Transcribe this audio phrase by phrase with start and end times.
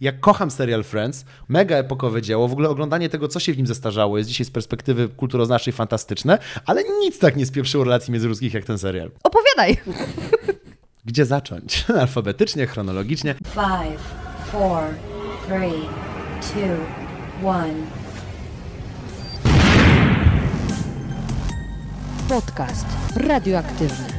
[0.00, 3.66] Ja kocham serial Friends, mega epokowe dzieło, w ogóle oglądanie tego, co się w nim
[3.66, 8.64] zestarzało, jest dzisiaj z perspektywy kulturoznawczej fantastyczne, ale nic tak nie spieprzyło relacji międzyludzkich jak
[8.64, 9.10] ten serial.
[9.22, 9.76] Opowiadaj!
[11.04, 11.84] Gdzie zacząć?
[12.00, 13.34] Alfabetycznie, chronologicznie.
[13.34, 14.00] Five,
[14.52, 14.82] four,
[15.46, 15.82] three,
[16.40, 17.74] two, one.
[22.28, 22.86] Podcast
[23.16, 24.15] radioaktywny.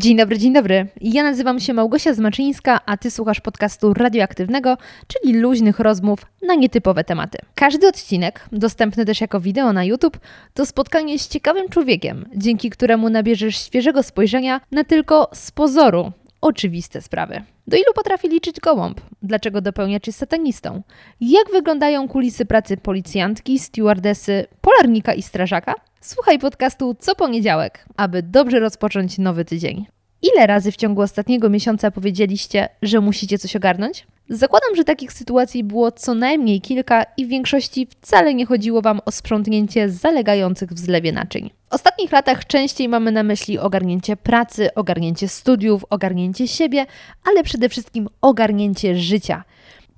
[0.00, 0.86] Dzień dobry, dzień dobry.
[1.00, 7.04] Ja nazywam się Małgosia Zmaczyńska, a ty słuchasz podcastu radioaktywnego, czyli luźnych rozmów na nietypowe
[7.04, 7.38] tematy.
[7.54, 10.18] Każdy odcinek, dostępny też jako wideo na YouTube,
[10.54, 17.02] to spotkanie z ciekawym człowiekiem, dzięki któremu nabierzesz świeżego spojrzenia na tylko z pozoru oczywiste
[17.02, 17.42] sprawy.
[17.66, 19.00] Do ilu potrafi liczyć gołąb?
[19.22, 20.82] Dlaczego dopełniacz jest satanistą?
[21.20, 25.74] Jak wyglądają kulisy pracy policjantki, stewardesy, polarnika i strażaka?
[26.02, 29.86] Słuchaj podcastu co poniedziałek, aby dobrze rozpocząć nowy tydzień.
[30.22, 34.06] Ile razy w ciągu ostatniego miesiąca powiedzieliście, że musicie coś ogarnąć?
[34.28, 39.00] Zakładam, że takich sytuacji było co najmniej kilka i w większości wcale nie chodziło Wam
[39.04, 41.50] o sprzątnięcie zalegających w zlewie naczyń.
[41.70, 46.86] W ostatnich latach częściej mamy na myśli ogarnięcie pracy, ogarnięcie studiów, ogarnięcie siebie,
[47.30, 49.44] ale przede wszystkim ogarnięcie życia.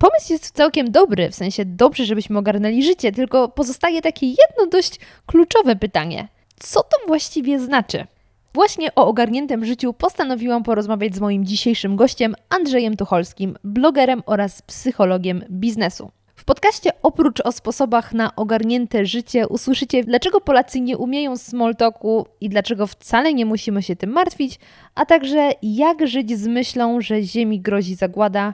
[0.03, 4.99] Pomysł jest całkiem dobry, w sensie dobrze, żebyśmy ogarnęli życie, tylko pozostaje takie jedno dość
[5.25, 6.27] kluczowe pytanie.
[6.59, 8.07] Co to właściwie znaczy?
[8.53, 15.43] Właśnie o ogarniętym życiu postanowiłam porozmawiać z moim dzisiejszym gościem Andrzejem Tucholskim, blogerem oraz psychologiem
[15.51, 16.11] biznesu.
[16.35, 22.25] W podcaście oprócz o sposobach na ogarnięte życie usłyszycie, dlaczego Polacy nie umieją small talku
[22.41, 24.59] i dlaczego wcale nie musimy się tym martwić,
[24.95, 28.53] a także jak żyć z myślą, że Ziemi grozi zagłada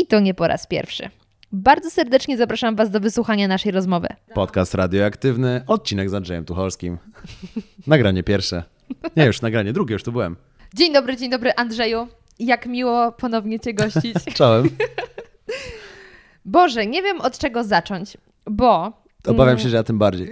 [0.00, 1.10] i to nie po raz pierwszy.
[1.52, 4.08] Bardzo serdecznie zapraszam Was do wysłuchania naszej rozmowy.
[4.34, 6.98] Podcast radioaktywny, odcinek z Andrzejem Tucholskim.
[7.86, 8.62] Nagranie pierwsze.
[9.16, 10.36] Nie, już nagranie drugie, już tu byłem.
[10.74, 12.08] Dzień dobry, dzień dobry Andrzeju.
[12.38, 14.16] Jak miło ponownie Cię gościć.
[14.34, 14.68] Czołem.
[16.44, 18.92] Boże, nie wiem od czego zacząć, bo...
[19.26, 20.30] Obawiam mm, się, że ja tym bardziej.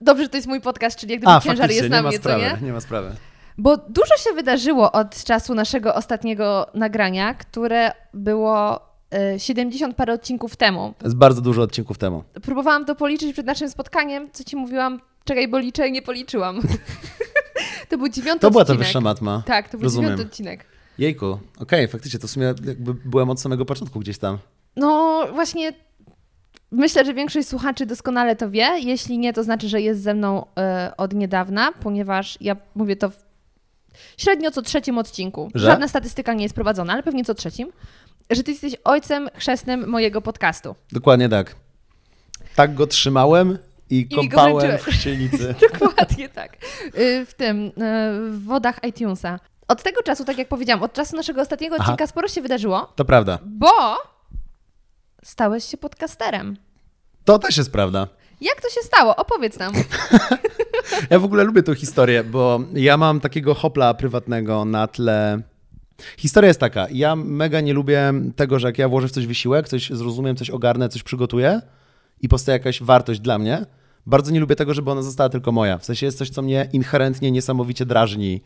[0.00, 2.44] Dobrze, że to jest mój podcast, czyli jak gdyby A, ciężar jest na mnie, sprawy,
[2.50, 2.66] co nie?
[2.66, 3.12] nie ma sprawy.
[3.60, 8.80] Bo dużo się wydarzyło od czasu naszego ostatniego nagrania, które było
[9.34, 10.94] y, 70 parę odcinków temu.
[10.98, 12.24] To jest bardzo dużo odcinków temu.
[12.42, 16.60] Próbowałam to policzyć przed naszym spotkaniem, co Ci mówiłam, czekaj, bo liczę i nie policzyłam.
[17.90, 18.86] to był dziewiąty To była ta odcinek.
[18.86, 19.42] wyższa matma.
[19.46, 20.10] Tak, to był Rozumiem.
[20.10, 20.64] dziewiąty odcinek.
[20.98, 24.38] Jejku, okej, faktycznie, to w sumie jakby byłem od samego początku gdzieś tam.
[24.76, 25.72] No właśnie,
[26.70, 28.68] myślę, że większość słuchaczy doskonale to wie.
[28.80, 33.10] Jeśli nie, to znaczy, że jest ze mną e, od niedawna, ponieważ ja mówię to
[33.10, 33.29] w
[34.18, 35.50] średnio co trzecim odcinku.
[35.54, 35.66] Że?
[35.66, 37.72] Żadna statystyka nie jest prowadzona, ale pewnie co trzecim.
[38.30, 40.74] Że ty jesteś ojcem chrzestnym mojego podcastu.
[40.92, 41.54] Dokładnie tak.
[42.56, 43.58] Tak go trzymałem
[43.90, 44.78] i kąpałem w wręczyłem.
[44.94, 45.54] chrzcielnicy.
[45.80, 46.56] Dokładnie tak.
[46.98, 47.70] Y, W tym, y,
[48.30, 49.40] w wodach iTunesa.
[49.68, 51.84] Od tego czasu, tak jak powiedziałam, od czasu naszego ostatniego Aha.
[51.84, 53.38] odcinka sporo się wydarzyło, To prawda.
[53.44, 53.96] bo
[55.24, 56.56] stałeś się podcasterem.
[57.24, 58.08] To też jest prawda.
[58.40, 59.16] Jak to się stało?
[59.16, 59.72] Opowiedz nam.
[61.10, 65.42] Ja w ogóle lubię tą historię, bo ja mam takiego hopla prywatnego na tle.
[66.16, 66.86] Historia jest taka.
[66.92, 70.50] Ja mega nie lubię tego, że jak ja włożę w coś wysiłek, coś zrozumiem, coś
[70.50, 71.60] ogarnę, coś przygotuję
[72.20, 73.66] i powstaje jakaś wartość dla mnie.
[74.06, 75.78] Bardzo nie lubię tego, żeby ona została tylko moja.
[75.78, 78.42] W sensie jest coś, co mnie inherentnie niesamowicie drażni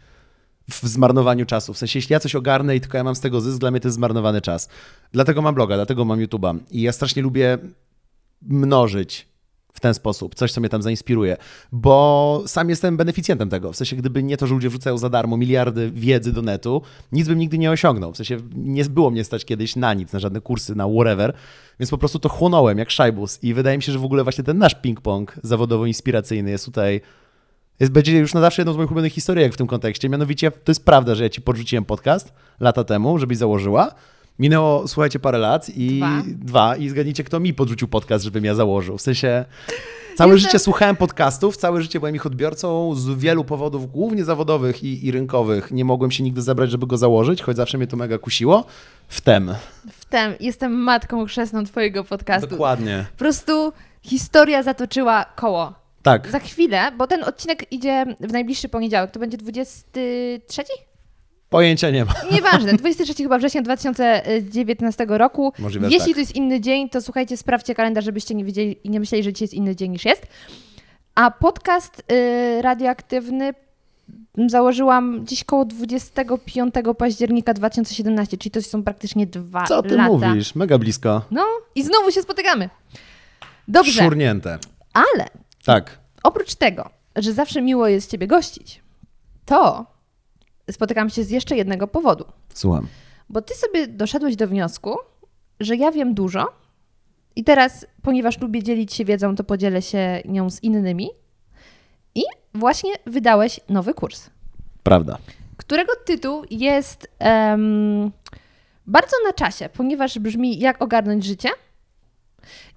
[0.71, 1.75] w zmarnowaniu czasu.
[1.75, 3.81] W sensie, jeśli ja coś ogarnę i tylko ja mam z tego zysk, dla mnie
[3.81, 4.69] to jest zmarnowany czas.
[5.12, 6.59] Dlatego mam bloga, dlatego mam YouTube'a.
[6.71, 7.59] I ja strasznie lubię
[8.43, 9.33] mnożyć
[9.74, 11.36] w ten sposób, coś, co mnie tam zainspiruje,
[11.72, 13.72] bo sam jestem beneficjentem tego.
[13.72, 17.28] W sensie, gdyby nie to, że ludzie wrzucają za darmo miliardy wiedzy do netu, nic
[17.28, 18.12] bym nigdy nie osiągnął.
[18.12, 21.32] W sensie, nie było mnie stać kiedyś na nic, na żadne kursy, na whatever,
[21.80, 24.44] więc po prostu to chłonąłem jak szajbus i wydaje mi się, że w ogóle właśnie
[24.44, 27.00] ten nasz ping-pong zawodowo-inspiracyjny jest tutaj
[27.80, 30.08] jest, będzie już na zawsze jedną z moich ulubionych historii w tym kontekście.
[30.08, 33.94] Mianowicie to jest prawda, że ja ci podrzuciłem podcast lata temu, żebyś założyła.
[34.38, 36.22] Minęło, słuchajcie, parę lat i Dwa.
[36.26, 38.98] dwa i zgadnijcie, kto mi podrzucił podcast, żebym ja założył.
[38.98, 39.44] W sensie
[40.16, 44.84] całe Jestem- życie słuchałem podcastów, całe życie byłem ich odbiorcą z wielu powodów, głównie zawodowych
[44.84, 45.70] i, i rynkowych.
[45.70, 48.64] Nie mogłem się nigdy zebrać, żeby go założyć, choć zawsze mnie to mega kusiło.
[49.08, 49.54] Wtem.
[49.92, 52.46] Wtem jestem matką chrzestną twojego podcastu.
[52.48, 53.06] Dokładnie.
[53.12, 53.72] Po prostu
[54.02, 55.72] historia zatoczyła koło.
[56.02, 56.30] Tak.
[56.30, 59.10] Za chwilę, bo ten odcinek idzie w najbliższy poniedziałek.
[59.10, 60.62] To będzie 23?
[61.54, 62.12] Pojęcia nie ma.
[62.32, 65.52] Nieważne, 23 chyba września 2019 roku.
[65.58, 66.14] Możliwe, Jeśli tak.
[66.14, 69.32] to jest inny dzień, to słuchajcie, sprawdźcie kalendarz, żebyście nie wiedzieli i nie myśleli, że
[69.32, 70.26] dzisiaj jest inny dzień niż jest.
[71.14, 73.54] A podcast y, radioaktywny
[74.48, 80.08] założyłam gdzieś koło 25 października 2017, czyli to są praktycznie dwa Co ty lata.
[80.12, 80.54] mówisz?
[80.54, 81.22] Mega blisko.
[81.30, 82.68] No i znowu się spotykamy.
[83.68, 84.58] Dobrze, Szurnięte.
[84.94, 85.26] ale
[85.64, 85.98] Tak.
[86.22, 88.80] oprócz tego, że zawsze miło jest Ciebie gościć,
[89.44, 89.86] to
[90.70, 92.25] spotykam się z jeszcze jednego powodu.
[92.55, 92.87] Słucham.
[93.28, 94.96] Bo ty sobie doszedłeś do wniosku,
[95.61, 96.46] że ja wiem dużo
[97.37, 101.11] i teraz, ponieważ lubię dzielić się wiedzą, to podzielę się nią z innymi.
[102.14, 102.22] I
[102.55, 104.31] właśnie wydałeś nowy kurs,
[104.82, 105.19] Prawda.
[105.56, 108.11] którego tytuł jest em,
[108.87, 111.49] bardzo na czasie, ponieważ brzmi Jak ogarnąć życie.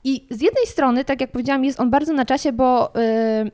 [0.03, 3.51] I z jednej strony, tak jak powiedziałam, jest on bardzo na czasie, bo y,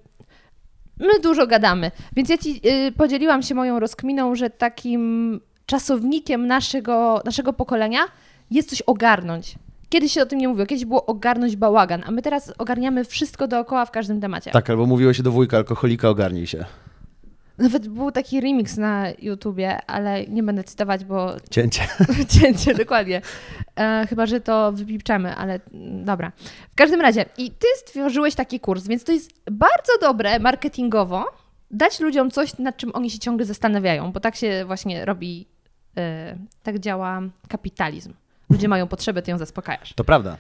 [0.99, 1.91] my dużo gadamy.
[2.15, 7.99] Więc ja ci y, podzieliłam się moją rozkminą, że takim czasownikiem naszego, naszego pokolenia
[8.51, 9.55] jest coś ogarnąć.
[9.89, 13.47] Kiedyś się o tym nie mówiło, kiedyś było ogarnąć bałagan, a my teraz ogarniamy wszystko
[13.47, 14.51] dookoła w każdym temacie.
[14.51, 16.65] Tak, albo mówiło się do wujka alkoholika, ogarnij się.
[17.57, 21.87] Nawet był taki remix na YouTubie, ale nie będę cytować, bo Cięcie.
[22.41, 23.21] cięcie, dokładnie.
[23.75, 25.59] E, chyba, że to wypipczamy, ale
[26.03, 26.31] dobra.
[26.71, 31.25] W każdym razie, i ty stworzyłeś taki kurs, więc to jest bardzo dobre marketingowo
[31.71, 35.47] dać ludziom coś, nad czym oni się ciągle zastanawiają, bo tak się właśnie robi,
[35.97, 38.13] e, tak działa kapitalizm.
[38.49, 39.93] Ludzie mają potrzebę, ty ją zaspokajasz.
[39.93, 40.37] To prawda.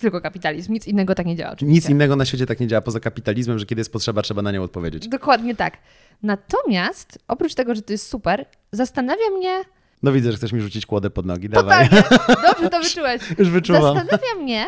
[0.00, 1.52] Tylko kapitalizm, nic innego tak nie działa.
[1.52, 1.74] Oczywiście.
[1.74, 4.52] Nic innego na świecie tak nie działa poza kapitalizmem, że kiedy jest potrzeba, trzeba na
[4.52, 5.08] nią odpowiedzieć.
[5.08, 5.78] Dokładnie tak.
[6.22, 9.60] Natomiast, oprócz tego, że to jest super, zastanawia mnie,
[10.02, 11.48] No widzę, że chcesz mi rzucić kłodę pod nogi.
[11.48, 11.88] Dawaj.
[11.88, 12.08] Totalnie.
[12.48, 13.22] Dobrze to wyczułeś.
[13.38, 13.82] Już wyczuwam.
[13.82, 14.66] Zastanawia mnie,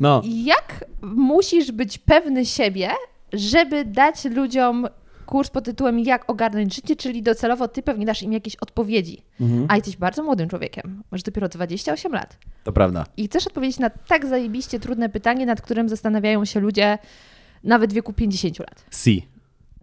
[0.00, 2.90] No, jak musisz być pewny siebie,
[3.32, 4.86] żeby dać ludziom
[5.28, 9.22] kurs pod tytułem Jak ogarnąć życie, czyli docelowo ty pewnie dasz im jakieś odpowiedzi.
[9.40, 9.66] Mhm.
[9.68, 11.02] A jesteś bardzo młodym człowiekiem.
[11.10, 12.38] Masz dopiero 28 lat.
[12.64, 13.04] to prawda.
[13.16, 16.98] I chcesz odpowiedzieć na tak zajebiście trudne pytanie, nad którym zastanawiają się ludzie
[17.64, 18.84] nawet w wieku 50 lat.
[18.90, 19.26] Si.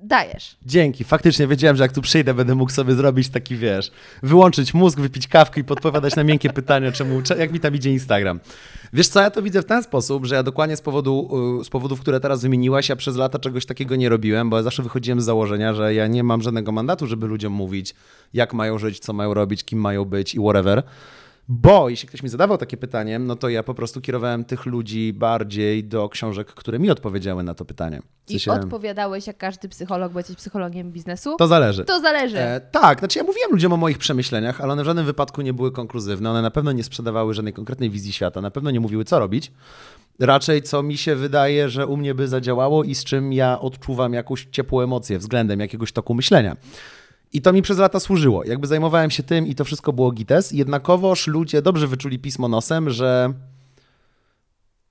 [0.03, 0.55] Dajesz.
[0.65, 1.03] Dzięki.
[1.03, 3.91] Faktycznie wiedziałem, że jak tu przyjdę, będę mógł sobie zrobić taki, wiesz,
[4.23, 7.91] wyłączyć mózg, wypić kawkę i podpowiadać na miękkie pytania, czemu, cze- jak mi tam idzie
[7.91, 8.39] Instagram.
[8.93, 11.29] Wiesz co, ja to widzę w ten sposób, że ja dokładnie z, powodu,
[11.61, 14.63] y, z powodów, które teraz wymieniłaś, ja przez lata czegoś takiego nie robiłem, bo ja
[14.63, 17.95] zawsze wychodziłem z założenia, że ja nie mam żadnego mandatu, żeby ludziom mówić,
[18.33, 20.83] jak mają żyć, co mają robić, kim mają być i whatever.
[21.47, 25.13] Bo jeśli ktoś mi zadawał takie pytanie, no to ja po prostu kierowałem tych ludzi
[25.13, 28.01] bardziej do książek, które mi odpowiedziały na to pytanie.
[28.27, 31.35] W I sensie- odpowiadałeś jak każdy psycholog, bo jesteś psychologiem biznesu.
[31.37, 31.85] To zależy.
[31.85, 32.39] To zależy.
[32.39, 35.53] E, tak, znaczy ja mówiłem ludziom o moich przemyśleniach, ale one w żadnym wypadku nie
[35.53, 36.29] były konkluzywne.
[36.31, 39.51] One na pewno nie sprzedawały żadnej konkretnej wizji świata, na pewno nie mówiły, co robić.
[40.19, 44.13] Raczej, co mi się wydaje, że u mnie by zadziałało i z czym ja odczuwam
[44.13, 46.55] jakąś ciepłą emocję względem jakiegoś toku myślenia.
[47.33, 48.43] I to mi przez lata służyło.
[48.43, 50.51] Jakby zajmowałem się tym i to wszystko było gites.
[50.51, 53.33] Jednakowoż ludzie dobrze wyczuli pismo nosem, że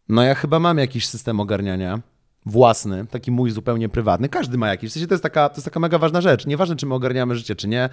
[0.09, 2.01] no ja chyba mam jakiś system ogarniania
[2.47, 4.29] własny, taki mój zupełnie prywatny.
[4.29, 4.91] Każdy ma jakiś.
[4.91, 6.47] W sensie to jest taka, to jest taka mega ważna rzecz.
[6.47, 7.89] Nieważne, czy my ogarniamy życie, czy nie.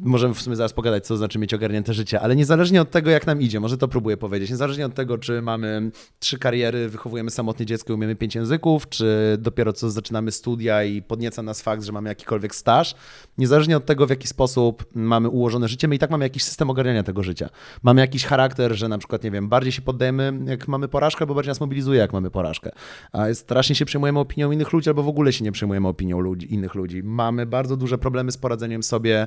[0.00, 3.26] Możemy w sumie zaraz pogadać, co znaczy mieć ogarnięte życie, ale niezależnie od tego, jak
[3.26, 7.66] nam idzie, może to próbuję powiedzieć, niezależnie od tego, czy mamy trzy kariery, wychowujemy samotnie
[7.66, 11.92] dziecko i umiemy pięć języków, czy dopiero co zaczynamy studia i podnieca nas fakt, że
[11.92, 12.94] mamy jakikolwiek staż,
[13.38, 16.70] niezależnie od tego, w jaki sposób mamy ułożone życie, my i tak mamy jakiś system
[16.70, 17.48] ogarniania tego życia.
[17.82, 21.34] Mamy jakiś charakter, że na przykład, nie wiem, bardziej się poddajemy, jak mamy porażkę, albo
[21.34, 22.70] bardziej nas mobilizuje, jak mamy porażkę.
[23.12, 26.54] A strasznie się przejmujemy opinią innych ludzi, albo w ogóle się nie przejmujemy opinią ludzi,
[26.54, 27.02] innych ludzi.
[27.02, 29.26] Mamy bardzo duże problemy z poradzeniem sobie,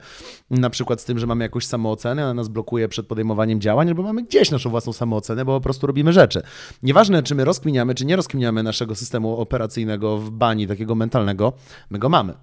[0.59, 4.03] na przykład z tym, że mamy jakąś samoocenę, ona nas blokuje przed podejmowaniem działań, albo
[4.03, 6.41] mamy gdzieś naszą własną samoocenę, bo po prostu robimy rzeczy.
[6.83, 11.53] Nieważne, czy my rozkminiamy, czy nie rozkminiamy naszego systemu operacyjnego w bani takiego mentalnego,
[11.89, 12.33] my go mamy.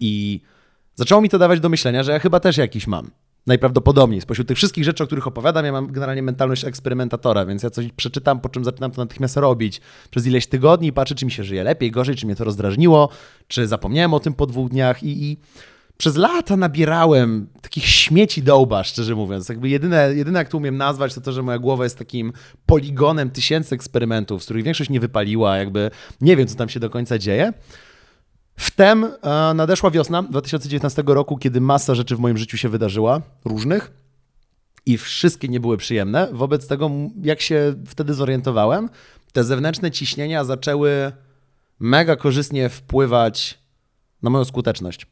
[0.00, 0.40] I
[0.94, 3.10] zaczęło mi to dawać do myślenia, że ja chyba też jakiś mam.
[3.46, 4.20] Najprawdopodobniej.
[4.20, 7.92] Spośród tych wszystkich rzeczy, o których opowiadam, ja mam generalnie mentalność eksperymentatora, więc ja coś
[7.92, 11.44] przeczytam, po czym zaczynam to natychmiast robić przez ileś tygodni i patrzę, czy mi się
[11.44, 13.08] żyje lepiej, gorzej, czy mnie to rozdrażniło,
[13.48, 15.36] czy zapomniałem o tym po dwóch dniach i, i
[16.00, 19.48] przez lata nabierałem takich śmieci do łba, szczerze mówiąc.
[19.48, 22.32] Jakby jedyne, jedyne, jak to umiem nazwać, to to, że moja głowa jest takim
[22.66, 25.90] poligonem tysięcy eksperymentów, z których większość nie wypaliła, jakby
[26.20, 27.52] nie wiem, co tam się do końca dzieje.
[28.56, 33.92] Wtem e, nadeszła wiosna 2019 roku, kiedy masa rzeczy w moim życiu się wydarzyła, różnych,
[34.86, 36.28] i wszystkie nie były przyjemne.
[36.32, 36.90] Wobec tego,
[37.22, 38.88] jak się wtedy zorientowałem,
[39.32, 41.12] te zewnętrzne ciśnienia zaczęły
[41.80, 43.58] mega korzystnie wpływać
[44.22, 45.06] na moją skuteczność.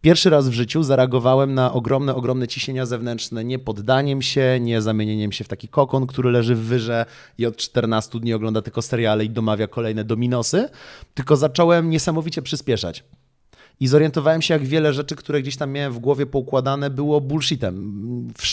[0.00, 5.32] Pierwszy raz w życiu zareagowałem na ogromne, ogromne ciśnienia zewnętrzne nie poddaniem się, nie zamienieniem
[5.32, 7.06] się w taki kokon, który leży w wyrze
[7.38, 10.68] i od 14 dni ogląda tylko seriale i domawia kolejne dominosy,
[11.14, 13.04] tylko zacząłem niesamowicie przyspieszać.
[13.80, 17.94] I zorientowałem się, jak wiele rzeczy, które gdzieś tam miałem w głowie poukładane, było bullshitem.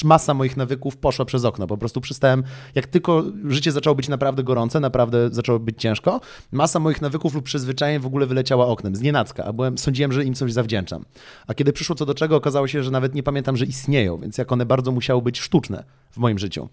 [0.04, 1.68] Masa moich nawyków poszła przez okno.
[1.68, 2.44] Po prostu przestałem,
[2.76, 7.46] jak tylko życie zaczęło być naprawdę gorące, naprawdę zaczęło być ciężko, masa moich nawyków lub
[7.46, 9.02] przyzwyczajeń w ogóle wyleciała oknem, z
[9.46, 11.06] a byłem, sądziłem, że im coś zawdzięczam.
[11.48, 14.38] A kiedy przyszło co do czego, okazało się, że nawet nie pamiętam, że istnieją, więc
[14.38, 16.70] jak one bardzo musiały być sztuczne w moim życiu.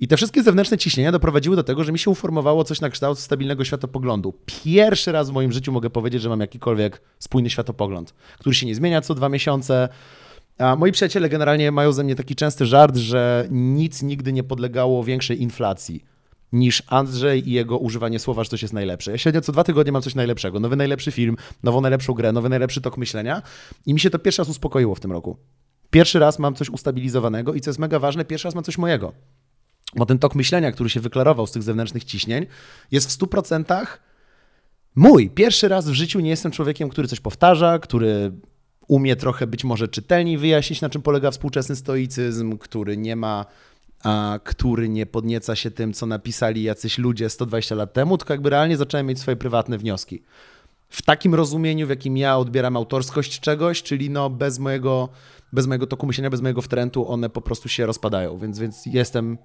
[0.00, 3.18] I te wszystkie zewnętrzne ciśnienia doprowadziły do tego, że mi się uformowało coś na kształt
[3.18, 4.34] stabilnego światopoglądu.
[4.46, 8.74] Pierwszy raz w moim życiu mogę powiedzieć, że mam jakikolwiek spójny światopogląd, który się nie
[8.74, 9.88] zmienia co dwa miesiące.
[10.58, 15.04] A moi przyjaciele generalnie mają ze mnie taki częsty żart, że nic nigdy nie podlegało
[15.04, 16.04] większej inflacji
[16.54, 19.10] niż Andrzej i jego używanie słowa, że coś jest najlepsze.
[19.10, 20.60] Ja średnio co dwa tygodnie mam coś najlepszego.
[20.60, 23.42] Nowy najlepszy film, nową najlepszą grę, nowy najlepszy tok myślenia.
[23.86, 25.36] I mi się to pierwszy raz uspokoiło w tym roku.
[25.90, 29.12] Pierwszy raz mam coś ustabilizowanego i co jest mega ważne, pierwszy raz mam coś mojego.
[29.96, 32.46] Bo ten tok myślenia, który się wyklarował z tych zewnętrznych ciśnień,
[32.90, 33.86] jest w 100%
[34.94, 35.30] mój.
[35.30, 38.32] Pierwszy raz w życiu nie jestem człowiekiem, który coś powtarza, który
[38.88, 43.46] umie trochę być może czytelniej wyjaśnić, na czym polega współczesny stoicyzm, który nie ma,
[44.04, 48.50] a, który nie podnieca się tym, co napisali jacyś ludzie 120 lat temu, tylko jakby
[48.50, 50.22] realnie zacząłem mieć swoje prywatne wnioski.
[50.88, 55.08] W takim rozumieniu, w jakim ja odbieram autorskość czegoś, czyli no bez mojego,
[55.52, 59.38] bez mojego toku myślenia, bez mojego wtrętu, one po prostu się rozpadają, więc, więc jestem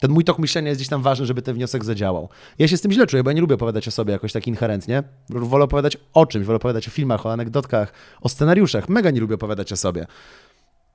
[0.00, 2.28] ten mój tok myślenia jest gdzieś tam ważny, żeby ten wniosek zadziałał.
[2.58, 4.46] Ja się z tym źle czuję, bo ja nie lubię opowiadać o sobie jakoś tak
[4.46, 5.02] inherentnie.
[5.30, 8.88] Wolę opowiadać o czymś, wolę opowiadać o filmach, o anegdotkach, o scenariuszach.
[8.88, 10.06] Mega nie lubię opowiadać o sobie.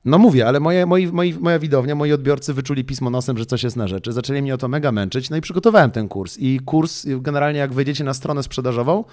[0.05, 3.63] No mówię, ale moje, moi, moi, moja widownia, moi odbiorcy wyczuli pismo nosem, że coś
[3.63, 4.11] jest na rzeczy.
[4.11, 6.37] Zaczęli mnie o to mega męczyć, no i przygotowałem ten kurs.
[6.39, 9.03] I kurs, generalnie jak wejdziecie na stronę sprzedażową,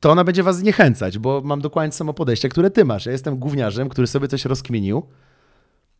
[0.00, 3.06] to ona będzie was zniechęcać, bo mam dokładnie samo podejście, które ty masz.
[3.06, 5.02] Ja jestem gówniarzem, który sobie coś rozkminił,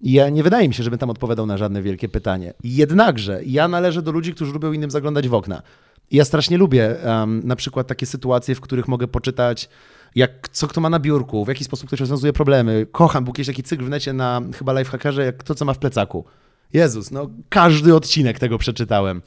[0.00, 2.54] ja nie wydaje mi się, żebym tam odpowiadał na żadne wielkie pytanie.
[2.64, 5.62] Jednakże ja należę do ludzi, którzy lubią innym zaglądać w okna.
[6.10, 9.68] Ja strasznie lubię um, na przykład takie sytuacje, w których mogę poczytać,
[10.14, 12.86] jak co kto ma na biurku, w jaki sposób ktoś rozwiązuje problemy.
[12.92, 15.78] Kocham, był kiedyś taki cykl w necie na chyba Lifehackerze, jak to, co ma w
[15.78, 16.24] plecaku.
[16.72, 19.22] Jezus, no każdy odcinek tego przeczytałem.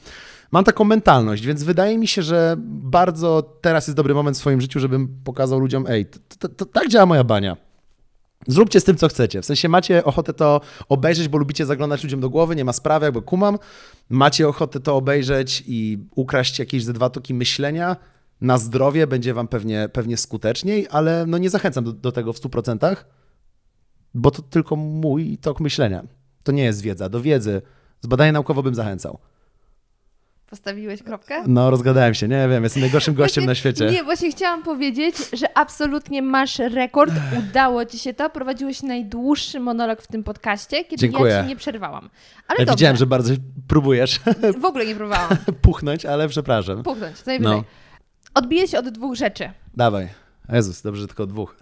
[0.52, 4.60] Mam taką mentalność, więc wydaje mi się, że bardzo teraz jest dobry moment w swoim
[4.60, 7.56] życiu, żebym pokazał ludziom, ej, to, to, to tak działa moja bania.
[8.46, 9.42] Zróbcie z tym, co chcecie.
[9.42, 13.04] W sensie macie ochotę to obejrzeć, bo lubicie zaglądać ludziom do głowy, nie ma sprawy,
[13.04, 13.58] jakby kumam.
[14.10, 17.96] Macie ochotę to obejrzeć i ukraść jakieś ze dwa toki myślenia
[18.40, 22.40] na zdrowie, będzie wam pewnie, pewnie skuteczniej, ale no nie zachęcam do, do tego w
[22.40, 22.96] 100%,
[24.14, 26.02] bo to tylko mój tok myślenia.
[26.44, 27.08] To nie jest wiedza.
[27.08, 27.62] Do wiedzy
[28.00, 29.18] z badania naukowo bym zachęcał.
[30.52, 31.42] Postawiłeś kropkę?
[31.46, 33.90] No, rozgadałem się, nie wiem, jestem najgorszym gościem Właśnie- na świecie.
[33.90, 37.12] Nie, właśnie chciałam powiedzieć, że absolutnie masz rekord.
[37.38, 38.30] Udało ci się to.
[38.30, 41.32] Prowadziłeś najdłuższy monolog w tym podcaście, kiedy Dziękuję.
[41.32, 42.10] ja ci nie przerwałam.
[42.48, 43.34] Ale Ja widziałem, że bardzo
[43.68, 44.20] próbujesz
[44.60, 45.36] W ogóle nie próbowałam.
[45.62, 46.82] puchnąć, ale przepraszam.
[46.82, 47.56] Puchnąć, co najwyżej.
[47.56, 47.64] No.
[48.34, 49.50] Odbiję się od dwóch rzeczy.
[49.76, 50.08] Dawaj.
[50.52, 51.56] Jezus, dobrze, że tylko dwóch.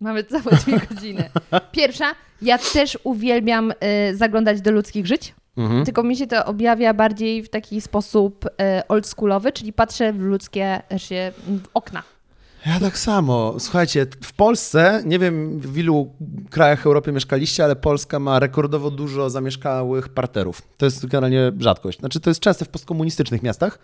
[0.00, 1.30] Mamy całe dwie godziny.
[1.72, 5.34] Pierwsza, ja też uwielbiam y, zaglądać do ludzkich żyć.
[5.56, 5.84] Mhm.
[5.84, 10.82] Tylko mi się to objawia bardziej w taki sposób e, oldschoolowy, czyli patrzę w ludzkie
[10.96, 12.02] się w okna.
[12.66, 13.54] Ja tak samo.
[13.58, 16.12] Słuchajcie, w Polsce, nie wiem w ilu
[16.50, 20.62] krajach Europy mieszkaliście, ale Polska ma rekordowo dużo zamieszkałych parterów.
[20.76, 21.98] To jest generalnie rzadkość.
[21.98, 23.78] Znaczy, to jest częste w postkomunistycznych miastach,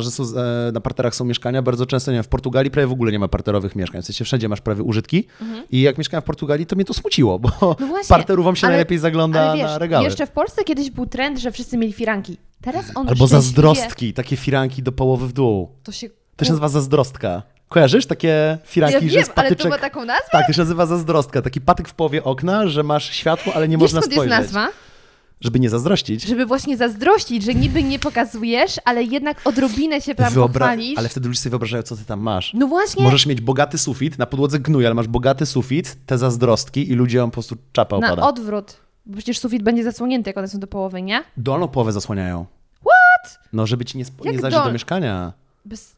[0.00, 0.22] że są,
[0.68, 1.62] e, na parterach są mieszkania.
[1.62, 4.02] Bardzo często, nie wiem, w Portugalii prawie w ogóle nie ma parterowych mieszkań.
[4.02, 5.26] W sensie wszędzie masz prawie użytki.
[5.70, 7.74] I jak mieszkałem w Portugalii, to mnie to smuciło, bo Mhm.
[7.80, 10.04] No właśnie, parterów wam się ale- najlepiej zagląda Ale wiesz, na regały.
[10.04, 12.36] jeszcze w Polsce kiedyś był trend, że wszyscy mieli firanki.
[12.62, 15.68] Teraz on Albo zazdrostki, takie firanki do połowy w dół.
[15.82, 16.08] To się...
[16.36, 17.42] To się nazywa zazdrostka.
[17.68, 19.70] Kojarzysz takie firanki, Ja że wiem, z ale to patyczek...
[19.70, 20.28] ma taką nazwę?
[20.32, 21.42] Tak, to się nazywa zazdrostka.
[21.42, 24.38] Taki patyk w połowie okna, że masz światło, ale nie Wiesz można spojrzeć.
[24.38, 24.68] jest nazwa?
[25.40, 26.22] Żeby nie zazdrościć.
[26.22, 30.98] Żeby właśnie zazdrościć, że niby nie pokazujesz, ale jednak odrobinę się tam Wyobra- pochwalisz.
[30.98, 32.54] Ale wtedy ludzie sobie wyobrażają, co ty tam masz.
[32.54, 36.90] No właśnie, Możesz mieć bogaty sufit, na podłodze gnój, ale masz bogaty sufit, te zazdrostki
[36.90, 38.28] i ludziom po prostu czapa na opada.
[38.28, 38.76] odwrót.
[39.06, 41.24] Bo przecież sufit będzie zasłonięty, jak one są do połowy, nie?
[41.36, 42.46] Dolną połowę zasłaniają.
[42.80, 43.38] What?
[43.52, 45.32] No, żeby ci nie, Jak nie zajrzeć do mieszkania.
[45.64, 45.96] Bez...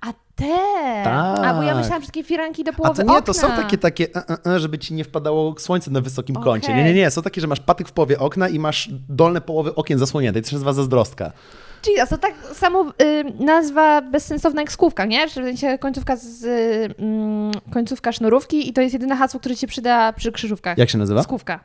[0.00, 0.56] A te!
[1.04, 1.38] Tak.
[1.44, 3.22] A bo ja myślałam, że takie firanki do A połowy to nie, okna.
[3.22, 6.44] to są takie, takie e, e, e, żeby ci nie wpadało słońce na wysokim Okej.
[6.44, 6.74] kącie.
[6.74, 7.10] Nie, nie, nie.
[7.10, 10.38] Są takie, że masz patyk w połowie okna i masz dolne połowy okien zasłonięte.
[10.38, 11.32] I to się nazywa zazdrostka.
[11.82, 15.28] Czyli to tak samo y, nazwa bezsensowna jak skówka, nie?
[15.28, 16.94] Że końcówka z y,
[17.72, 20.78] końcówka sznurówki i to jest jedyne hasło, które ci się przyda przy krzyżówkach.
[20.78, 21.22] Jak się nazywa?
[21.22, 21.60] Skówka.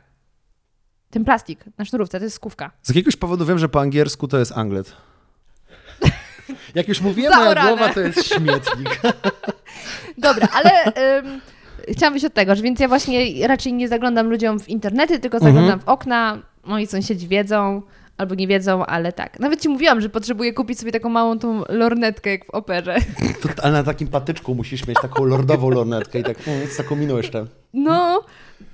[1.10, 2.70] Ten plastik na sznurówce to jest skówka.
[2.82, 4.92] Z jakiegoś powodu wiem, że po angielsku to jest anglet.
[6.74, 9.00] Jak już mówiłem, moja głowa to jest śmietnik.
[10.18, 10.84] Dobra, ale
[11.18, 11.40] ym,
[11.88, 15.38] chciałam wyjść od tego, że więc ja właśnie raczej nie zaglądam ludziom w internety, tylko
[15.38, 16.38] zaglądam w okna.
[16.64, 17.82] Moi sąsiedzi wiedzą
[18.18, 19.40] albo nie wiedzą, ale tak.
[19.40, 22.96] Nawet ci mówiłam, że potrzebuję kupić sobie taką małą tą lornetkę jak w operze.
[23.42, 26.96] To, ale na takim patyczku musisz mieć taką lordową lornetkę i tak mm, z taką
[26.96, 27.46] miną jeszcze.
[27.74, 28.24] No,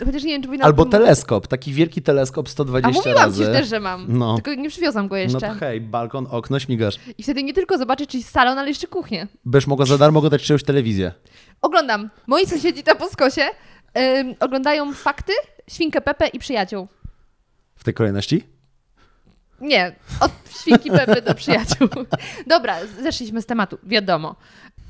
[0.04, 3.44] chociaż nie wiem, czy Albo tym- teleskop, taki wielki teleskop A 120 mówiłam razy.
[3.46, 4.04] ci też, że mam.
[4.08, 4.34] No.
[4.34, 5.40] Tylko nie przywiozłam go No jeszcze.
[5.40, 6.94] to hej, balkon, okno, śmigasz.
[7.18, 9.26] I wtedy nie tylko zobaczę czyjś salon, ale jeszcze kuchnię.
[9.44, 11.12] Będziesz mogła za darmo oglądać czyjąś telewizję.
[11.62, 12.10] Oglądam.
[12.26, 13.42] Moi sąsiedzi tam po skosie
[14.20, 15.32] ym, oglądają fakty,
[15.70, 16.88] świnkę Pepe i przyjaciół.
[17.76, 18.44] W tej kolejności?
[19.60, 20.30] Nie, od
[20.60, 21.88] świnki Pepy do przyjaciół.
[22.46, 24.36] Dobra, zeszliśmy z tematu, wiadomo.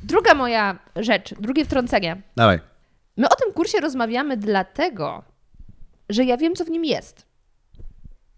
[0.03, 2.23] Druga moja rzecz, drugie wtrącenie.
[2.37, 2.61] Dawaj.
[3.19, 5.23] My o tym kursie rozmawiamy dlatego,
[6.09, 7.27] że ja wiem, co w nim jest.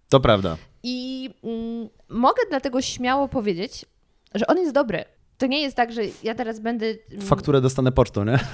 [0.09, 0.57] To prawda.
[0.83, 3.87] I mm, mogę dlatego śmiało powiedzieć,
[4.35, 5.05] że on jest dobry.
[5.39, 6.87] To nie jest tak, że ja teraz będę.
[6.87, 8.39] mm, Fakturę dostanę pocztą, nie?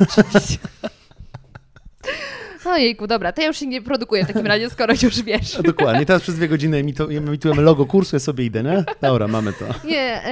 [2.65, 5.57] Ojejku, dobra, to ja już się nie produkuję w takim razie, skoro już wiesz.
[5.57, 6.07] No, dokładnie.
[6.07, 6.77] Teraz przez dwie godziny
[7.11, 8.85] emitujemy logo kursu, ja sobie idę, nie?
[9.03, 9.65] Dobra, mamy to.
[9.89, 10.23] Nie,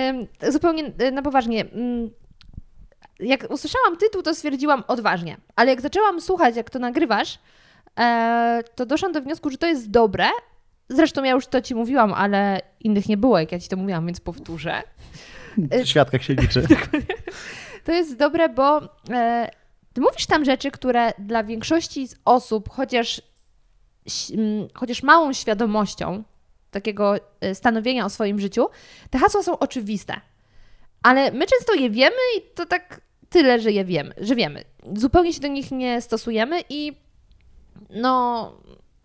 [0.48, 1.64] zupełnie e, na poważnie.
[3.20, 5.36] Jak usłyszałam tytuł, to stwierdziłam odważnie.
[5.56, 7.38] Ale jak zaczęłam słuchać, jak to nagrywasz,
[8.00, 10.26] e, to doszłam do wniosku, że to jest dobre.
[10.88, 14.06] Zresztą ja już to ci mówiłam, ale innych nie było, jak ja ci to mówiłam,
[14.06, 14.82] więc powtórzę.
[15.58, 16.66] W świadkach się liczy.
[17.84, 18.80] To jest dobre, bo
[19.10, 19.50] e,
[19.92, 23.22] ty mówisz tam rzeczy, które dla większości z osób, chociaż,
[24.74, 26.22] chociaż małą świadomością
[26.70, 28.66] takiego e, stanowienia o swoim życiu,
[29.10, 30.20] te hasła są oczywiste.
[31.02, 33.00] Ale my często je wiemy i to tak
[33.34, 34.64] tyle, że je wiemy, że wiemy.
[34.96, 36.92] Zupełnie się do nich nie stosujemy i
[37.90, 38.52] no,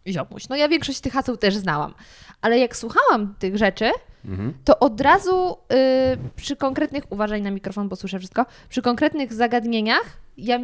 [0.08, 0.50] ziomuś.
[0.50, 1.94] No ja większość tych haseł też znałam.
[2.42, 3.92] Ale jak słuchałam tych rzeczy,
[4.26, 4.54] Mhm.
[4.66, 10.18] to od razu y, przy konkretnych, uważaj na mikrofon, bo słyszę wszystko, przy konkretnych zagadnieniach,
[10.38, 10.60] ja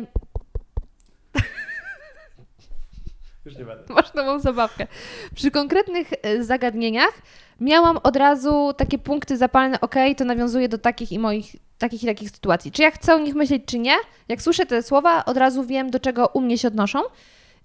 [3.45, 3.93] Już nie będę.
[3.93, 4.87] masz nową zabawkę,
[5.35, 7.21] przy konkretnych y, zagadnieniach
[7.59, 12.05] miałam od razu takie punkty zapalne, ok, to nawiązuje do takich i moich, takich i
[12.05, 12.71] takich sytuacji.
[12.71, 13.95] Czy ja chcę o nich myśleć, czy nie?
[14.27, 16.99] Jak słyszę te słowa, od razu wiem, do czego u mnie się odnoszą.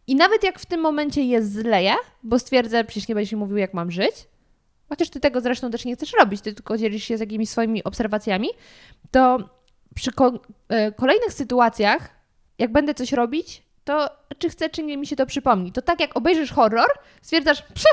[0.07, 3.57] I nawet jak w tym momencie je zleję, bo stwierdzę, przecież nie będziesz mi mówił,
[3.57, 4.15] jak mam żyć,
[4.89, 7.85] chociaż ty tego zresztą też nie chcesz robić, ty tylko dzielisz się z jakimiś swoimi
[7.85, 8.49] obserwacjami,
[9.11, 9.39] to
[9.95, 10.11] przy
[10.69, 12.11] e, kolejnych sytuacjach,
[12.59, 15.73] jak będę coś robić, to czy chcę, czy nie mi się to przypomni.
[15.73, 16.89] To tak jak obejrzysz horror,
[17.23, 17.89] stwierdzasz, przy,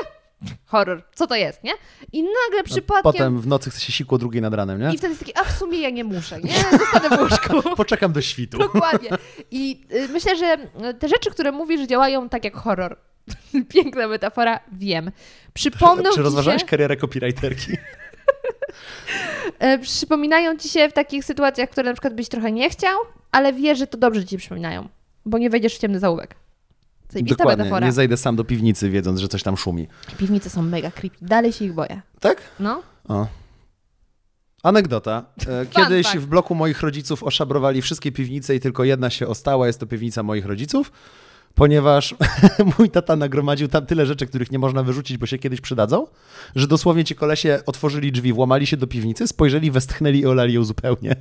[0.66, 1.72] horror, co to jest, nie?
[2.12, 3.12] I nagle przypadkiem...
[3.12, 4.94] Potem w nocy chce się sikło drugiej nad ranem, nie?
[4.94, 6.54] I wtedy jest taki, a w sumie ja nie muszę, nie?
[6.78, 7.62] Zostanę w łóżku.
[7.76, 8.58] Poczekam do świtu.
[8.72, 9.10] Dokładnie.
[9.50, 10.56] I y, myślę, że
[10.90, 12.96] y, te rzeczy, które mówisz, działają tak jak horror.
[13.74, 15.10] Piękna metafora, wiem.
[15.54, 17.72] Przypomną Czy rozważałeś się, karierę copywriterki?
[19.58, 22.98] e, przypominają ci się w takich sytuacjach, które na przykład byś trochę nie chciał,
[23.32, 24.88] ale wiesz, że to dobrze ci przypominają,
[25.28, 26.34] bo nie wejdziesz w ciemny zaułek.
[27.08, 27.64] Zajebista Dokładnie.
[27.64, 27.86] metafora.
[27.86, 29.88] Nie zejdę sam do piwnicy, wiedząc, że coś tam szumi.
[30.18, 31.16] Piwnice są mega creepy.
[31.22, 32.02] Dalej się ich boję.
[32.20, 32.42] Tak?
[32.60, 32.82] No.
[33.08, 33.26] O.
[34.62, 35.24] Anegdota.
[35.48, 36.18] E, Kiedyś fact.
[36.18, 40.22] w bloku moich rodziców oszabrowali wszystkie piwnice i tylko jedna się ostała, jest to piwnica
[40.22, 40.92] moich rodziców,
[41.54, 42.14] ponieważ
[42.78, 46.06] mój tata nagromadził tam tyle rzeczy, których nie można wyrzucić, bo się kiedyś przydadzą,
[46.56, 50.64] że dosłownie ci kolesie otworzyli drzwi, włamali się do piwnicy, spojrzeli, westchnęli i olali ją
[50.64, 51.16] zupełnie.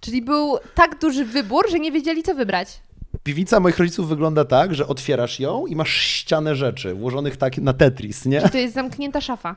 [0.00, 2.80] Czyli był tak duży wybór, że nie wiedzieli, co wybrać.
[3.22, 7.72] Piwnica moich rodziców wygląda tak, że otwierasz ją i masz ścianę rzeczy włożonych tak na
[7.72, 8.42] Tetris, nie?
[8.42, 9.56] Czy to jest zamknięta szafa.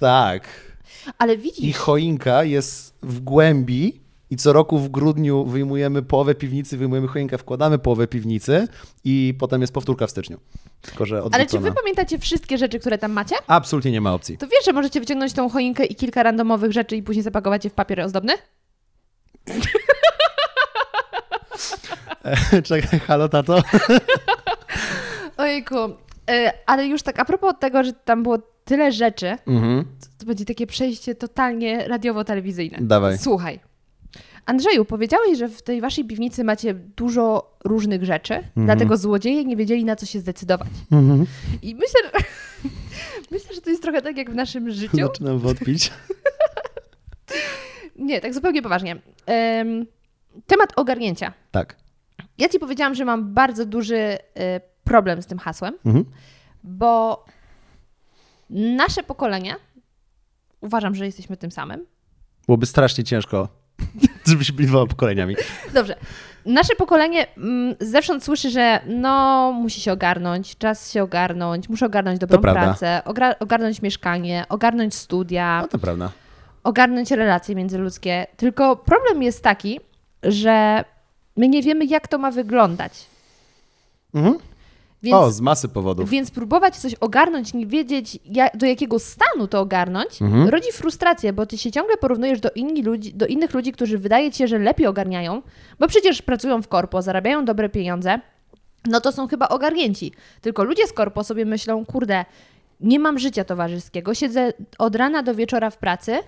[0.00, 0.48] Tak.
[1.18, 6.76] Ale I widzisz, choinka jest w głębi i co roku w grudniu wyjmujemy połowę piwnicy,
[6.76, 8.68] wyjmujemy choinkę, wkładamy połowę piwnicy
[9.04, 10.40] i potem jest powtórka w styczniu.
[10.80, 13.36] Tylko, że ale czy wy pamiętacie wszystkie rzeczy, które tam macie?
[13.46, 14.38] Absolutnie nie ma opcji.
[14.38, 17.70] To wiesz, że możecie wyciągnąć tą choinkę i kilka randomowych rzeczy i później zapakować je
[17.70, 18.32] w papier ozdobny?
[22.64, 23.62] Czekaj, halo tato?
[25.36, 25.76] Ojejku.
[26.30, 29.84] E, ale już tak a propos tego, że tam było tyle rzeczy, Mhm.
[30.18, 32.78] to będzie takie przejście totalnie radiowo-telewizyjne.
[32.80, 33.18] Dawaj.
[33.18, 33.60] Słuchaj.
[34.46, 38.66] Andrzeju, powiedziałeś, że w tej waszej piwnicy macie dużo różnych rzeczy, Mhm.
[38.66, 40.68] dlatego złodzieje nie wiedzieli, na co się zdecydować.
[40.92, 41.26] Mhm.
[41.62, 42.10] I myślę, że,
[43.32, 44.96] myślę, że to jest trochę tak jak w naszym życiu.
[44.96, 45.92] Zaczynam wątpić.
[47.96, 48.96] Nie, tak zupełnie poważnie.
[49.26, 49.86] Em,
[50.46, 51.32] temat ogarnięcia.
[51.50, 51.76] Tak.
[52.40, 54.18] Ja ci powiedziałam, że mam bardzo duży y,
[54.84, 56.04] problem z tym hasłem, Mhm.
[56.64, 57.24] bo
[58.50, 59.56] nasze pokolenie,
[60.60, 61.86] uważam, że jesteśmy tym samym.
[62.46, 63.48] Byłoby strasznie ciężko,
[64.26, 65.36] żebyśmy byli dwoma pokoleniami.
[65.74, 65.96] Dobrze.
[66.46, 72.18] Nasze pokolenie mm, zewsząd słyszy, że no, musi się ogarnąć, czas się ogarnąć, muszę ogarnąć
[72.18, 73.02] dobrą pracę,
[73.40, 76.10] ogarnąć mieszkanie, ogarnąć studia, No to prawda.
[76.64, 78.26] ogarnąć relacje międzyludzkie.
[78.36, 79.80] Tylko problem jest taki,
[80.22, 80.84] że
[81.40, 82.92] my nie wiemy, jak to ma wyglądać.
[84.14, 84.38] Mhm.
[85.02, 86.10] Więc, O, z masy powodów.
[86.10, 90.48] więc próbować coś ogarnąć, nie wiedzieć, jak, do jakiego stanu to ogarnąć, Mhm.
[90.48, 94.30] rodzi frustrację, bo ty się ciągle porównujesz do, inni ludzi, do innych ludzi, którzy wydaje
[94.32, 95.42] ci się, że lepiej ogarniają,
[95.78, 98.20] bo przecież pracują w korpo, zarabiają dobre pieniądze,
[98.86, 100.12] no to są chyba ogarnięci.
[100.40, 102.24] Tylko ludzie z korpo sobie myślą, kurde,
[102.80, 106.18] nie mam życia towarzyskiego, siedzę od rana do wieczora w pracy,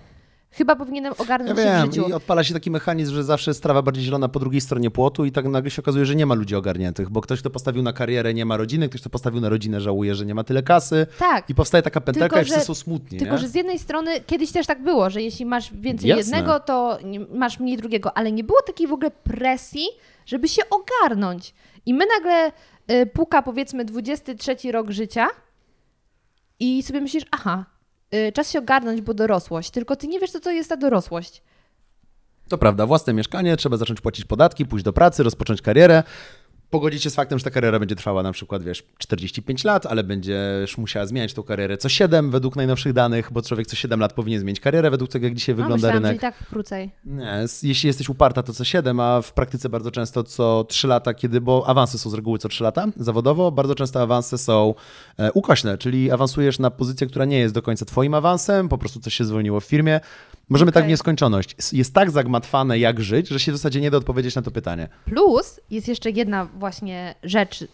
[0.52, 2.08] Chyba powinienem Ja ogarnąć się wiem, w życiu.
[2.08, 5.24] i odpala się taki mechanizm, że zawsze jest trawa bardziej zielona po drugiej stronie płotu
[5.24, 7.92] i tak nagle się okazuje, że nie ma ludzi ogarniętych, bo ktoś, kto postawił na
[7.92, 11.06] karierę, nie ma rodziny, ktoś, kto postawił na rodzinę, żałuje, że nie ma tyle kasy
[11.18, 11.50] Tak.
[11.50, 13.38] i powstaje taka pętelka Tylko, i wszyscy że- są smutni, Tylko, nie?
[13.38, 16.20] że z jednej strony kiedyś też tak było, że jeśli masz więcej Jasne.
[16.36, 16.98] jednego, to
[17.34, 19.86] masz mniej drugiego, ale nie było takiej w ogóle presji,
[20.26, 21.54] żeby się ogarnąć.
[21.86, 22.52] I my nagle
[23.02, 25.28] y, puka powiedzmy 23 rok życia
[26.60, 27.64] i sobie myślisz, aha,
[28.34, 29.70] czas się ogarnąć, bo dorosłość.
[29.70, 31.42] Tylko ty nie wiesz, co to jest ta dorosłość.
[32.48, 36.02] To prawda, własne mieszkanie, trzeba zacząć płacić podatki, pójść do pracy, rozpocząć karierę.
[36.72, 40.04] Pogodzić się z faktem, że ta kariera będzie trwała na przykład, wiesz, 45 lat, ale
[40.04, 44.12] będziesz musiała zmieniać tą karierę co 7 według najnowszych danych, bo człowiek co 7 lat
[44.12, 46.12] powinien zmienić karierę według tego, jak dzisiaj A, wygląda myślałam, rynek.
[46.12, 46.90] że i tak krócej.
[47.04, 51.14] Nie, jeśli jesteś uparta, to co 7, a w praktyce bardzo często co 3 lata,
[51.14, 54.74] kiedy, bo awansy są z reguły co 3 lata zawodowo, bardzo często awanse są
[55.18, 59.00] e, ukośne, czyli awansujesz na pozycję, która nie jest do końca twoim awansem, po prostu
[59.00, 60.00] coś się zwolniło w firmie.
[60.48, 60.88] Możemy tak Okej.
[60.88, 61.56] w nieskończoność.
[61.72, 64.88] Jest tak zagmatwane, jak żyć, że się w zasadzie nie da odpowiedzieć na to pytanie.
[65.04, 67.64] Plus jest jeszcze jedna właśnie rzecz,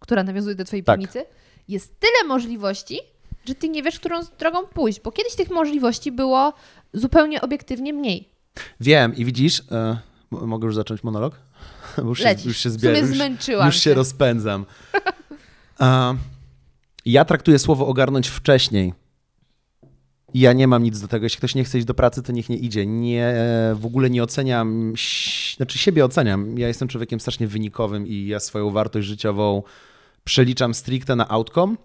[0.00, 1.00] która nawiązuje do twojej Tak.
[1.00, 1.24] piwnicy.
[1.68, 3.00] Jest tyle możliwości,
[3.48, 6.52] że ty nie wiesz, którą drogą pójść, bo kiedyś tych możliwości było
[6.92, 8.28] zupełnie obiektywnie mniej.
[8.80, 9.98] Wiem i widzisz, e,
[10.30, 11.34] mogę już zacząć monolog?
[11.96, 13.00] Bo już, się, już się zbieram.
[13.00, 14.66] Już, zmęczyłam już się rozpędzam.
[17.04, 18.94] Ja traktuję słowo ogarnąć wcześniej.
[20.34, 21.26] Ja nie mam nic do tego.
[21.26, 22.86] Jeśli ktoś nie chce iść do pracy, to niech nie idzie.
[22.86, 23.34] Nie,
[23.74, 24.92] w ogóle nie oceniam,
[25.56, 26.58] znaczy siebie oceniam.
[26.58, 29.62] Ja jestem człowiekiem strasznie wynikowym i ja swoją wartość życiową
[30.24, 31.76] przeliczam stricte na outcome,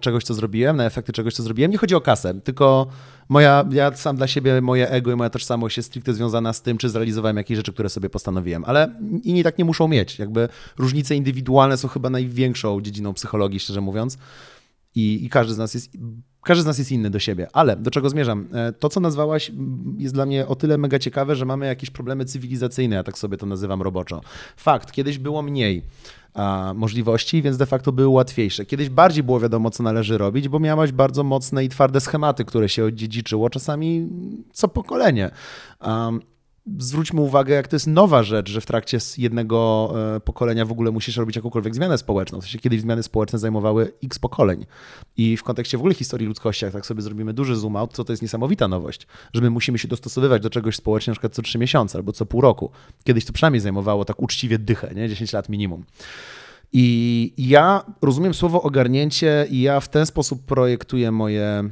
[0.00, 1.70] czegoś, co zrobiłem, na efekty czegoś, co zrobiłem.
[1.70, 2.86] Nie chodzi o kasę, tylko
[3.28, 6.78] moja, ja sam dla siebie, moje ego i moja tożsamość jest stricte związana z tym,
[6.78, 8.64] czy zrealizowałem jakieś rzeczy, które sobie postanowiłem.
[8.64, 10.18] Ale inni tak nie muszą mieć.
[10.18, 14.18] Jakby różnice indywidualne są chyba największą dziedziną psychologii, szczerze mówiąc.
[14.94, 15.90] I, i każdy z nas jest.
[16.44, 18.48] Każdy z nas jest inny do siebie, ale do czego zmierzam?
[18.52, 19.52] E, To, co nazwałaś,
[19.98, 23.36] jest dla mnie o tyle mega ciekawe, że mamy jakieś problemy cywilizacyjne, ja tak sobie
[23.36, 24.20] to nazywam roboczo.
[24.56, 25.82] Fakt, kiedyś było mniej
[26.74, 28.66] możliwości, więc de facto były łatwiejsze.
[28.66, 32.68] Kiedyś bardziej było wiadomo, co należy robić, bo miałaś bardzo mocne i twarde schematy, które
[32.68, 34.08] się odziedziczyło, czasami
[34.52, 35.30] co pokolenie.
[36.78, 40.90] Zwróćmy uwagę, jak to jest nowa rzecz, że w trakcie jednego e, pokolenia w ogóle
[40.90, 42.40] musisz robić jakąkolwiek zmianę społeczną.
[42.40, 44.66] W sensie kiedyś zmiany społeczne zajmowały x pokoleń.
[45.16, 48.04] I w kontekście w ogóle historii ludzkości, jak tak sobie zrobimy duży zoom out, to
[48.04, 51.42] to jest niesamowita nowość, że my musimy się dostosowywać do czegoś społecznie na przykład co
[51.42, 52.70] trzy miesiące albo co pół roku.
[53.04, 55.08] Kiedyś to przynajmniej zajmowało tak uczciwie dychę, nie?
[55.08, 55.84] 10 lat minimum.
[56.72, 61.70] I ja rozumiem słowo ogarnięcie i ja w ten sposób projektuję moje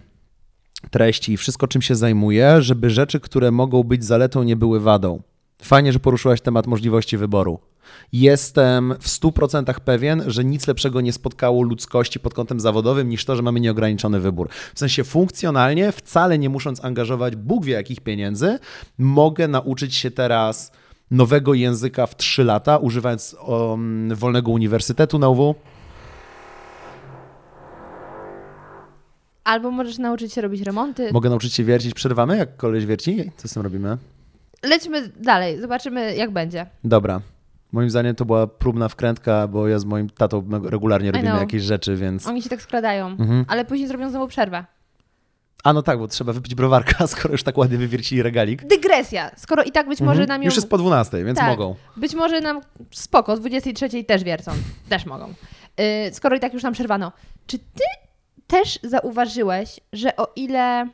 [0.90, 5.22] treści i wszystko, czym się zajmuję, żeby rzeczy, które mogą być zaletą, nie były wadą.
[5.62, 7.58] Fajnie, że poruszyłaś temat możliwości wyboru.
[8.12, 13.36] Jestem w 100% pewien, że nic lepszego nie spotkało ludzkości pod kątem zawodowym niż to,
[13.36, 14.48] że mamy nieograniczony wybór.
[14.74, 18.58] W sensie funkcjonalnie, wcale nie musząc angażować Bóg wie jakich pieniędzy,
[18.98, 20.72] mogę nauczyć się teraz
[21.10, 25.54] nowego języka w 3 lata, używając um, wolnego uniwersytetu na UW.
[29.50, 31.12] Albo możesz nauczyć się robić remonty.
[31.12, 31.94] Mogę nauczyć się wiercić.
[31.94, 33.30] Przerwamy, jak koleś wierci?
[33.36, 33.96] Co z tym robimy?
[34.62, 36.66] Lećmy dalej, zobaczymy jak będzie.
[36.84, 37.20] Dobra.
[37.72, 41.96] Moim zdaniem to była próbna wkrętka, bo ja z moim tatą regularnie robimy jakieś rzeczy,
[41.96, 42.26] więc...
[42.26, 43.44] Oni się tak skradają, Mhm.
[43.48, 44.64] ale później zrobią znowu przerwę.
[45.64, 48.64] A no tak, bo trzeba wypić browarka, skoro już tak ładnie wywiercili regalik.
[48.66, 50.28] Dygresja, skoro i tak być może Mhm.
[50.28, 50.46] nam ją...
[50.46, 51.48] Już jest po 12, więc Tak.
[51.48, 51.74] mogą.
[51.96, 52.60] Być może nam
[52.90, 54.52] spoko, o 23 też wiercą.
[54.88, 55.28] Też mogą.
[55.28, 55.84] Yy,
[56.14, 57.12] skoro i tak już nam przerwano.
[57.46, 57.84] Czy ty
[58.50, 60.88] też zauważyłeś, że o ile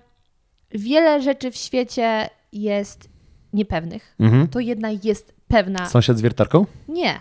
[0.71, 3.09] wiele rzeczy w świecie jest
[3.53, 4.49] niepewnych, Mhm.
[4.49, 5.87] to jedna jest pewna.
[5.89, 6.67] Sąsiad z wiertarką?
[6.89, 7.21] Nie.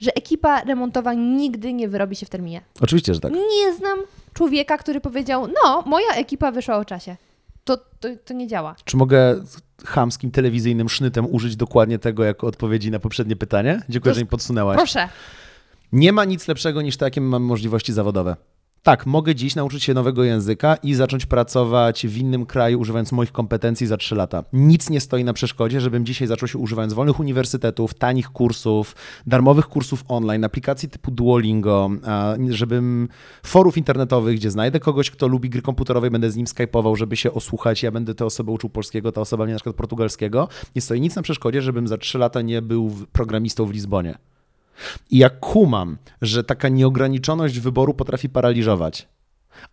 [0.00, 2.60] Że ekipa remontowa nigdy nie wyrobi się w terminie.
[2.80, 3.32] Oczywiście, że tak.
[3.32, 3.98] Nie znam
[4.34, 7.16] człowieka, który powiedział, no, moja ekipa wyszła o czasie.
[7.64, 8.74] To, to, to nie działa.
[8.84, 9.44] Czy mogę
[9.86, 13.80] chamskim telewizyjnym sznytem użyć dokładnie tego jako odpowiedzi na poprzednie pytanie?
[13.88, 14.76] Dziękuję, To że mi podsunęłaś.
[14.76, 15.08] Proszę.
[15.92, 18.36] Nie ma nic lepszego niż to, jakie mamy możliwości zawodowe.
[18.82, 23.32] Tak, mogę dziś nauczyć się nowego języka i zacząć pracować w innym kraju, używając moich
[23.32, 24.44] kompetencji za 3 lata.
[24.52, 29.66] Nic nie stoi na przeszkodzie, żebym dzisiaj zaczął się używając wolnych uniwersytetów, tanich kursów, darmowych
[29.66, 31.90] kursów online, aplikacji typu Duolingo,
[32.48, 33.08] żebym
[33.42, 37.32] forów internetowych, gdzie znajdę kogoś, kto lubi gry komputerowe będę z nim skypował, żeby się
[37.32, 40.48] osłuchać, ja będę tę osobę uczył polskiego, ta osoba mnie na przykład portugalskiego.
[40.76, 44.18] Nie stoi nic na przeszkodzie, żebym za 3 lata nie był programistą w Lizbonie.
[45.10, 49.08] I ja kumam, że taka nieograniczoność wyboru potrafi paraliżować.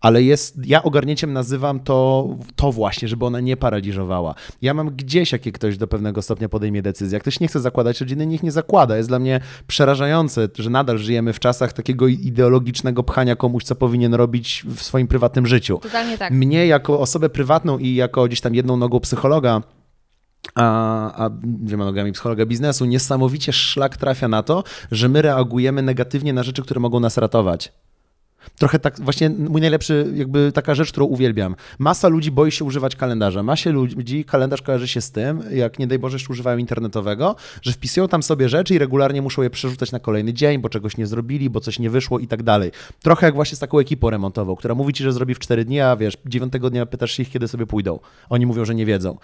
[0.01, 4.35] Ale jest, ja ogarnięciem nazywam to, to właśnie, żeby ona nie paraliżowała.
[4.61, 7.15] Ja mam gdzieś, jakie ktoś do pewnego stopnia podejmie decyzję.
[7.15, 8.97] Jak ktoś nie chce zakładać rodziny, niech nie zakłada.
[8.97, 14.13] Jest dla mnie przerażające, że nadal żyjemy w czasach takiego ideologicznego pchania komuś, co powinien
[14.13, 15.77] robić w swoim prywatnym życiu.
[15.77, 16.33] Totalnie tak.
[16.33, 19.61] Mnie jako osobę prywatną i jako gdzieś tam jedną nogą psychologa,
[20.55, 26.33] a, a dwiema nogami psychologa biznesu, niesamowicie szlak trafia na to, że my reagujemy negatywnie
[26.33, 27.73] na rzeczy, które mogą nas ratować.
[28.57, 31.55] Trochę tak, właśnie mój najlepszy, jakby taka rzecz, którą uwielbiam.
[31.79, 33.43] Masa ludzi boi się używać kalendarza.
[33.43, 37.71] Masie ludzi kalendarz kojarzy się z tym, jak nie daj Boże jeszcze używają internetowego, że
[37.71, 41.07] wpisują tam sobie rzeczy i regularnie muszą je przerzucać na kolejny dzień, bo czegoś nie
[41.07, 42.71] zrobili, bo coś nie wyszło i tak dalej.
[43.03, 45.81] Trochę jak właśnie z taką ekipą remontową, która mówi ci, że zrobi w 4 dni,
[45.81, 47.99] a wiesz, dziewiątego dnia pytasz się ich, kiedy sobie pójdą.
[48.29, 49.17] Oni mówią, że nie wiedzą.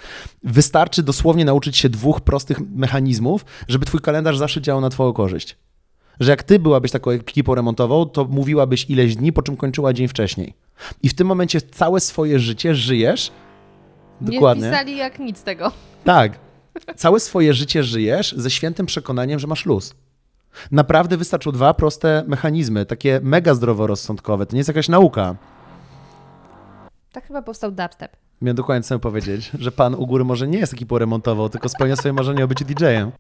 [0.44, 5.58] Wystarczy dosłownie nauczyć się dwóch prostych mechanizmów, żeby twój kalendarz zawsze działał na twoją korzyść
[6.22, 10.08] że jak ty byłabyś taką ekipą remontową, to mówiłabyś ileś dni, po czym kończyła dzień
[10.08, 10.54] wcześniej.
[11.04, 13.32] I w tym momencie całe swoje życie żyjesz.
[14.22, 14.64] Dokładnie.
[14.64, 15.72] Nie wpisali jak nic tego.
[16.04, 16.40] Tak.
[16.96, 19.96] Całe swoje życie żyjesz ze świętym przekonaniem, że masz luz.
[20.72, 24.46] Naprawdę wystarczą dwa proste mechanizmy, takie mega zdroworozsądkowe.
[24.46, 25.36] To nie jest jakaś nauka.
[27.12, 28.18] Tak chyba powstał dubstep.
[28.42, 31.96] Miałem dokładnie co powiedzieć, że pan u góry może nie jest ekipą remontową, tylko spełnia
[31.96, 33.12] swoje marzenie o byciu DJ-em.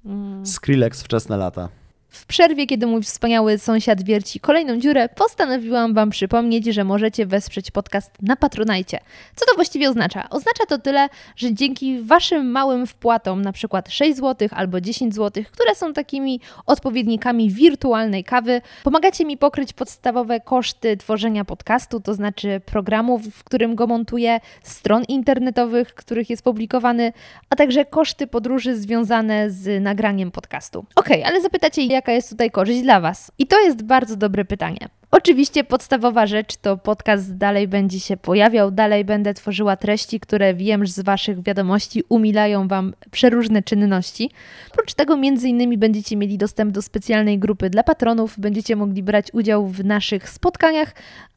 [0.45, 1.69] Skrillex wczesne lata.
[2.11, 7.71] W przerwie, kiedy mój wspaniały sąsiad wierci kolejną dziurę, postanowiłam Wam przypomnieć, że możecie wesprzeć
[7.71, 8.99] podcast na Patronajcie.
[9.35, 10.29] Co to właściwie oznacza?
[10.29, 15.43] Oznacza to tyle, że dzięki Waszym małym wpłatom, na przykład 6 zł albo 10 zł,
[15.51, 22.61] które są takimi odpowiednikami wirtualnej kawy, pomagacie mi pokryć podstawowe koszty tworzenia podcastu, to znaczy
[22.65, 27.13] programów, w którym go montuję, stron internetowych, w których jest publikowany,
[27.49, 30.85] a także koszty podróży związane z nagraniem podcastu.
[30.95, 33.31] Ok, ale zapytacie, jak jaka jest tutaj korzyść dla Was?
[33.37, 34.89] I to jest bardzo dobre pytanie.
[35.11, 40.87] Oczywiście podstawowa rzecz to podcast dalej będzie się pojawiał, dalej będę tworzyła treści, które wiem
[40.87, 44.31] z Waszych wiadomości umilają Wam przeróżne czynności.
[44.71, 49.27] Oprócz tego między innymi będziecie mieli dostęp do specjalnej grupy dla patronów, będziecie mogli brać
[49.33, 50.93] udział w naszych spotkaniach,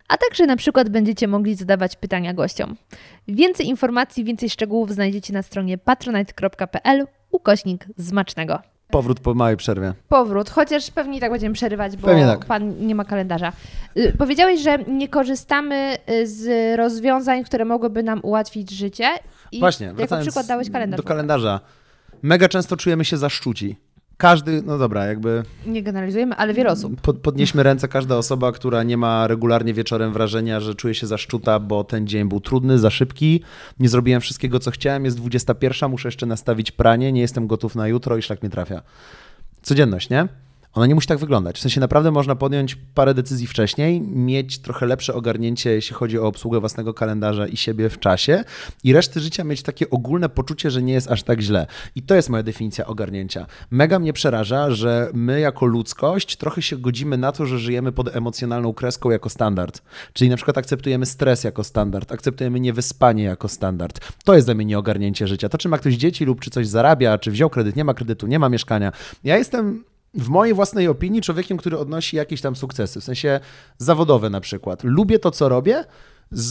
[0.09, 2.77] a także na przykład będziecie mogli zadawać pytania gościom.
[3.29, 8.73] Więcej informacji, więcej szczegółów znajdziecie na stronie patronite.pl ukośnik zmacznego.
[8.90, 9.92] Powrót po małej przerwie.
[10.09, 12.44] Powrót, chociaż pewnie i tak będziemy przerywać, bo tak.
[12.44, 13.53] pan nie ma kalendarza.
[13.97, 19.09] Y, Powiedziałeś, że nie korzystamy y, z rozwiązań, które mogłyby nam ułatwić życie.
[19.53, 20.97] I Właśnie, jako przykład dałeś kalendarz.
[20.97, 21.61] do kalendarza.
[22.23, 23.77] Mega często czujemy się zaszczuci.
[24.16, 27.00] Każdy, no dobra, jakby Nie generalizujemy, ale wiele osób.
[27.00, 31.59] pod, podnieśmy ręce każda osoba, która nie ma regularnie wieczorem wrażenia, że czuje się zaszczuta,
[31.59, 33.42] bo ten dzień był trudny, za szybki,
[33.81, 37.88] nie zrobiłem wszystkiego, co chciałem, jest 21, muszę jeszcze nastawić pranie, nie jestem gotów na
[37.88, 38.83] jutro i szlak mnie trafia.
[39.62, 40.29] Codzienność, nie?
[40.74, 41.58] Ona nie musi tak wyglądać.
[41.58, 46.26] W sensie naprawdę można podjąć parę decyzji wcześniej, mieć trochę lepsze ogarnięcie, jeśli chodzi o
[46.26, 48.44] obsługę własnego kalendarza i siebie w czasie,
[48.84, 51.66] i reszty życia mieć takie ogólne poczucie, że nie jest aż tak źle.
[51.94, 53.46] I to jest moja definicja ogarnięcia.
[53.70, 58.16] Mega mnie przeraża, że my jako ludzkość trochę się godzimy na to, że żyjemy pod
[58.16, 59.82] emocjonalną kreską jako standard.
[60.12, 64.00] Czyli na przykład akceptujemy stres jako standard, akceptujemy niewyspanie jako standard.
[64.24, 65.48] To jest dla mnie nieogarnięcie życia.
[65.48, 68.26] To, czy ma ktoś dzieci lub czy coś zarabia, czy wziął kredyt, nie ma kredytu,
[68.26, 68.92] nie ma mieszkania.
[69.24, 69.84] Ja jestem
[70.14, 73.40] w mojej własnej opinii człowiekiem, który odnosi jakieś tam sukcesy, w sensie
[73.79, 74.85] zawodowe na przykład.
[74.85, 75.85] Lubię to, co robię,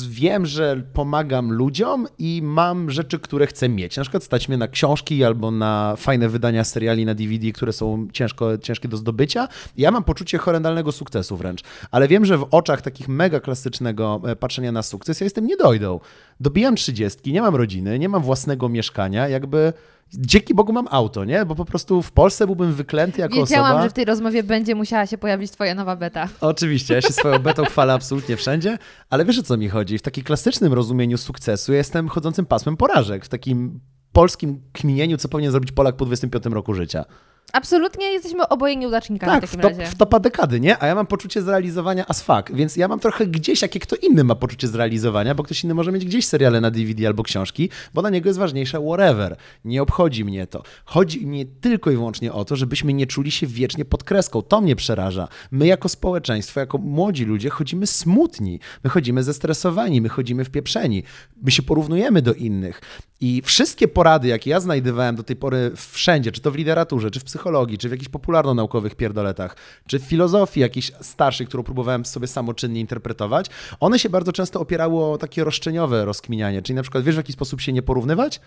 [0.09, 3.97] wiem, że pomagam ludziom i mam rzeczy, które chcę mieć.
[3.97, 8.07] Na przykład stać mnie na książki albo na fajne wydania seriali na DVD, które są
[8.13, 9.47] ciężko, ciężkie do zdobycia.
[9.77, 14.35] Ja mam poczucie horrendalnego sukcesu wręcz, ale wiem, że w oczach takich mega klasycznego e,
[14.35, 15.99] patrzenia na sukces ja jestem niedojdą.
[16.39, 19.73] Dobijam trzydziestki, nie mam rodziny, nie mam własnego mieszkania, jakby
[20.17, 21.45] dzięki Bogu mam auto, nie?
[21.45, 23.83] Bo po prostu w Polsce byłbym wyklęty jako Wiedziałam, osoba.
[23.83, 26.29] że w tej rozmowie będzie musiała się pojawić Twoja nowa beta.
[26.41, 28.77] Oczywiście, ja się swoją betą chwalę absolutnie wszędzie,
[29.09, 29.97] ale wiesz o co mi chodzi?
[29.97, 33.79] W takim klasycznym rozumieniu sukcesu ja jestem chodzącym pasmem porażek, w takim
[34.11, 37.05] polskim kminieniu, co powinien zrobić Polak po 25 roku życia.
[37.53, 39.91] Absolutnie jesteśmy oboje nieudacznikami Tak, w takim w, top, razie.
[39.91, 40.83] w topa dekady, nie?
[40.83, 44.23] A ja mam poczucie zrealizowania as fuck, więc ja mam trochę gdzieś, jakie kto inny
[44.23, 48.01] ma poczucie zrealizowania, bo ktoś inny może mieć gdzieś seriale na DVD albo książki, bo
[48.01, 49.35] dla niego jest ważniejsze whatever.
[49.65, 50.63] Nie obchodzi mnie to.
[50.85, 54.41] Chodzi mnie tylko i wyłącznie o to, żebyśmy nie czuli się wiecznie pod kreską.
[54.41, 55.27] To mnie przeraża.
[55.51, 61.03] My jako społeczeństwo, jako młodzi ludzie chodzimy smutni, my chodzimy zestresowani, my chodzimy wpieprzeni,
[61.43, 62.81] my się porównujemy do innych.
[63.21, 67.19] I wszystkie porady, jakie ja znajdowałem do tej pory wszędzie, czy to w literaturze, czy
[67.19, 69.55] w psychologii, czy w jakichś popularno-naukowych pierdoletach,
[69.87, 75.05] czy w filozofii jakiejś starszej, którą próbowałem sobie samoczynnie interpretować, one się bardzo często opierały
[75.05, 76.61] o takie roszczeniowe rozkminianie.
[76.61, 78.41] Czyli na przykład wiesz, w jaki sposób się nie porównywać?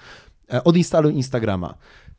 [0.52, 1.74] E, Odinstaluj Instagrama.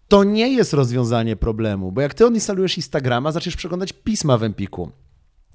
[0.08, 4.92] To nie jest rozwiązanie problemu, bo jak ty odinstalujesz Instagrama, zaczniesz przeglądać pisma w Empiku.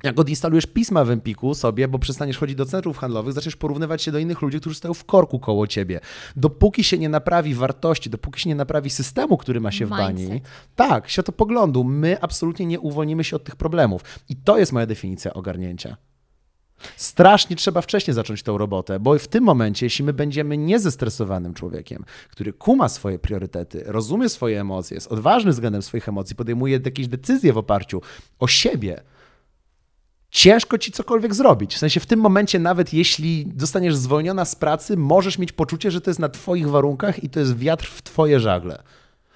[0.03, 4.13] Jak odinstalujesz pisma w Empiku sobie, bo przestaniesz chodzić do centrów handlowych, zaczniesz porównywać się
[4.13, 6.01] do innych ludzi, którzy stoją w korku koło ciebie.
[6.37, 10.41] Dopóki się nie naprawi wartości, dopóki się nie naprawi systemu, który ma się w bani,
[10.77, 14.03] tak, światopoglądu, my absolutnie nie uwolnimy się od tych problemów.
[14.29, 15.97] I to jest moja definicja ogarnięcia.
[16.97, 22.05] Strasznie trzeba wcześniej zacząć tą robotę, bo w tym momencie, jeśli my będziemy niezestresowanym człowiekiem,
[22.31, 27.53] który kuma swoje priorytety, rozumie swoje emocje, jest odważny względem swoich emocji, podejmuje jakieś decyzje
[27.53, 28.03] w oparciu
[28.39, 29.03] o siebie,
[30.33, 31.75] ciężko ci cokolwiek zrobić.
[31.75, 36.01] W sensie w tym momencie, nawet jeśli zostaniesz zwolniona z pracy, możesz mieć poczucie, że
[36.01, 38.83] to jest na twoich warunkach i to jest wiatr w twoje żagle.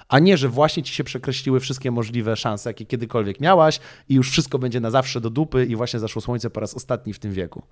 [0.08, 4.30] A nie, że właśnie ci się przekreśliły wszystkie możliwe szanse, jakie kiedykolwiek miałaś i już
[4.30, 7.32] wszystko będzie na zawsze do dupy i właśnie zaszło słońce po raz ostatni w tym
[7.32, 7.62] wieku.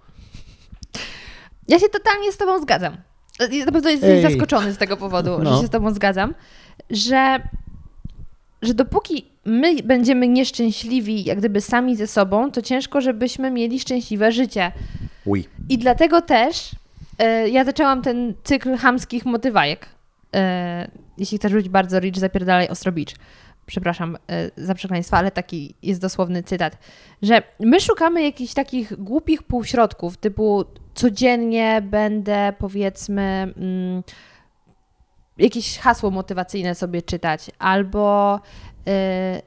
[1.68, 2.96] Ja się totalnie z Tobą zgadzam.
[3.66, 4.22] Na pewno jesteś Ej.
[4.22, 5.54] zaskoczony z tego powodu, No.
[5.54, 6.34] że się z Tobą zgadzam,
[6.90, 7.48] że,
[8.62, 14.32] że dopóki my będziemy nieszczęśliwi, jak gdyby sami ze sobą, to ciężko, żebyśmy mieli szczęśliwe
[14.32, 14.72] życie.
[15.24, 15.44] Uj.
[15.68, 16.70] I dlatego też
[17.18, 19.86] e, ja zaczęłam ten cykl chamskich motywajek.
[20.34, 22.92] E, jeśli chcesz być bardzo rich, zapierdalaj ostro.
[23.66, 26.78] Przepraszam e, za przekleństwa, ale taki jest dosłowny cytat.
[27.22, 33.22] Że my szukamy jakichś takich głupich półśrodków, typu codziennie będę powiedzmy
[33.56, 34.02] mm,
[35.38, 38.40] jakieś hasło motywacyjne sobie czytać, albo
[38.86, 39.42] e,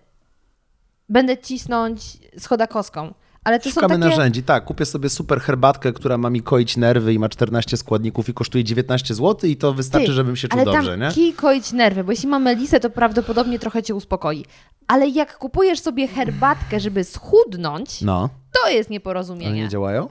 [1.10, 2.02] będę cisnąć
[2.40, 3.14] schodakowską.
[3.44, 4.10] Ale to Szukamy są takie...
[4.10, 4.44] narzędzi.
[4.44, 8.34] Tak, kupię sobie super herbatkę, która ma mi koić nerwy i ma 14 składników i
[8.34, 11.12] kosztuje 19 zł i to wystarczy, Ty, żebym się czuł ale dobrze, tam nie?
[11.12, 14.46] kij koić nerwy, bo jeśli mamy lisę, to prawdopodobnie trochę cię uspokoi.
[14.88, 18.30] Ale jak kupujesz sobie herbatkę, żeby schudnąć, No,
[18.64, 19.64] to jest nieporozumienie.
[19.64, 20.08] nie działają?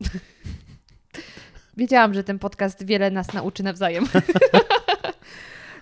[1.76, 4.04] Wiedziałam, że ten podcast wiele nas nauczy nawzajem.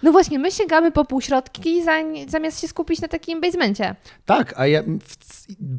[0.02, 1.82] No właśnie, my sięgamy po półśrodki
[2.28, 3.96] zamiast się skupić na takim basemencie.
[4.26, 5.16] Tak, a ja w,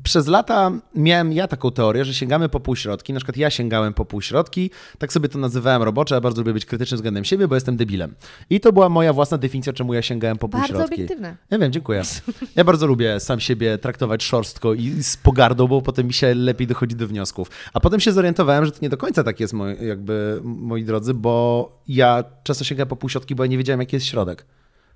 [0.03, 3.13] przez lata miałem ja taką teorię, że sięgamy po półśrodki.
[3.13, 6.65] Na przykład ja sięgałem po półśrodki, tak sobie to nazywałem roboczo, ja bardzo lubię być
[6.65, 8.15] krytyczny względem siebie, bo jestem debilem.
[8.49, 10.95] I to była moja własna definicja, czemu ja sięgałem po Bardzo półśrodki.
[10.95, 11.37] obiektywne.
[11.49, 12.01] Ja wiem, dziękuję.
[12.55, 16.67] Ja bardzo lubię sam siebie traktować szorstko i z pogardą, bo potem mi się lepiej
[16.67, 17.51] dochodzi do wniosków.
[17.73, 21.13] A potem się zorientowałem, że to nie do końca tak jest, moi, jakby, moi drodzy,
[21.13, 24.45] bo ja często sięgałem po półśrodki, bo ja nie wiedziałem, jaki jest środek.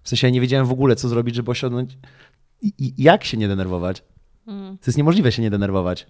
[0.04, 1.98] W sensie ja nie wiedziałem w ogóle, co zrobić, żeby osiągnąć...
[2.62, 4.04] I, i jak się nie denerwować?
[4.48, 4.78] Mm.
[4.78, 6.08] To jest niemożliwe się nie denerwować.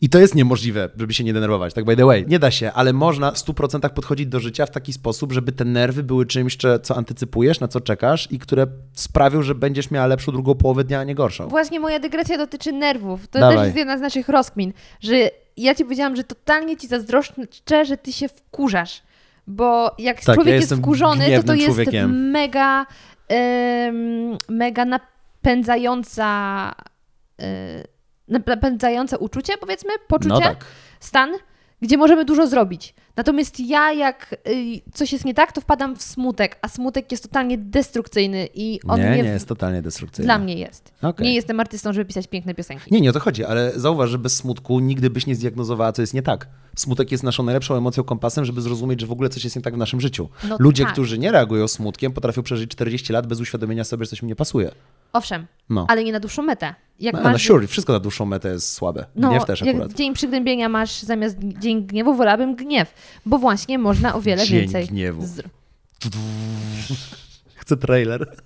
[0.00, 2.24] I to jest niemożliwe, żeby się nie denerwować, tak by the way.
[2.28, 5.64] Nie da się, ale można w 100% podchodzić do życia w taki sposób, żeby te
[5.64, 10.32] nerwy były czymś, co antycypujesz, na co czekasz i które sprawią, że będziesz miała lepszą
[10.32, 11.48] drugą połowę dnia, a nie gorszą.
[11.48, 13.28] Właśnie moja dygresja dotyczy nerwów.
[13.28, 13.56] To Dawaj.
[13.56, 17.96] też jest jedna z naszych rozkmin, że ja ci powiedziałam, że totalnie ci zazdroszczę, że
[17.96, 19.02] ty się wkurzasz.
[19.46, 22.30] Bo jak Tak, człowiek ja jest wkurzony, to to jest człowiekiem.
[22.30, 22.86] mega,
[23.28, 26.72] em, mega napędzająca,
[27.40, 27.84] e,
[28.28, 30.64] napędzające uczucie, powiedzmy, poczucie, No tak.
[31.00, 31.30] stan,
[31.82, 32.94] gdzie możemy dużo zrobić.
[33.16, 37.22] Natomiast ja, jak y, coś jest nie tak, to wpadam w smutek, a smutek jest
[37.24, 40.26] totalnie destrukcyjny i on Nie, nie, jest totalnie destrukcyjny.
[40.26, 40.92] dla mnie jest.
[41.02, 41.26] Okej.
[41.26, 42.94] Nie jestem artystą, żeby pisać piękne piosenki.
[42.94, 46.02] Nie, nie o to chodzi, ale zauważ, że bez smutku nigdy byś nie zdiagnozowała, co
[46.02, 46.48] jest nie tak.
[46.76, 49.74] Smutek jest naszą najlepszą emocją, kompasem, żeby zrozumieć, że w ogóle coś jest nie tak
[49.74, 50.28] w naszym życiu.
[50.48, 50.92] No Ludzie, tak.
[50.92, 54.36] którzy nie reagują smutkiem, potrafią przeżyć 40 lat bez uświadomienia sobie, że coś im nie
[54.36, 54.70] pasuje.
[55.14, 55.86] Owszem, No.
[55.88, 56.74] ale nie na dłuższą metę.
[57.00, 59.06] Jak No, masz, no sure, wszystko na dłuższą metę jest słabe.
[59.16, 59.92] no, Gniew też jak akurat.
[59.92, 62.94] dzień przygnębienia masz zamiast dzień gniewu, wolałabym gniew,
[63.26, 64.86] bo właśnie można o wiele Dzień więcej.
[64.86, 65.26] gniewu.
[65.26, 65.42] Z...
[67.54, 68.36] Chcę trailer.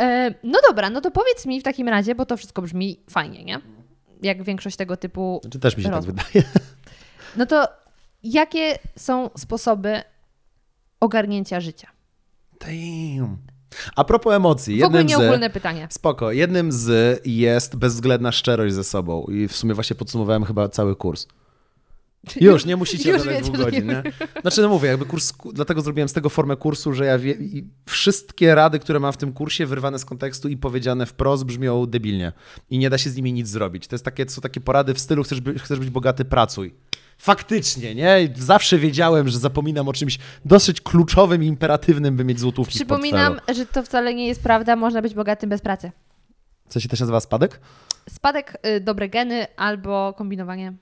[0.00, 3.44] E, no dobra, no to powiedz mi w takim razie, bo to wszystko brzmi fajnie,
[3.44, 3.60] nie?
[4.22, 5.38] Jak większość tego typu.
[5.42, 6.16] Znaczy, też mi się tak rozmów.
[6.16, 6.44] wydaje.
[7.36, 7.68] No to
[8.22, 10.02] jakie są sposoby
[11.00, 11.88] ogarnięcia życia?
[12.60, 13.36] Damn.
[13.96, 15.20] A propos emocji, W ogóle jednym z...
[15.20, 15.88] nieogólne pytanie.
[15.90, 16.32] Spoko.
[16.32, 19.24] Jednym z jest bezwzględna szczerość ze sobą.
[19.24, 21.26] I w sumie właśnie podsumowałem chyba cały kurs.
[22.40, 24.40] Już, nie musicie Już wiecie, dwóch że godzin, nie- nie?
[24.40, 27.36] Znaczy, no mówię, jakby kurs, dlatego zrobiłem z tego formę kursu, że ja wie,
[27.86, 32.32] wszystkie rady, które mam w tym kursie, wyrwane z kontekstu i powiedziane wprost, brzmią debilnie.
[32.70, 33.86] I nie da się z nimi nic zrobić.
[33.88, 36.74] To jest takie, są takie porady w stylu, chcesz, by, chcesz być bogaty, pracuj.
[37.18, 38.28] Faktycznie, nie?
[38.36, 43.66] Zawsze wiedziałem, że zapominam o czymś dosyć kluczowym i imperatywnym, by mieć złotówki Przypominam, że
[43.66, 45.92] to wcale nie jest prawda, można być bogatym bez pracy.
[46.68, 47.60] Co się też nazywa spadek?
[48.08, 50.72] Spadek, y, dobre geny albo kombinowanie.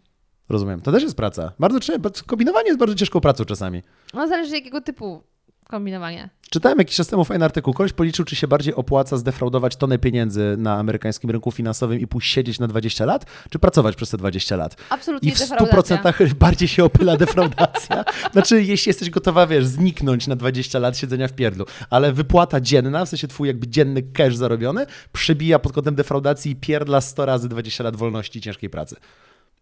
[0.48, 0.80] Rozumiem.
[0.80, 1.52] To też jest praca.
[1.58, 1.78] Bardzo,
[2.26, 3.82] kombinowanie jest bardzo ciężką pracą czasami.
[4.14, 5.22] No zależy jakiego typu
[5.68, 6.28] kombinowanie.
[6.50, 7.74] Czytałem jakiś czas temu fajny artykuł.
[7.74, 12.32] Koleś policzył, czy się bardziej opłaca zdefraudować tonę pieniędzy na amerykańskim rynku finansowym i pójść
[12.32, 14.76] siedzieć na 20 lat, czy pracować przez te 20 lat.
[14.90, 15.96] Absolutnie I w defraudacja.
[15.96, 18.04] 100% bardziej się opyla defraudacja.
[18.32, 23.04] Znaczy, jeśli jesteś gotowa, wiesz, zniknąć na 20 lat siedzenia w pierdlu, ale wypłata dzienna,
[23.04, 27.48] w sensie twój jakby dzienny cash zarobiony, przebija pod kątem defraudacji i pierdla 100 razy
[27.48, 28.96] 20 lat wolności i ciężkiej pracy.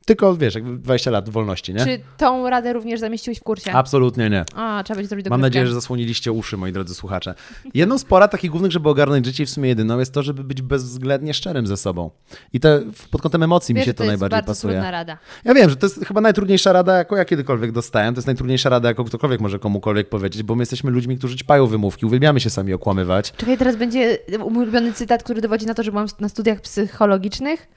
[0.05, 1.85] Tylko, wiesz, jakby 20 lat wolności, nie?
[1.85, 3.73] Czy tą radę również zamieściłeś w kursie?
[3.73, 4.45] Absolutnie nie.
[4.55, 7.35] A, trzeba będzie zrobić Mam nadzieję, że zasłoniliście uszy, moi drodzy słuchacze.
[7.75, 10.45] Jedną z porad takich głównych, żeby ogarnąć życie i w sumie jedyną, jest to, żeby
[10.45, 12.11] być bezwzględnie szczerym ze sobą.
[12.53, 12.69] I to
[13.11, 14.75] pod kątem emocji Wiesz, mi się że to, jest najbardziej bardzo pasuje.
[14.75, 15.19] trudna rada.
[15.45, 18.15] Ja wiem, że to jest chyba najtrudniejsza rada, jaką ja kiedykolwiek dostałem.
[18.15, 21.67] To jest najtrudniejsza rada, jaką ktokolwiek może komukolwiek powiedzieć, bo my jesteśmy ludźmi, którzy ćpają
[21.67, 23.33] wymówki, uwielbiamy się sami okłamywać.
[23.37, 24.19] Czekaj, teraz będzie
[24.51, 27.69] mój ulubiony cytat, który dowodzi na to, że byłam na studiach psychologicznych.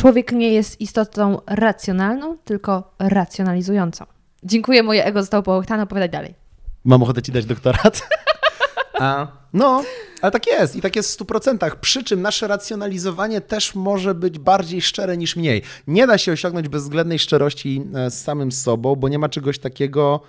[0.00, 4.04] Człowiek nie jest istotą racjonalną, tylko racjonalizującą.
[4.42, 6.34] Dziękuję, moje ego zostało połechtane, opowiadaj dalej.
[6.84, 8.08] Mam ochotę ci dać doktorat.
[9.00, 9.84] A, no,
[10.22, 11.70] ale tak jest i tak jest w 100%.
[11.80, 15.62] Przy czym nasze racjonalizowanie też może być bardziej szczere niż mniej.
[15.86, 20.20] Nie da się osiągnąć bezwzględnej szczerości e, z samym sobą, bo nie ma czegoś takiego.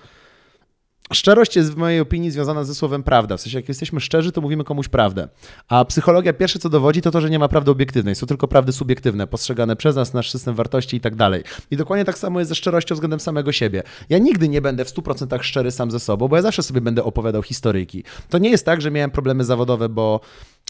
[1.13, 3.37] Szczerość jest w mojej opinii związana ze słowem prawda.
[3.37, 5.27] W sensie, jak jesteśmy szczerzy, to mówimy komuś prawdę.
[5.67, 8.15] A psychologia pierwsze, co dowodzi, to to, że nie ma prawdy obiektywnej.
[8.15, 11.43] Są tylko prawdy subiektywne, postrzegane przez nas, nasz system wartości i tak dalej.
[11.71, 13.83] I dokładnie tak samo jest ze szczerością względem samego siebie.
[14.09, 17.03] Ja nigdy nie będę w 100% szczery sam ze sobą, bo ja zawsze sobie będę
[17.03, 18.03] opowiadał historyjki.
[18.29, 20.19] To nie jest tak, że miałem problemy zawodowe, bo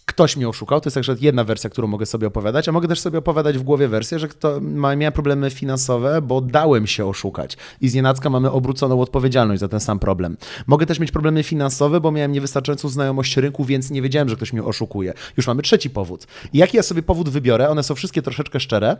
[0.06, 0.82] ktoś mnie oszukał.
[0.82, 3.64] To jest także jedna wersja, którą mogę sobie opowiadać, a mogę też sobie opowiadać w
[3.64, 7.58] głowie wersję, że kto, ma- miałem problemy finansowe, bo dałem się oszukać.
[7.82, 10.21] I z nienacka mamy obróconą odpowiedzialność za ten sam problem.
[10.68, 14.54] Mogę też mieć problemy finansowe, bo miałem niewystarczającą znajomość rynku, więc nie wiedziałem, że ktoś
[14.54, 15.14] mnie oszukuje.
[15.38, 16.28] Już mamy trzeci powód.
[16.54, 18.98] Jaki ja sobie powód wybiorę, one są wszystkie troszeczkę szczere,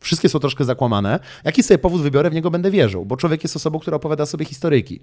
[0.00, 1.20] Wszystkie są troszkę zakłamane.
[1.44, 4.44] Jaki sobie powód wybiorę, w niego będę wierzył, bo człowiek jest osobą, która opowiada sobie
[4.44, 5.00] historyjki.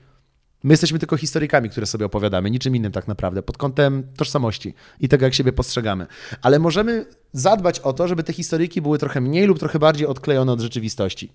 [0.64, 5.10] My jesteśmy tylko historykami, które sobie opowiadamy, niczym innym tak naprawdę, pod kątem tożsamości i
[5.10, 6.08] tego, jak siebie postrzegamy.
[6.42, 10.52] Ale możemy zadbać o to, żeby te historyjki były trochę mniej lub trochę bardziej odklejone
[10.52, 11.32] od rzeczywistości.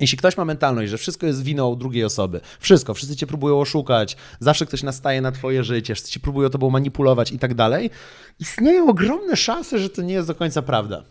[0.00, 4.16] Jeśli ktoś ma mentalność, że wszystko jest winą drugiej osoby, wszystko, wszyscy cię próbują oszukać,
[4.40, 7.90] zawsze ktoś nastaje na twoje życie, wszyscy cię próbują tobą manipulować i tak dalej,
[8.40, 11.02] istnieją ogromne szanse, że to nie jest do końca prawda.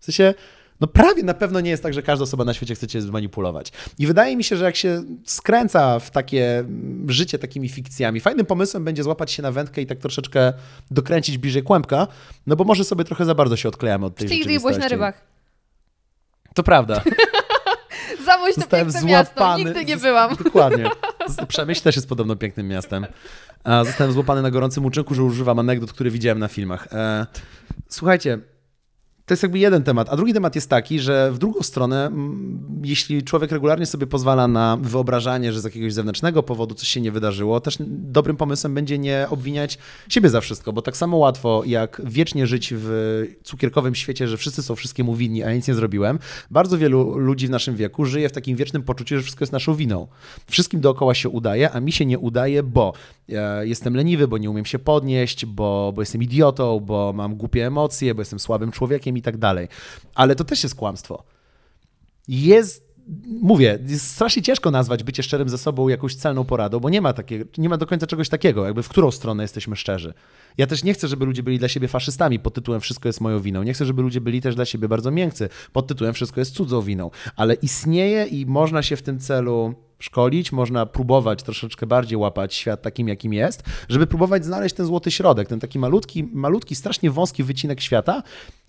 [0.00, 0.34] W sensie,
[0.80, 3.72] no prawie na pewno nie jest tak, że każda osoba na świecie chce cię zmanipulować.
[3.98, 8.46] I wydaje mi się, że jak się skręca w takie mm, życie takimi fikcjami, fajnym
[8.46, 10.52] pomysłem będzie złapać się na wędkę i tak troszeczkę
[10.90, 12.08] dokręcić bliżej kłębka,
[12.46, 14.62] no bo może sobie trochę za bardzo się odklejamy od tej nie rzeczywistości.
[14.62, 15.24] byłeś na rybach.
[16.54, 17.02] To prawda.
[18.24, 19.64] Zamóż to piękne miasto, złapany.
[19.64, 20.36] nigdy nie byłam.
[20.44, 20.90] Dokładnie.
[21.48, 23.06] Przemyśl też jest podobno pięknym miastem.
[23.84, 26.88] Zostałem złapany na gorącym uczynku, że używam anegdot, które widziałem na filmach.
[26.92, 27.26] E,
[27.88, 28.38] słuchajcie,
[29.26, 30.08] to jest jakby jeden temat.
[30.10, 32.10] A drugi temat jest taki, że w drugą stronę,
[32.84, 37.12] jeśli człowiek regularnie sobie pozwala na wyobrażanie, że z jakiegoś zewnętrznego powodu coś się nie
[37.12, 42.02] wydarzyło, też dobrym pomysłem będzie nie obwiniać siebie za wszystko, bo tak samo łatwo jak
[42.04, 46.18] wiecznie żyć w cukierkowym świecie, że wszyscy są wszystkiemu winni, a ja nic nie zrobiłem,
[46.50, 49.74] bardzo wielu ludzi w naszym wieku żyje w takim wiecznym poczuciu, że wszystko jest naszą
[49.74, 50.08] winą.
[50.46, 52.92] Wszystkim dookoła się udaje, a mi się nie udaje, bo
[53.28, 57.66] e, jestem leniwy, bo nie umiem się podnieść, bo, bo jestem idiotą, bo mam głupie
[57.66, 59.68] emocje, bo jestem słabym człowiekiem i tak dalej.
[60.14, 61.24] Ale to też jest kłamstwo.
[62.28, 62.92] Jest
[63.40, 67.12] Mówię, jest strasznie ciężko nazwać bycie szczerym ze sobą jakąś celną poradą, bo nie ma,
[67.12, 70.14] takiego, nie ma do końca czegoś takiego, jakby w którą stronę jesteśmy szczerzy.
[70.58, 73.40] Ja też nie chcę, żeby ludzie byli dla siebie faszystami pod tytułem Wszystko jest moją
[73.40, 73.62] winą.
[73.62, 76.82] Nie chcę, żeby ludzie byli też dla siebie bardzo miękcy pod tytułem Wszystko jest cudzą
[76.82, 77.10] winą.
[77.36, 82.82] Ale istnieje i można się w tym celu szkolić, można próbować troszeczkę bardziej łapać świat
[82.82, 87.42] takim, jakim jest, żeby próbować znaleźć ten złoty środek, ten taki malutki, malutki, strasznie wąski
[87.42, 88.22] wycinek świata,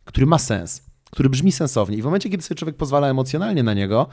[0.06, 0.82] który ma sens,
[1.12, 1.98] który brzmi sensownie.
[1.98, 4.08] I w momencie, kiedy sobie człowiek pozwala emocjonalnie na niego,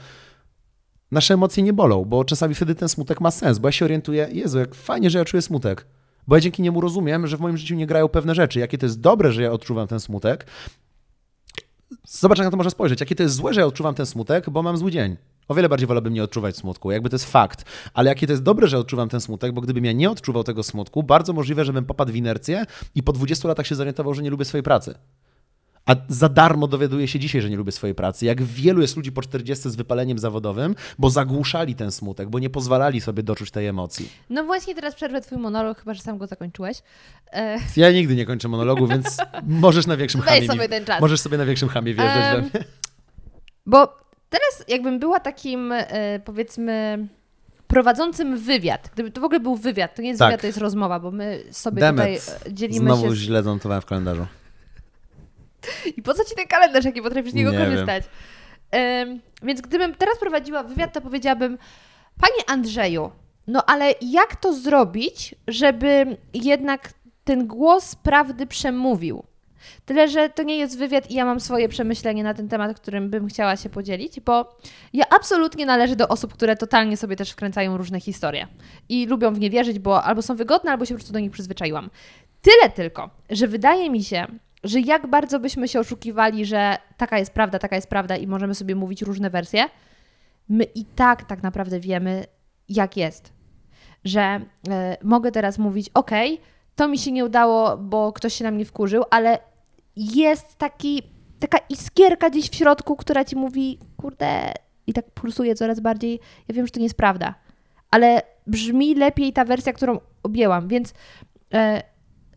[1.11, 4.27] nasze emocje nie bolą, bo czasami wtedy ten smutek ma sens, bo ja się orientuję,
[4.31, 5.85] Jezu, jak fajnie, że ja czuję smutek.
[6.27, 8.59] Bo ja dzięki niemu rozumiem, że w moim życiu nie grają pewne rzeczy.
[8.59, 10.45] Jakie to jest dobre, że ja odczuwam ten smutek.
[12.07, 12.99] Zobacz, jak na to może spojrzeć.
[12.99, 15.17] Jakie to jest złe, że ja odczuwam ten smutek, bo mam zły dzień.
[15.47, 17.65] O wiele bardziej wolałbym nie odczuwać smutku, jakby to jest fakt.
[17.93, 20.63] Ale jakie to jest dobre, że odczuwam ten smutek, bo gdybym ja nie odczuwał tego
[20.63, 22.65] smutku, bardzo możliwe, żebym popadł w inercję
[22.95, 24.95] i po 20 latach się zorientował, że nie lubię swojej pracy.
[25.85, 28.25] A za darmo dowiaduję się dzisiaj, że nie lubię swojej pracy.
[28.25, 32.49] Jak wielu jest ludzi po 40 z wypaleniem zawodowym, bo zagłuszali ten smutek, bo nie
[32.49, 34.09] pozwalali sobie doczuć tej emocji.
[34.29, 36.77] No właśnie teraz przerwę twój monolog, chyba że sam go zakończyłeś.
[37.33, 39.17] E, Ja nigdy nie kończę monologu, więc
[39.47, 40.47] możesz na większym hamie.
[40.47, 41.01] sobie ten czas.
[41.01, 42.51] Możesz sobie na większym hamie wjeżdżać we Em, mnie.
[43.65, 43.97] Bo
[44.29, 47.07] teraz jakbym była takim, e, powiedzmy,
[47.67, 50.27] prowadzącym wywiad, gdyby to w ogóle był wywiad, to nie jest Tak.
[50.29, 53.15] wywiad, to jest rozmowa, bo my sobie Damn tutaj e, dzielimy Znowu się...
[53.15, 54.25] źle zanotowałem w kalendarzu.
[55.97, 58.03] I po co ci ten kalendarz, jak nie potrafisz z niego Nie korzystać?
[58.71, 61.57] Em, więc gdybym teraz prowadziła wywiad, to powiedziałabym,
[62.21, 63.11] panie Andrzeju,
[63.47, 66.93] No ale jak to zrobić, żeby jednak
[67.23, 69.23] ten głos prawdy przemówił?
[69.85, 73.09] Tyle, że to nie jest wywiad i ja mam swoje przemyślenie na ten temat, którym
[73.09, 74.59] bym chciała się podzielić, bo
[74.93, 78.47] ja absolutnie należę do osób, które totalnie sobie też wkręcają różne historie
[78.89, 81.31] i lubią w nie wierzyć, bo albo są wygodne, albo się po prostu do nich
[81.31, 81.89] przyzwyczaiłam.
[82.41, 84.27] Tyle tylko, że wydaje mi się,
[84.63, 88.55] że jak bardzo byśmy się oszukiwali, że taka jest prawda, taka jest prawda i możemy
[88.55, 89.65] sobie mówić różne wersje,
[90.49, 92.25] my i tak tak naprawdę wiemy,
[92.69, 93.33] jak jest.
[94.03, 94.71] Że y,
[95.03, 96.11] mogę teraz mówić, ok,
[96.75, 99.39] to mi się nie udało, bo ktoś się na mnie wkurzył, ale
[99.95, 101.03] jest taki,
[101.39, 104.53] taka iskierka gdzieś w środku, która ci mówi, kurde,
[104.87, 106.19] i tak pulsuje coraz bardziej.
[106.47, 107.35] Ja wiem, że to nie jest prawda,
[107.91, 110.93] ale brzmi lepiej ta wersja, którą objęłam, więc
[111.53, 111.83] e,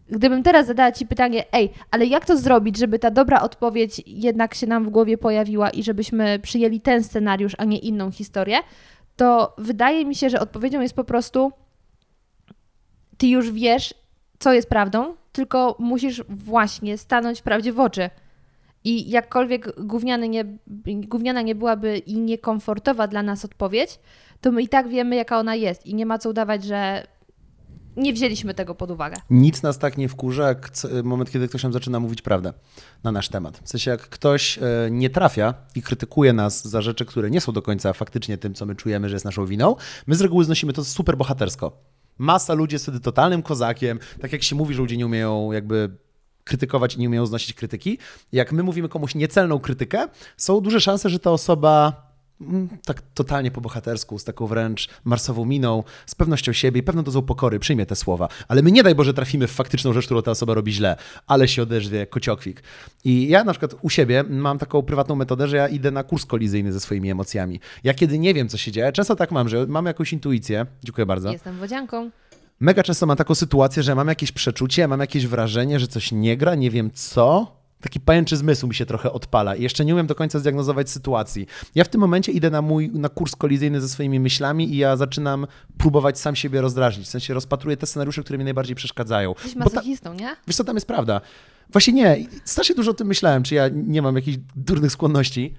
[0.08, 4.54] gdybym teraz zadała ci pytanie, ej, ale jak to zrobić, żeby ta dobra odpowiedź jednak
[4.54, 8.58] się nam w głowie pojawiła i żebyśmy przyjęli ten scenariusz, a nie inną historię,
[9.16, 11.52] to wydaje mi się, że odpowiedzią jest po prostu
[13.16, 13.94] ty już wiesz,
[14.38, 18.10] co jest prawdą, tylko musisz właśnie stanąć prawdzie w oczy.
[18.84, 19.72] I jakkolwiek
[20.28, 20.44] nie,
[20.86, 23.98] gówniana nie byłaby i niekomfortowa dla nas odpowiedź,
[24.40, 25.86] to my i tak wiemy, jaka ona jest.
[25.86, 27.06] I nie ma co udawać, że
[27.96, 29.16] nie wzięliśmy tego pod uwagę.
[29.30, 32.52] Nic nas tak nie wkurza, jak c- moment, kiedy ktoś nam zaczyna mówić prawdę
[33.04, 33.60] na nasz temat.
[33.64, 37.52] W sensie, jak ktoś e, nie trafia i krytykuje nas za rzeczy, które nie są
[37.52, 39.76] do końca faktycznie tym, co my czujemy, że jest naszą winą,
[40.06, 41.72] my z reguły znosimy to super bohatersko.
[42.18, 45.90] Masa ludzi jest wtedy totalnym kozakiem, tak jak się mówi, że ludzie nie umieją jakby
[46.44, 47.98] krytykować i nie umieją znosić krytyki.
[48.32, 52.04] Jak my mówimy komuś niecelną krytykę, są duże szanse, że ta osoba
[52.84, 57.22] tak totalnie po bohatersku, z taką wręcz marsową miną, z pewnością siebie i pewną dozą
[57.22, 58.28] pokory przyjmie te słowa.
[58.48, 61.48] Ale my nie daj Boże trafimy w faktyczną rzecz, którą ta osoba robi źle, ale
[61.48, 62.62] się odezwie jak kociokwik.
[63.04, 66.26] I ja na przykład u siebie mam taką prywatną metodę, że ja idę na kurs
[66.26, 67.60] kolizyjny ze swoimi emocjami.
[67.84, 71.06] Ja kiedy nie wiem, co się dzieje, często tak mam, że mam jakąś intuicję, dziękuję
[71.06, 72.10] bardzo, Jestem wodzianką.
[72.60, 76.36] mega często mam taką sytuację, że mam jakieś przeczucie, mam jakieś wrażenie, że coś nie
[76.36, 77.56] gra, nie wiem co.
[77.84, 81.46] Taki pajęczy zmysł mi się trochę odpala i jeszcze nie umiem do końca zdiagnozować sytuacji.
[81.74, 84.96] Ja w tym momencie idę na mój na kurs kolizyjny ze swoimi myślami i ja
[84.96, 85.46] zaczynam
[85.78, 87.06] próbować sam siebie rozdrażnić.
[87.06, 89.34] W sensie rozpatruję te scenariusze, które mi najbardziej przeszkadzają.
[89.34, 90.36] Jesteś Bo ta, masochistą, nie?
[90.46, 91.20] wiesz co, tam jest prawda.
[91.70, 92.16] Właśnie nie.
[92.44, 95.54] Strasznie dużo o tym myślałem, czy ja nie mam jakichś durnych skłonności,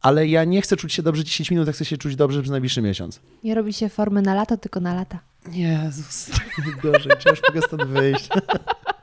[0.00, 2.50] ale ja nie chcę czuć się dobrze 10 minut, ja chcę się czuć dobrze przez
[2.50, 3.20] najbliższy miesiąc.
[3.44, 5.18] Nie robi się formy na lato, tylko na lata.
[5.52, 6.30] Jezus,
[6.82, 8.28] gorzej, czy już mogę stąd wyjść?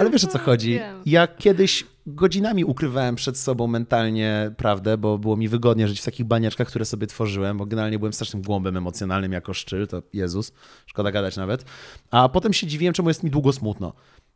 [0.00, 0.70] Ale wiesz o co chodzi?
[0.70, 1.02] Wiem.
[1.06, 6.26] Ja kiedyś godzinami ukrywałem przed sobą mentalnie prawdę, bo było mi wygodnie żyć w takich
[6.26, 10.52] baniaczkach, które sobie tworzyłem, bo generalnie byłem strasznym głąbem emocjonalnym jako szczyl, to Jezus,
[10.86, 11.64] szkoda gadać nawet.
[12.10, 13.92] A potem się dziwiłem, czemu jest mi długo smutno.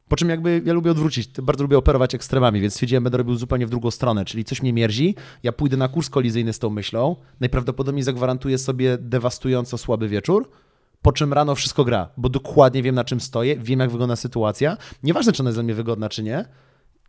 [0.09, 3.67] Po czym jakby ja lubię odwrócić, bardzo lubię operować ekstremami, więc stwierdziłem, będę robił zupełnie
[3.67, 7.17] w drugą stronę, czyli coś mnie mierzi, ja pójdę na kurs kolizyjny z tą myślą,
[7.41, 10.51] najprawdopodobniej zagwarantuję sobie dewastująco słaby wieczór,
[11.03, 14.77] po czym rano wszystko gra, bo dokładnie wiem na czym stoję, wiem jak wygląda sytuacja.
[15.03, 16.45] Nieważne, czy ona jest dla mnie wygodna, czy nie.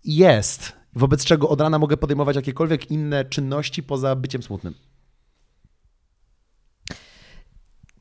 [0.03, 0.73] Jest.
[0.93, 4.73] Wobec czego od rana mogę podejmować jakiekolwiek inne czynności poza byciem smutnym.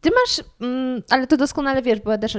[0.01, 2.36] Ty masz, mm, ale to doskonale wiesz, bo ja też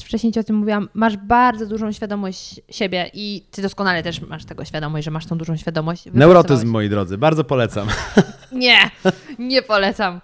[0.00, 4.44] wcześniej ci o tym mówiłam, masz bardzo dużą świadomość siebie i ty doskonale też masz
[4.44, 6.04] tego świadomość, że masz tą dużą świadomość.
[6.12, 7.88] Neurotyzm, moi drodzy, bardzo polecam.
[8.52, 8.78] Nie,
[9.38, 10.20] nie polecam.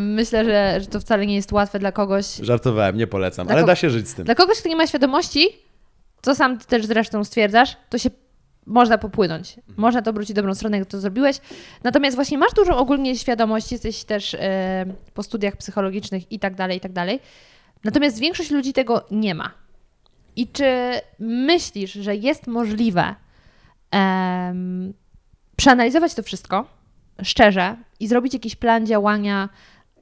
[0.00, 2.26] Myślę, że, że to wcale nie jest łatwe dla kogoś.
[2.36, 4.24] Żartowałem, nie polecam, Dla ale da się żyć z tym.
[4.24, 5.48] Dla kogoś, kto nie ma świadomości,
[6.22, 8.10] co sam ty też zresztą stwierdzasz, to się
[8.68, 9.56] można popłynąć.
[9.76, 11.40] Można to obrócić dobrą stronę, jak to zrobiłeś.
[11.84, 16.76] Natomiast właśnie masz dużą ogólnie świadomość, jesteś też e, po studiach psychologicznych i tak dalej,
[16.76, 17.20] i tak dalej.
[17.84, 19.50] Natomiast większość ludzi tego nie ma.
[20.36, 20.64] I czy
[21.18, 23.14] myślisz, że jest możliwe
[23.90, 24.94] em,
[25.56, 26.78] przeanalizować to wszystko
[27.22, 29.48] szczerze i zrobić jakiś plan działania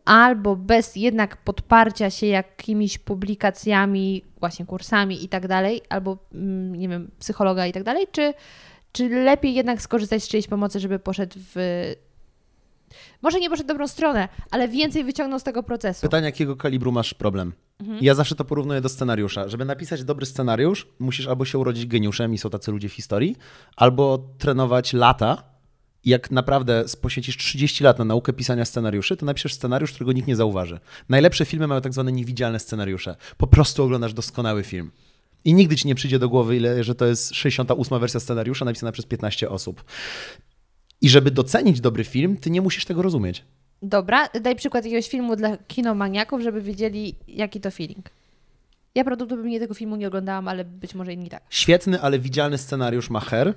[0.07, 6.89] albo bez jednak podparcia się jakimiś publikacjami, właśnie kursami i tak dalej, albo mm, nie
[6.89, 8.35] wiem, psychologa i tak dalej, czy,
[8.93, 11.95] czy lepiej jednak skorzystać z czyjejś pomocy, żeby poszedł w
[13.23, 16.03] może nie poszedł w dobrą stronę, ale więcej wyciągnął z tego procesu.
[16.03, 17.53] Pytanie, jakiego kalibru masz problem?
[18.01, 19.49] Ja zawsze to porównuję do scenariusza.
[19.49, 23.37] Żeby napisać dobry scenariusz, musisz albo się urodzić geniuszem, i są tacy ludzie w historii,
[23.77, 25.43] albo trenować lata.
[26.07, 30.37] Jak naprawdę poświęcisz 30 lat na naukę pisania scenariuszy, to napiszesz scenariusz, którego nikt nie
[30.37, 30.81] zauważy.
[31.09, 33.17] Najlepsze filmy mają tak zwane niewidzialne scenariusze.
[33.37, 34.91] Po prostu oglądasz doskonały film.
[35.45, 38.93] I nigdy ci nie przyjdzie do głowy, ile, że to jest 68 wersja scenariusza napisana
[38.93, 39.85] przez 15 osób.
[41.01, 43.45] I żeby docenić dobry film, ty nie musisz tego rozumieć.
[43.83, 48.11] Dobra, daj przykład jakiegoś filmu dla kinomaniaków, żeby wiedzieli, jaki to feeling.
[48.95, 51.43] Ja prawdopodobnie tego filmu nie oglądałam, ale być może inni tak.
[51.51, 53.55] Świetny, ale widzialny scenariusz ma Her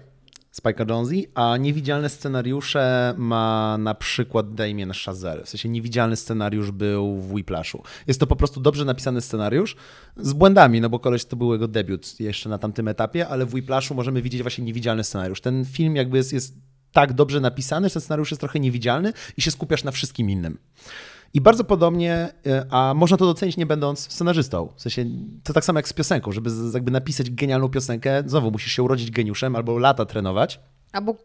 [0.52, 5.44] Spike'a Jonze, a niewidzialne scenariusze ma na przykład Damien Chazelle.
[5.44, 7.84] W sensie niewidzialny scenariusz był w Whiplashu.
[8.08, 9.76] Jest to po prostu dobrze napisany scenariusz
[10.18, 13.54] z błędami, no bo koleś to był jego debiut jeszcze na tamtym etapie, ale w
[13.54, 15.42] Whiplashu możemy widzieć właśnie niewidzialny scenariusz.
[15.42, 16.54] Ten film jakby jest, jest
[16.92, 20.58] tak dobrze napisany, że ten scenariusz jest trochę niewidzialny i się skupiasz na wszystkim innym.
[21.34, 24.70] I bardzo podobnie, y, a można to docenić nie będąc scenarzystą.
[24.76, 25.06] W sensie
[25.44, 29.12] to tak samo jak z piosenką, żeby jakby napisać genialną piosenkę, znowu musisz się urodzić
[29.12, 30.60] geniuszem albo lata trenować.
[30.92, 31.16] Albo...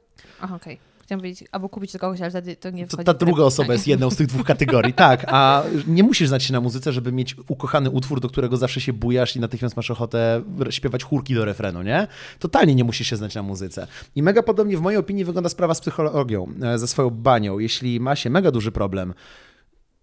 [0.40, 0.78] Aha, okej.
[1.02, 3.26] Chciałam powiedzieć, albo kupić do kogoś, ale wtedy to nie To wchodzi ta w grę
[3.26, 3.46] druga pytanie.
[3.46, 5.24] osoba jest jedną z tych dwóch kategorii, tak.
[5.28, 8.92] A nie musisz znać się na muzyce, żeby mieć ukochany utwór, do którego zawsze się
[8.92, 12.06] bujasz i natychmiast masz ochotę śpiewać chórki do refrenu, nie?
[12.38, 13.86] Totalnie nie musisz się znać na muzyce.
[14.16, 17.58] I mega podobnie w mojej opinii wygląda sprawa z psychologią, e, ze swoją banią.
[17.58, 19.14] Jeśli ma się mega duży problem,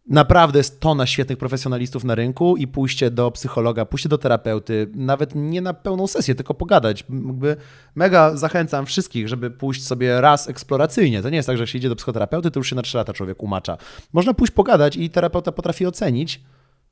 [0.08, 5.36] Naprawdę jest tona świetnych profesjonalistów na rynku i pójście do psychologa, pójście do terapeuty, nawet
[5.36, 7.06] nie na pełną sesję, tylko pogadać.
[7.10, 7.56] Jakby
[7.96, 11.22] mega zachęcam wszystkich, żeby pójść sobie raz eksploracyjnie.
[11.22, 13.14] To nie jest tak, że się idzie do psychoterapeuty, to już się na trzy lata
[13.14, 13.78] człowiek umacza.
[14.14, 16.42] Można pójść pogadać i terapeuta potrafi ocenić,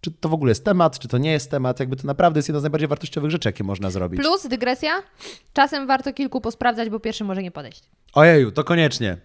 [0.01, 1.79] czy to w ogóle jest temat, czy to nie jest temat.
[1.79, 4.21] Jakby to naprawdę jest jedna z najbardziej wartościowych rzeczy, jakie można zrobić.
[4.21, 4.91] Plus, dygresja,
[5.53, 7.83] czasem warto kilku posprawdzać, bo pierwszy może nie podejść.
[8.13, 9.17] Ojeju, to koniecznie.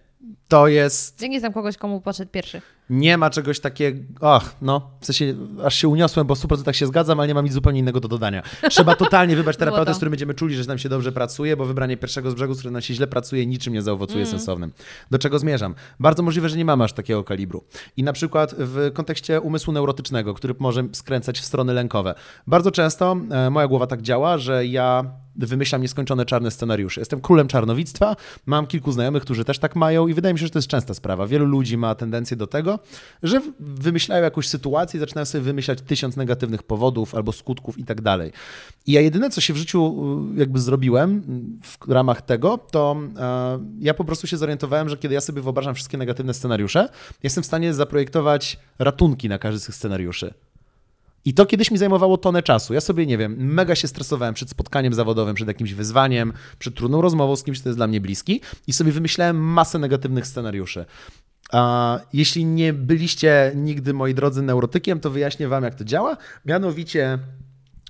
[0.47, 2.61] To jest Ja nie znam kogoś, komu poszedł pierwszy.
[2.89, 3.99] Nie ma czegoś takiego.
[4.21, 7.45] Ach, no, w sensie aż się uniosłem, bo w 100% się zgadzam, ale nie mam
[7.45, 8.43] nic zupełnie innego do dodania.
[8.69, 11.97] Trzeba totalnie wybrać terapeutę, z którym będziemy czuli, że nam się dobrze pracuje, bo wybranie
[11.97, 14.31] pierwszego z brzegu, z którym nam się źle pracuje, niczym nie zaowocuje Mm.
[14.31, 14.71] sensownym.
[15.11, 15.75] Do czego zmierzam?
[15.99, 17.63] Bardzo możliwe, że nie mamy aż takiego kalibru.
[17.97, 22.15] I na przykład w kontekście umysłu neurotycznego, który może skręcać w strony lękowe.
[22.47, 25.05] Bardzo często e, moja głowa tak działa, że ja
[25.35, 27.01] wymyślam nieskończone czarne scenariusze.
[27.01, 28.15] Jestem królem czarnowictwa,
[28.45, 30.93] mam kilku znajomych, którzy też tak mają i wydaje mi się, że to jest częsta
[30.93, 31.27] sprawa.
[31.27, 32.74] Wielu ludzi ma tendencję do tego,
[33.23, 38.01] że wymyślają jakąś sytuację i zaczynają sobie wymyślać tysiąc negatywnych powodów albo skutków i tak
[38.01, 38.31] dalej.
[38.87, 39.95] I ja jedyne, co się w życiu
[40.35, 41.17] y, jakby zrobiłem
[41.63, 45.41] y, w ramach tego, to e, ja po prostu się zorientowałem, że kiedy ja sobie
[45.41, 46.89] wyobrażam wszystkie negatywne scenariusze,
[47.23, 50.33] jestem w stanie zaprojektować ratunki na każdy z tych scenariuszy.
[51.25, 52.73] I to kiedyś mi zajmowało tonę czasu.
[52.73, 57.01] Ja sobie, nie wiem, mega się stresowałem przed spotkaniem zawodowym, przed jakimś wyzwaniem, przed trudną
[57.01, 60.85] rozmową z kimś, kto jest dla mnie bliski i sobie wymyślałem masę negatywnych scenariuszy.
[62.13, 66.17] Jeśli nie byliście nigdy, moi drodzy, neurotykiem, to wyjaśnię wam, jak to działa.
[66.45, 67.19] Mianowicie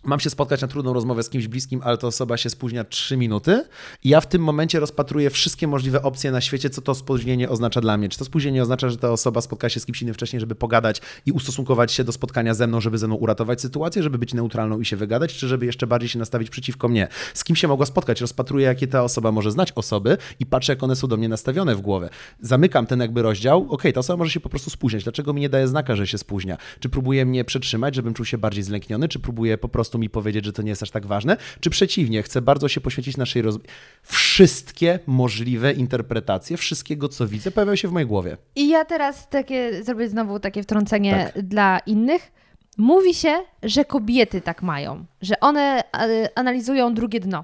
[0.06, 3.18] mam się spotkać na trudną rozmowę z kimś bliskim, ale ta osoba się spóźnia 3
[3.18, 3.64] minuty
[4.04, 7.82] i ja w tym momencie rozpatruję wszystkie możliwe opcje na świecie, co to spóźnienie oznacza
[7.82, 8.10] dla mnie.
[8.10, 11.02] Czy to spóźnienie oznacza, że ta osoba spotka się z kimś innym wcześniej, żeby pogadać
[11.26, 14.80] i ustosunkować się do spotkania ze mną, żeby ze mną uratować sytuację, żeby być neutralną
[14.80, 17.08] i się wygadać, czy żeby jeszcze bardziej się nastawić przeciwko mnie.
[17.34, 18.22] Z kim się mogła spotkać?
[18.22, 21.76] Rozpatruję, jakie ta osoba może znać osoby i patrzę, jak one są do mnie nastawione
[21.76, 22.10] w głowie.
[22.42, 23.68] Zamykam ten jakby rozdział.
[23.70, 25.04] Okej, ta osoba może się po prostu spóźniać.
[25.04, 26.58] Dlaczego mi nie daje znaka, że się spóźnia?
[26.80, 29.08] Czy próbuje mnie przetrzymać, żebym czuł się bardziej zlękniony?
[29.08, 31.38] Czy próbuje po prostu mi powiedzieć, że to nie jest aż tak ważne?
[31.60, 33.70] Czy przeciwnie, chce bardzo się poświęcić naszej rozmowie?
[34.04, 38.38] Wszystkie możliwe interpretacje wszystkiego, co widzę, pojawiają się w mojej głowie.
[38.56, 41.44] I ja teraz takie, zrobię znowu takie wtrącenie Tak.
[41.44, 42.32] dla innych.
[42.78, 47.44] Mówi się, że kobiety tak mają, że one e, analizują drugie dno.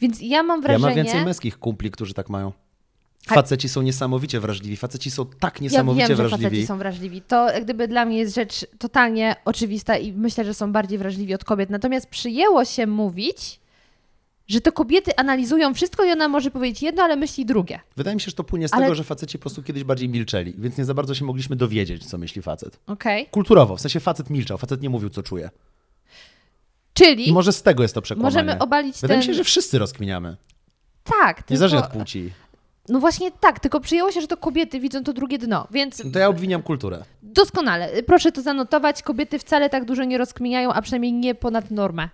[0.00, 0.86] Więc ja mam Ja wrażenie...
[0.86, 2.52] mam więcej męskich kumpli, którzy tak mają.
[3.26, 4.76] A- Faceci są niesamowicie wrażliwi.
[4.76, 6.44] Faceci są tak Ja niesamowicie wiem, że wrażliwi.
[6.44, 7.22] faceci są wrażliwi.
[7.22, 11.34] To jak gdyby dla mnie jest rzecz totalnie oczywista i myślę, że są bardziej wrażliwi
[11.34, 11.70] od kobiet.
[11.70, 13.60] Natomiast przyjęło się mówić,
[14.48, 17.80] że to kobiety analizują wszystko i ona może powiedzieć jedno, ale myśli drugie.
[17.96, 20.08] Wydaje mi się, że to płynie z Ale- tego, że faceci po prostu kiedyś bardziej
[20.08, 22.78] milczeli, więc nie za bardzo się mogliśmy dowiedzieć, co myśli facet.
[22.86, 23.26] Okej?
[23.26, 25.50] Kulturowo, w sensie facet milczał, facet nie mówił, co czuje.
[26.94, 28.34] Czyli I może z tego jest to przekłamanie.
[28.34, 29.28] możemy obalić Wydaje ten...
[29.28, 30.36] mi się, że wszyscy rozkminiamy.
[31.04, 31.76] Tak, tylko...
[31.78, 32.30] od płci.
[32.88, 36.18] No właśnie tak, tylko przyjęło się, że to kobiety widzą to drugie dno, więc To
[36.18, 37.04] ja obwiniam kulturę.
[37.22, 38.02] doskonale.
[38.02, 39.02] Proszę to zanotować.
[39.02, 42.08] Kobiety wcale tak dużo nie rozkminiają, a przynajmniej nie ponad normę.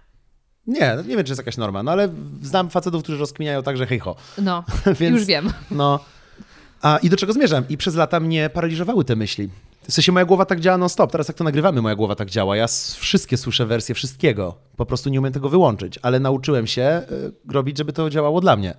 [0.66, 2.08] Nie, nie wiem, czy jest jakaś norma, no ale
[2.42, 4.16] znam facetów, którzy rozkminiają także hej ho.
[4.38, 4.64] No,
[5.00, 5.52] Więc, już wiem.
[5.70, 6.00] No.
[6.82, 7.64] A i do czego zmierzam?
[7.68, 9.48] I przez lata mnie paraliżowały te myśli.
[9.88, 11.12] W sensie moja głowa tak działa non-stop.
[11.12, 12.56] Teraz jak to nagrywamy, moja głowa tak działa.
[12.56, 12.66] Ja
[12.98, 14.54] wszystkie słyszę wersje wszystkiego.
[14.76, 15.98] Po prostu nie umiem tego wyłączyć.
[16.02, 17.02] Ale nauczyłem się
[17.48, 18.74] y, robić, żeby to działało dla mnie.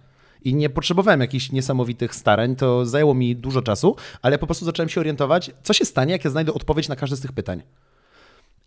[0.46, 2.56] I nie potrzebowałem jakichś niesamowitych starań.
[2.56, 6.12] To zajęło mi dużo czasu, ale ja po prostu zacząłem się orientować, co się stanie,
[6.12, 7.64] jak ja znajdę odpowiedź na każde z tych pytań.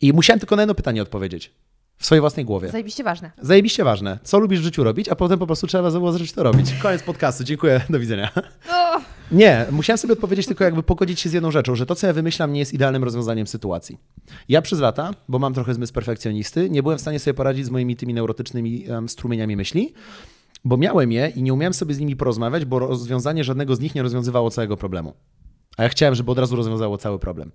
[0.00, 1.52] I musiałem tylko na jedno pytanie odpowiedzieć.
[1.98, 2.68] W swojej własnej głowie.
[2.68, 3.30] Zajebiście ważne.
[3.40, 4.18] Zajebiście ważne.
[4.22, 6.74] Co lubisz w życiu robić, a potem po prostu trzeba było zacząć to robić.
[6.82, 7.44] Koniec podcastu.
[7.44, 7.80] Dziękuję.
[7.90, 8.32] Do widzenia.
[8.70, 9.00] O,
[9.32, 12.12] Nie, musiałem sobie odpowiedzieć tylko jakby pogodzić się z jedną rzeczą, że to, co ja
[12.12, 13.98] wymyślam, nie jest idealnym rozwiązaniem sytuacji.
[14.48, 17.70] Ja przez lata, bo mam trochę zmysł perfekcjonisty, nie byłem w stanie sobie poradzić z
[17.70, 19.94] moimi tymi neurotycznymi em, strumieniami myśli,
[20.64, 23.94] bo miałem je i nie umiałem sobie z nimi porozmawiać, bo rozwiązanie żadnego z nich
[23.94, 25.14] nie rozwiązywało całego problemu.
[25.76, 27.52] A ja chciałem, żeby od razu rozwiązało cały problem.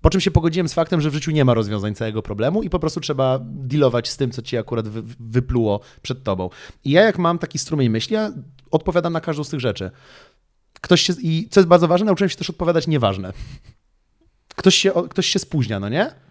[0.00, 2.70] Po czym się pogodziłem z faktem, że w życiu nie ma rozwiązań całego problemu i
[2.70, 6.50] po prostu trzeba dealować z tym, co ci akurat wy, wypluło przed tobą.
[6.84, 8.32] I ja jak mam taki strumień myśli, ja
[8.70, 9.90] odpowiadam na każdą z tych rzeczy.
[10.80, 13.32] Ktoś się, I co jest bardzo ważne, nauczyłem się też odpowiadać nieważne.
[14.56, 16.25] Ktoś się, ktoś się spóźnia, no nie?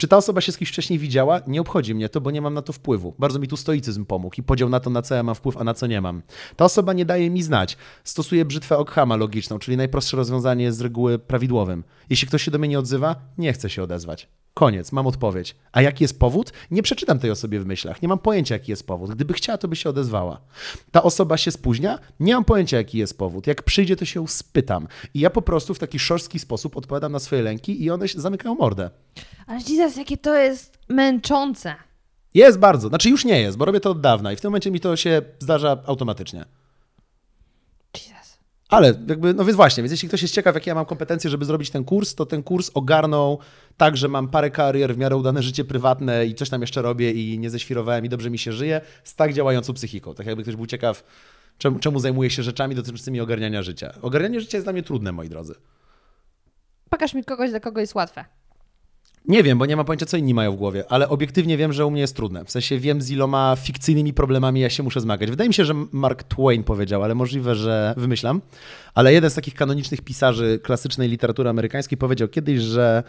[0.00, 1.40] Czy ta osoba się z kimś wcześniej widziała?
[1.46, 3.14] Nie obchodzi mnie to, bo nie mam na to wpływu.
[3.18, 5.64] Bardzo mi tu stoicyzm pomógł i podział na to, na co ja mam wpływ, a
[5.64, 6.22] na co nie mam.
[6.56, 7.76] Ta osoba nie daje mi znać.
[8.04, 11.84] Stosuję brzytwę Ockhama logiczną, czyli najprostsze rozwiązanie z reguły prawidłowym.
[12.10, 14.28] Jeśli ktoś się do mnie nie odzywa, nie chcę się odezwać.
[14.54, 15.56] Koniec, mam odpowiedź.
[15.72, 16.52] A jaki jest powód?
[16.70, 18.02] Nie przeczytam tej osobie w myślach.
[18.02, 19.10] Nie mam pojęcia, jaki jest powód.
[19.10, 20.40] Gdyby chciała, to by się odezwała.
[20.90, 21.98] Ta osoba się spóźnia?
[22.20, 23.46] Nie mam pojęcia, jaki jest powód.
[23.46, 24.88] Jak przyjdzie, to się spytam.
[25.14, 28.20] I ja po prostu w taki szorstki sposób odpowiadam na swoje lęki i one się
[28.20, 28.90] zamykają mordę.
[29.46, 31.74] Ale Jesus, jakie to jest męczące.
[32.34, 32.88] Jest bardzo.
[32.88, 34.96] Znaczy już nie jest, bo robię to od dawna i w tym momencie mi to
[34.96, 36.44] się zdarza automatycznie.
[38.70, 41.44] Ale jakby, no więc właśnie, więc jeśli ktoś jest ciekaw, jakie ja mam kompetencje, żeby
[41.44, 43.38] zrobić ten kurs, to ten kurs ogarnął
[43.76, 47.12] tak, że mam parę karier, w miarę udane życie prywatne i coś tam jeszcze robię
[47.12, 50.14] i nie ześwirowałem i dobrze mi się żyje z tak działającą psychiką.
[50.14, 51.04] Tak jakby ktoś był ciekaw,
[51.58, 53.94] czemu, czemu zajmuję się rzeczami dotyczącymi ogarniania życia.
[54.02, 55.54] Ogarnianie życia jest dla mnie trudne, moi drodzy.
[56.90, 58.24] Pokaż mi kogoś, dla kogo jest łatwe.
[59.28, 61.86] Nie wiem, bo nie mam pojęcia, co inni mają w głowie, ale obiektywnie wiem, że
[61.86, 62.44] u mnie jest trudne.
[62.44, 65.30] W sensie wiem, z iloma fikcyjnymi problemami ja się muszę zmagać.
[65.30, 68.40] Wydaje mi się, że Mark Twain powiedział, ale możliwe, że wymyślam.
[68.94, 73.02] Ale jeden z takich kanonicznych pisarzy klasycznej literatury amerykańskiej powiedział kiedyś, że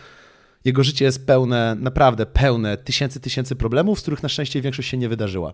[0.65, 4.97] jego życie jest pełne, naprawdę pełne tysięcy, tysięcy problemów, z których na szczęście większość się
[4.97, 5.53] nie wydarzyła.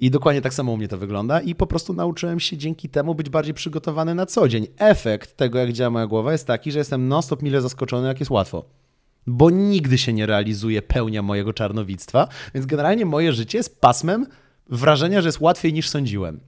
[0.00, 3.14] I dokładnie tak samo u mnie to wygląda i po prostu nauczyłem się dzięki temu
[3.14, 4.66] być bardziej przygotowany na co dzień.
[4.78, 8.30] Efekt tego, jak działa moja głowa jest taki, że jestem non-stop mile zaskoczony, jak jest
[8.30, 8.64] łatwo
[9.26, 14.26] bo nigdy się nie realizuje pełnia mojego czarnowictwa, więc generalnie moje życie jest pasmem
[14.66, 16.40] wrażenia, że jest łatwiej niż sądziłem.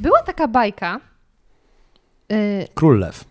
[0.00, 1.00] Była taka bajka.
[2.32, 3.24] y, Król Lew,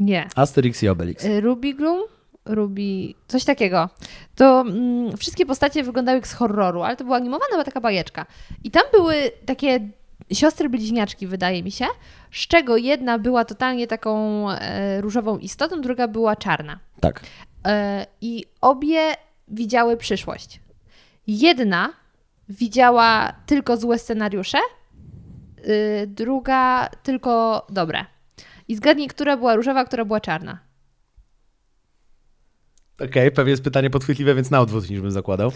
[0.00, 0.28] nie.
[0.36, 1.24] Asterix i Obelix.
[1.24, 2.02] Y, Ruby Gloom?
[2.44, 3.88] Ruby, coś takiego.
[4.34, 8.26] To mm, wszystkie postacie wyglądały jak z horroru, ale to była animowana, była taka bajeczka.
[8.64, 9.14] I tam były
[9.46, 9.88] takie
[10.32, 11.86] siostry bliźniaczki, wydaje mi się,
[12.32, 16.78] z czego jedna była totalnie taką e, różową istotą, druga była czarna.
[17.00, 17.20] Tak.
[17.66, 19.00] E, I obie
[19.48, 20.60] widziały przyszłość.
[21.26, 21.92] Jedna
[22.48, 24.58] widziała tylko złe scenariusze,
[25.58, 28.04] y, druga tylko dobre.
[28.68, 30.58] I zgadnij, która była różowa, która była czarna.
[33.04, 35.52] Okej, pewnie jest pytanie podchwytliwe, więc na odwrót niż bym zakładał.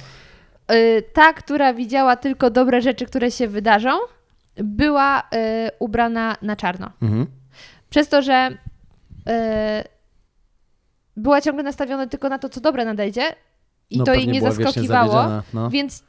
[1.12, 3.98] Ta, która widziała tylko dobre rzeczy, które się wydarzą,
[4.64, 5.24] była y,
[5.78, 6.90] ubrana na czarno.
[7.02, 7.26] Mhm.
[7.90, 9.32] Przez to, że y,
[11.16, 13.22] była ciągle nastawiona tylko na to, co dobre nadejdzie
[13.90, 15.70] i No, to jej nie zaskakiwało, no.
[15.70, 16.02] więc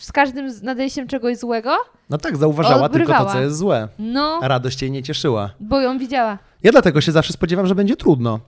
[0.00, 1.76] z każdym nadejściem czegoś złego,
[2.10, 3.88] No tak, zauważała tylko to, co jest złe.
[3.98, 5.50] no, radość jej nie cieszyła.
[5.60, 6.38] bo ją widziała.
[6.62, 8.40] Ja dlatego się zawsze spodziewam, że będzie trudno.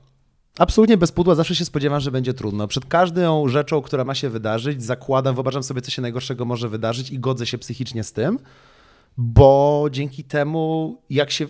[0.59, 2.68] Absolutnie bez pudła zawsze się spodziewam, że będzie trudno.
[2.68, 7.11] Przed każdą rzeczą, która ma się wydarzyć, zakładam, wyobrażam sobie, co się najgorszego może wydarzyć
[7.11, 8.39] i godzę się psychicznie z tym,
[9.21, 11.47] bo dzięki temu, jak się.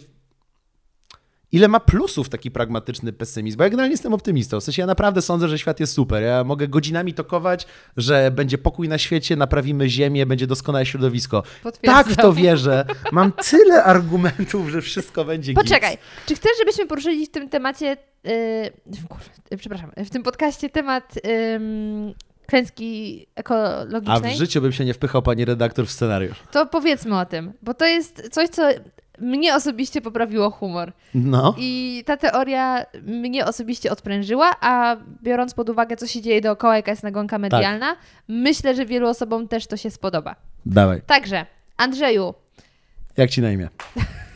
[1.53, 3.59] Ile ma plusów taki pragmatyczny pesymizm?
[3.59, 4.61] Bo ja generalnie jestem optymistą.
[4.61, 6.23] W sensie ja naprawdę sądzę, że świat jest super.
[6.23, 7.67] Ja mogę godzinami tokować,
[7.97, 11.43] że będzie pokój na świecie, naprawimy ziemię, będzie doskonałe środowisko.
[11.63, 12.05] Potwierdzam.
[12.05, 12.85] Tak w to wierzę.
[13.13, 15.55] Mam tyle argumentów, że wszystko będzie.
[15.55, 19.25] Poczekaj, czy chcesz, żebyśmy poruszyli w tym temacie, yy, kurwa,
[19.59, 22.15] przepraszam, w tym podcaście temat yy,
[22.51, 24.35] klęski A ekologicznej?
[24.35, 26.37] w życiu bym się nie wpychał pani redaktor w scenariusz.
[26.53, 28.69] To powiedzmy o tym, bo to jest coś, co
[29.21, 30.93] mnie osobiście poprawiło humor.
[31.15, 31.55] No.
[31.59, 36.91] I ta teoria mnie osobiście odprężyła, a biorąc pod uwagę, co się dzieje dookoła, jaka
[36.91, 37.41] jest nagonka Tak.
[37.41, 37.97] medialna,
[38.29, 40.37] myślę, że wielu osobom też to się spodoba.
[40.67, 41.03] Dawaj.
[41.07, 41.47] Także,
[41.77, 42.35] Andrzeju,
[43.17, 43.69] Jak ci na imię?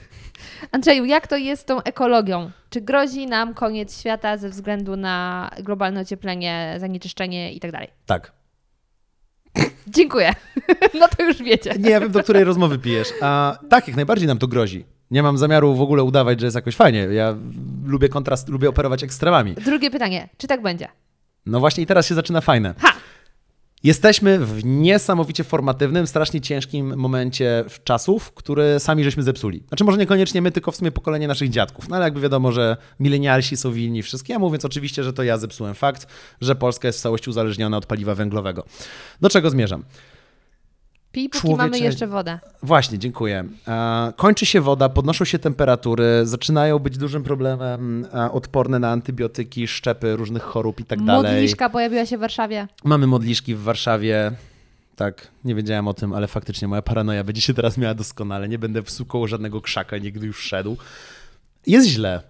[0.74, 2.50] Andrzeju, jak to jest z tą ekologią?
[2.70, 7.88] Czy grozi nam koniec świata ze względu na globalne ocieplenie, zanieczyszczenie i tak dalej?
[8.06, 8.32] Tak.
[9.86, 10.34] Dziękuję.
[11.00, 11.74] No to już wiecie.
[11.78, 13.08] Nie, ja wiem, do której rozmowy pijesz.
[13.22, 14.84] A tak, jak najbardziej nam to grozi.
[15.10, 16.98] Nie mam zamiaru w ogóle udawać, że jest jakoś fajnie.
[17.00, 17.34] Ja
[17.84, 19.54] lubię kontrast, lubię operować ekstremami.
[19.54, 20.88] Drugie pytanie, czy tak będzie?
[21.46, 22.74] No właśnie i teraz się zaczyna fajne.
[22.78, 22.93] Ha!
[23.84, 29.62] Jesteśmy w niesamowicie formatywnym, strasznie ciężkim momencie czasów, które sami żeśmy zepsuli.
[29.68, 31.88] Znaczy może niekoniecznie my, tylko w sumie pokolenie naszych dziadków.
[31.88, 35.74] No ale jakby wiadomo, że milenialsi są winni wszystkiemu, więc oczywiście, że to ja zepsułem
[35.74, 36.06] fakt,
[36.40, 38.64] że Polska jest w całości uzależniona od paliwa węglowego.
[39.20, 39.84] Do czego zmierzam?
[41.14, 42.38] Pij, póki Człowiecze- mamy jeszcze wodę.
[42.62, 43.44] Właśnie, dziękuję.
[43.68, 49.68] E, Kończy się woda, podnoszą się temperatury, zaczynają być dużym problemem e, odporne na antybiotyki,
[49.68, 51.32] szczepy różnych chorób i tak dalej.
[51.32, 52.68] Modliszka pojawiła się w Warszawie.
[52.84, 54.32] Mamy modliszki w Warszawie.
[54.96, 58.48] Tak, nie wiedziałem o tym, ale faktycznie moja paranoja będzie się teraz miała doskonale.
[58.48, 60.76] Nie będę wsłuchał żadnego krzaka, nigdy już szedł.
[61.66, 62.20] Jest źle.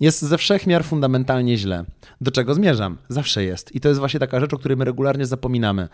[0.00, 1.84] Jest ze wszech miar fundamentalnie źle.
[2.20, 2.96] Do czego zmierzam?
[3.08, 3.74] Zawsze jest.
[3.74, 5.88] I to jest właśnie taka rzecz, o której my regularnie zapominamy.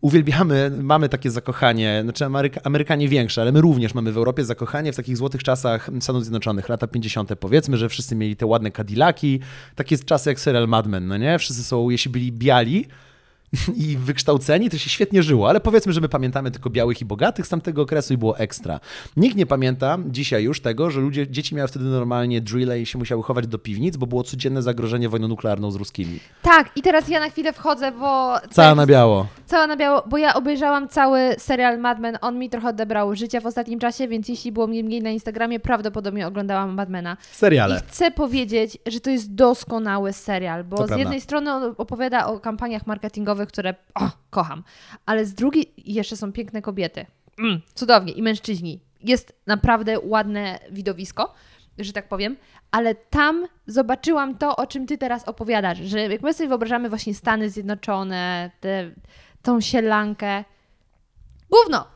[0.00, 4.92] Uwielbiamy, mamy takie zakochanie, znaczy Ameryka, Amerykanie większe, ale my również mamy w Europie zakochanie
[4.92, 7.30] w takich złotych czasach Stanów Zjednoczonych, lata 50.
[7.40, 9.40] Powiedzmy, że wszyscy mieli te ładne Cadillaki,
[9.74, 11.38] takie czasy jak serial Mad Men, no nie?
[11.38, 12.86] Wszyscy są, jeśli byli biali,
[13.86, 17.46] i wykształceni, to się świetnie żyło, ale powiedzmy, że my pamiętamy tylko białych i bogatych
[17.46, 18.80] z tamtego okresu i było ekstra.
[19.16, 22.98] Nikt nie pamięta dzisiaj już tego, że ludzie, dzieci miały wtedy normalnie drille i się
[22.98, 26.20] musiały chować do piwnic, bo było codzienne zagrożenie wojną nuklearną z ruskimi.
[26.42, 28.34] Tak, i teraz ja na chwilę wchodzę, bo...
[28.50, 29.26] Cała na biało.
[29.46, 32.18] Cała na biało, bo ja obejrzałam cały serial Mad Men.
[32.20, 35.60] On mi trochę odebrał życia w ostatnim czasie, więc jeśli było mnie mniej na Instagramie,
[35.60, 37.16] prawdopodobnie oglądałam Mad Mena.
[37.32, 37.80] Seriale.
[37.86, 41.02] I chcę powiedzieć, że to jest doskonały serial, bo To z prawda.
[41.02, 44.64] jednej strony on opowiada o kampaniach marketingowych, które o, kocham,
[45.06, 47.06] ale z drugiej jeszcze są piękne kobiety.
[47.38, 48.12] Mm, cudownie.
[48.12, 48.80] I mężczyźni.
[49.00, 51.34] Jest naprawdę ładne widowisko,
[51.78, 52.36] że tak powiem,
[52.70, 57.14] ale tam zobaczyłam to, o czym ty teraz opowiadasz, że jak my sobie wyobrażamy właśnie
[57.14, 58.90] Stany Zjednoczone, te,
[59.42, 60.44] tą sielankę,
[61.50, 61.86] gówno!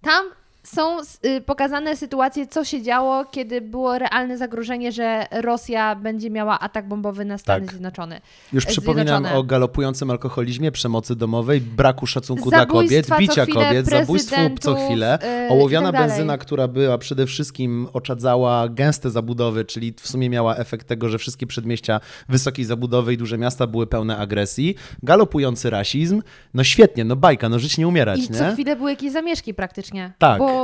[0.00, 0.24] Tam
[0.62, 6.60] są y, pokazane sytuacje, co się działo, kiedy było realne zagrożenie, że Rosja będzie miała
[6.60, 7.70] atak bombowy na Stany Tak.
[7.70, 8.20] Zjednoczone.
[8.52, 9.38] Już przypominam Zjednoczone.
[9.40, 15.18] o galopującym alkoholizmie, przemocy domowej, braku szacunku dla kobiet, bicia kobiet, zabójstwo co chwilę,
[15.50, 16.08] ołowiana i tak dalej.
[16.16, 21.18] benzyna, która była przede wszystkim oczadzała gęste zabudowy, czyli w sumie miała efekt tego, że
[21.18, 26.22] wszystkie przedmieścia wysokiej zabudowy i duże miasta były pełne agresji, galopujący rasizm,
[26.54, 28.38] no świetnie, no bajka, no żyć nie umierać, I nie?
[28.38, 30.12] co chwilę były jakieś zamieszki praktycznie.
[30.18, 30.38] Tak.
[30.38, 30.57] Bo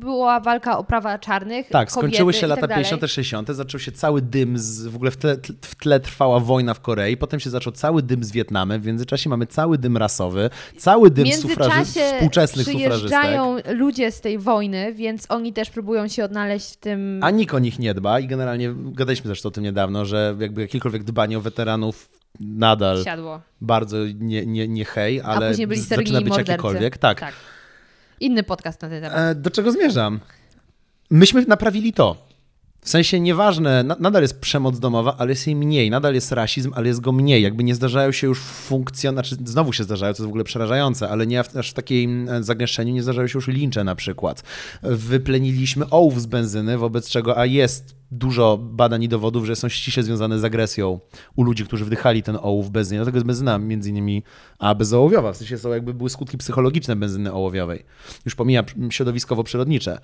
[0.00, 1.68] była walka o prawa czarnych.
[1.68, 2.84] Tak, kobiety skończyły się lata tak dalej.
[2.84, 6.74] 50., 60., zaczął się cały dym, z, w ogóle w tle, w tle trwała wojna
[6.74, 10.50] w Korei, potem się zaczął cały dym z Wietnamem, w międzyczasie mamy cały dym rasowy,
[10.76, 12.90] cały dym sufraży, współczesnych sufrażystek.
[12.90, 17.20] przyjeżdżają ludzie z tej wojny, więc oni też próbują się odnaleźć w tym...
[17.22, 20.60] A nikt o nich nie dba i generalnie gadaliśmy zresztą o tym niedawno, że jakby
[20.60, 22.10] jakiekolwiek dbanie o weteranów
[22.40, 23.40] nadal Siadło.
[23.60, 26.50] bardzo nie, nie, nie hej, A ale zaczyna być mordercy.
[26.50, 26.98] jakiekolwiek.
[26.98, 27.20] Tak.
[27.20, 27.34] tak.
[28.20, 29.18] Inny podcast na ten temat.
[29.18, 30.20] E, do czego zmierzam?
[31.10, 32.29] Myśmy naprawili to.
[32.82, 36.72] W sensie nieważne, na, nadal jest przemoc domowa, ale jest jej mniej, nadal jest rasizm,
[36.74, 37.42] ale jest go mniej.
[37.42, 41.08] Jakby nie zdarzają się już funkcje, znaczy znowu się zdarzają, to jest w ogóle przerażające,
[41.08, 44.42] ale nie aż w takim e, zagęszczeniu nie zdarzają się już lincze na przykład.
[44.82, 50.02] Wypleniliśmy ołów z benzyny, wobec czego, a jest dużo badań i dowodów, że są ściśle
[50.02, 51.00] związane z agresją
[51.36, 52.98] u ludzi, którzy wdychali ten ołów w benzynie.
[52.98, 54.22] Dlatego jest benzyna między innymi
[54.58, 57.84] a bezołowiowa, w sensie są jakby były skutki psychologiczne benzyny ołowiowej.
[58.24, 59.98] Już pomija środowiskowo-przyrodnicze.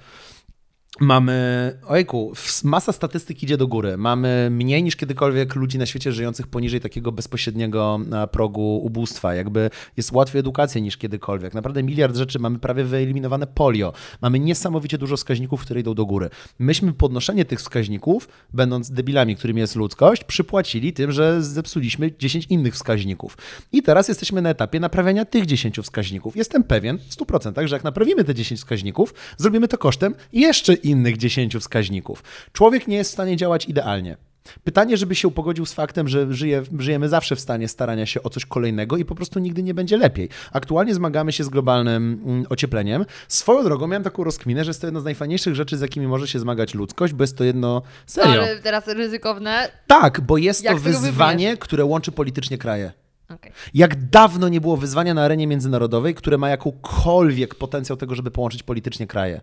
[1.01, 2.33] Mamy, ojku,
[2.65, 3.97] masa statystyk idzie do góry.
[3.97, 9.35] Mamy mniej niż kiedykolwiek ludzi na świecie żyjących poniżej takiego bezpośredniego e, progu ubóstwa.
[9.35, 11.55] Jakby jest łatwiej edukacja niż kiedykolwiek.
[11.55, 13.93] Naprawdę miliard rzeczy, mamy prawie wyeliminowane polio.
[14.23, 16.31] Mamy niesamowicie dużo wskaźników, które idą do góry.
[16.59, 22.75] Myśmy podnoszenie tych wskaźników, będąc debilami, którym jest ludzkość, przypłacili tym, że zepsuliśmy 10 innych
[22.75, 23.39] wskaźników.
[23.73, 26.37] I teraz jesteśmy na etapie naprawiania tych 10 wskaźników.
[26.37, 31.17] Jestem pewien w 100%, że jak naprawimy te 10 wskaźników, zrobimy to kosztem jeszcze innych
[31.17, 32.23] 10 wskaźników.
[32.53, 34.17] Człowiek nie jest w stanie działać idealnie.
[34.65, 38.31] Pytanie, żeby się upogodził z faktem, że żyje, żyjemy zawsze w stanie starania się o
[38.31, 40.29] coś kolejnego i po prostu nigdy nie będzie lepiej.
[40.53, 43.05] Aktualnie zmagamy się z globalnym mm, ociepleniem.
[43.29, 46.29] Swoją drogą miałem taką rozkminę, że jest to jedna z najfajniejszych rzeczy, z jakimi może
[46.29, 47.83] się zmagać ludzkość, bo jest to jedno...
[48.07, 48.43] Serio.
[48.43, 49.69] Ale teraz ryzykowne.
[49.87, 52.93] Tak, bo jest Jak to wyzwanie, które łączy politycznie kraje.
[53.29, 53.53] Okej.
[53.75, 58.63] Jak dawno nie było wyzwania na arenie międzynarodowej, które ma jakąkolwiek potencjał tego, żeby połączyć
[58.63, 59.41] politycznie kraje.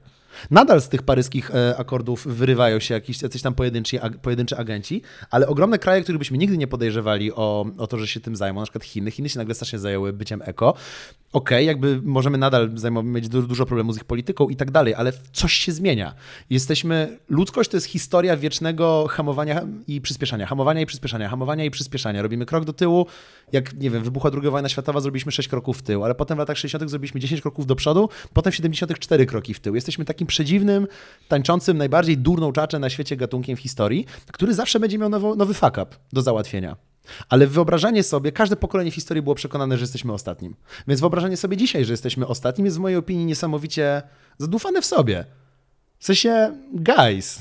[0.52, 5.48] Nadal z tych paryskich e, akordów wyrywają się jakiś, jacyś tam pojedynczy, pojedynczy agenci, ale
[5.48, 8.66] ogromne kraje, których byśmy nigdy nie podejrzewali o, o to, że się tym zajmą, na
[8.66, 9.12] przykład Chiny.
[9.12, 10.74] Chiny się nagle strasznie zajęły byciem eko.
[11.34, 14.94] Okej, jakby możemy nadal zajmować, mieć du, dużo problemu z ich polityką i tak dalej,
[14.94, 16.14] ale coś się zmienia.
[16.50, 22.22] Jesteśmy, ludzkość to jest historia wiecznego hamowania i przyspieszania, hamowania i przyspieszania, hamowania i przyspieszania.
[22.22, 23.06] Robimy krok do tyłu,
[23.52, 26.40] jak, nie wiem, wybuchła druga wojna światowa, zrobiliśmy 6 kroków w tył, ale potem w
[26.40, 29.76] latach 60 zrobiliśmy 10 kroków do przodu, potem w 70 4 kroki w tył.
[29.76, 30.88] Jesteśmy takim przedziwnym,
[31.28, 35.54] tańczącym, najbardziej durną czaczę na świecie gatunkiem w historii, który zawsze będzie miał nowo, nowy
[35.54, 36.76] fuck up do załatwienia.
[37.30, 40.56] Ale wyobrażanie sobie, każde pokolenie w historii było przekonane, że jesteśmy ostatnim.
[40.88, 44.02] Więc wyobrażanie sobie dzisiaj, że jesteśmy ostatnim, jest w mojej opinii niesamowicie
[44.38, 45.26] zadufane w sobie.
[46.00, 47.40] W sensie, guys,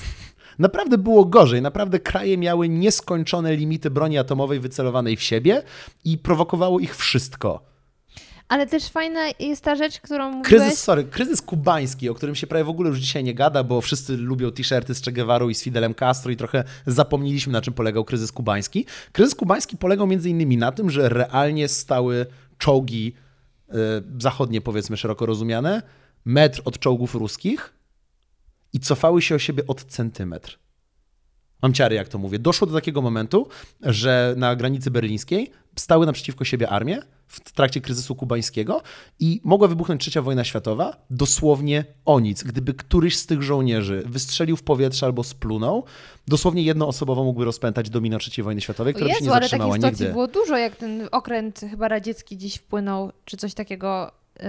[0.59, 1.63] naprawdę było gorzej.
[1.63, 5.63] Naprawdę kraje miały nieskończone limity broni atomowej wycelowanej w siebie
[6.05, 7.72] i prowokowało ich wszystko.
[8.53, 10.49] Ale też fajna jest ta rzecz, którą mówiłeś.
[10.49, 13.81] Kryzys, sorry, kryzys kubański, o którym się prawie w ogóle już dzisiaj nie gada, bo
[13.81, 17.75] wszyscy lubią t-shirty z Che Guevarą i z Fidelem Castro i trochę zapomnieliśmy, na czym
[17.75, 18.87] polegał kryzys kubański.
[19.13, 22.27] Kryzys kubański polegał między innymi na tym, że realnie stały
[22.59, 23.15] czołgi
[23.69, 23.75] e,
[24.19, 25.83] zachodnie, powiedzmy szeroko rozumiane,
[26.25, 27.75] metr od czołgów ruskich
[28.73, 30.59] i cofały się o siebie od centymetr.
[31.63, 32.39] Mam ciary, jak to mówię.
[32.39, 33.49] Doszło do takiego momentu,
[33.83, 38.83] że na granicy berlińskiej stały naprzeciwko siebie armie w trakcie kryzysu kubańskiego
[39.21, 42.43] i mogła wybuchnąć trzecia wojna światowa dosłownie o nic.
[42.43, 45.85] Gdyby któryś z tych żołnierzy wystrzelił w powietrze albo splunął,
[46.29, 49.79] dosłownie jednoosobowo mógłby rozpętać domino trzeciej wojny światowej, która by się nie Jezu, ale zatrzymała
[49.79, 50.13] takich nigdy.
[50.13, 54.13] było dużo, jak ten okręt chyba radziecki dziś wpłynął, czy coś takiego.
[54.41, 54.47] Yy,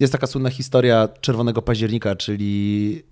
[0.00, 3.02] Jest taka słynna historia Czerwonego Października, czyli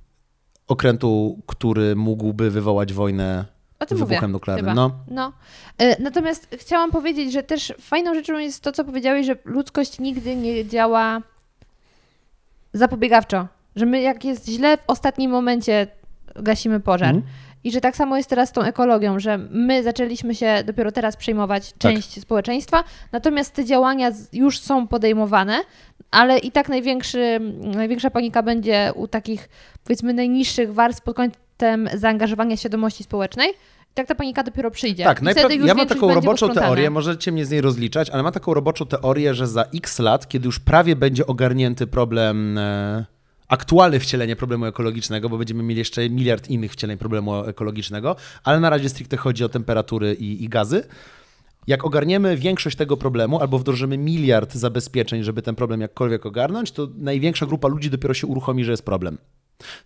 [0.69, 3.45] okrętu, który mógłby wywołać wojnę
[3.83, 4.65] o tym wybuchem mówię, nuklearnym.
[4.71, 4.75] chyba.
[4.75, 4.91] No.
[5.09, 5.33] No.
[5.79, 10.37] E, Natomiast chciałam powiedzieć, że też fajną rzeczą jest to, co powiedziałeś, że ludzkość nigdy
[10.37, 11.21] nie działa
[12.73, 13.47] zapobiegawczo.
[13.77, 15.87] Że my, jak jest źle, w ostatnim momencie
[16.37, 17.09] gasimy pożar.
[17.15, 17.33] Mhm.
[17.65, 21.17] I że tak samo jest teraz z tą ekologią, że my zaczęliśmy się dopiero teraz
[21.17, 21.79] przejmować Tak.
[21.79, 25.61] część społeczeństwa, natomiast te działania już są podejmowane,
[26.11, 29.49] ale i tak największa panika będzie u takich,
[29.85, 31.17] powiedzmy, najniższych warstw pod
[31.63, 33.53] kątem zaangażowania świadomości społecznej.
[33.95, 35.05] Tak ta panika dopiero przyjdzie.
[35.05, 38.11] Tak, I najpra- wtedy już ja mam taką roboczą teorię, możecie mnie z niej rozliczać,
[38.11, 42.59] ale mam taką roboczą teorię, że za x lat, kiedy już prawie będzie ogarnięty problem,
[42.59, 43.05] e,
[43.49, 48.71] aktualne wcielenie problemu ekologicznego, bo będziemy mieli jeszcze miliard innych wcieleń problemu ekologicznego, ale na
[48.71, 50.85] razie stricte chodzi o temperatury i, i gazy.
[51.67, 56.89] Jak ogarniemy większość tego problemu, albo wdrożymy miliard zabezpieczeń, żeby ten problem jakkolwiek ogarnąć, to
[56.97, 59.19] największa grupa ludzi dopiero się uruchomi, że jest problem.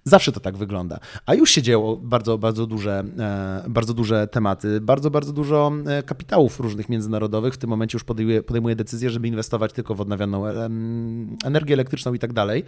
[0.04, 0.98] Zawsze to tak wygląda.
[1.26, 6.02] A już się dzieło bardzo, bardzo duże, e, bardzo duże tematy, bardzo, bardzo dużo e,
[6.02, 10.46] kapitałów różnych międzynarodowych w tym momencie już podejmuje, podejmuje decyzję, żeby inwestować tylko w odnawialną
[10.46, 12.64] em, energię elektryczną i tak dalej.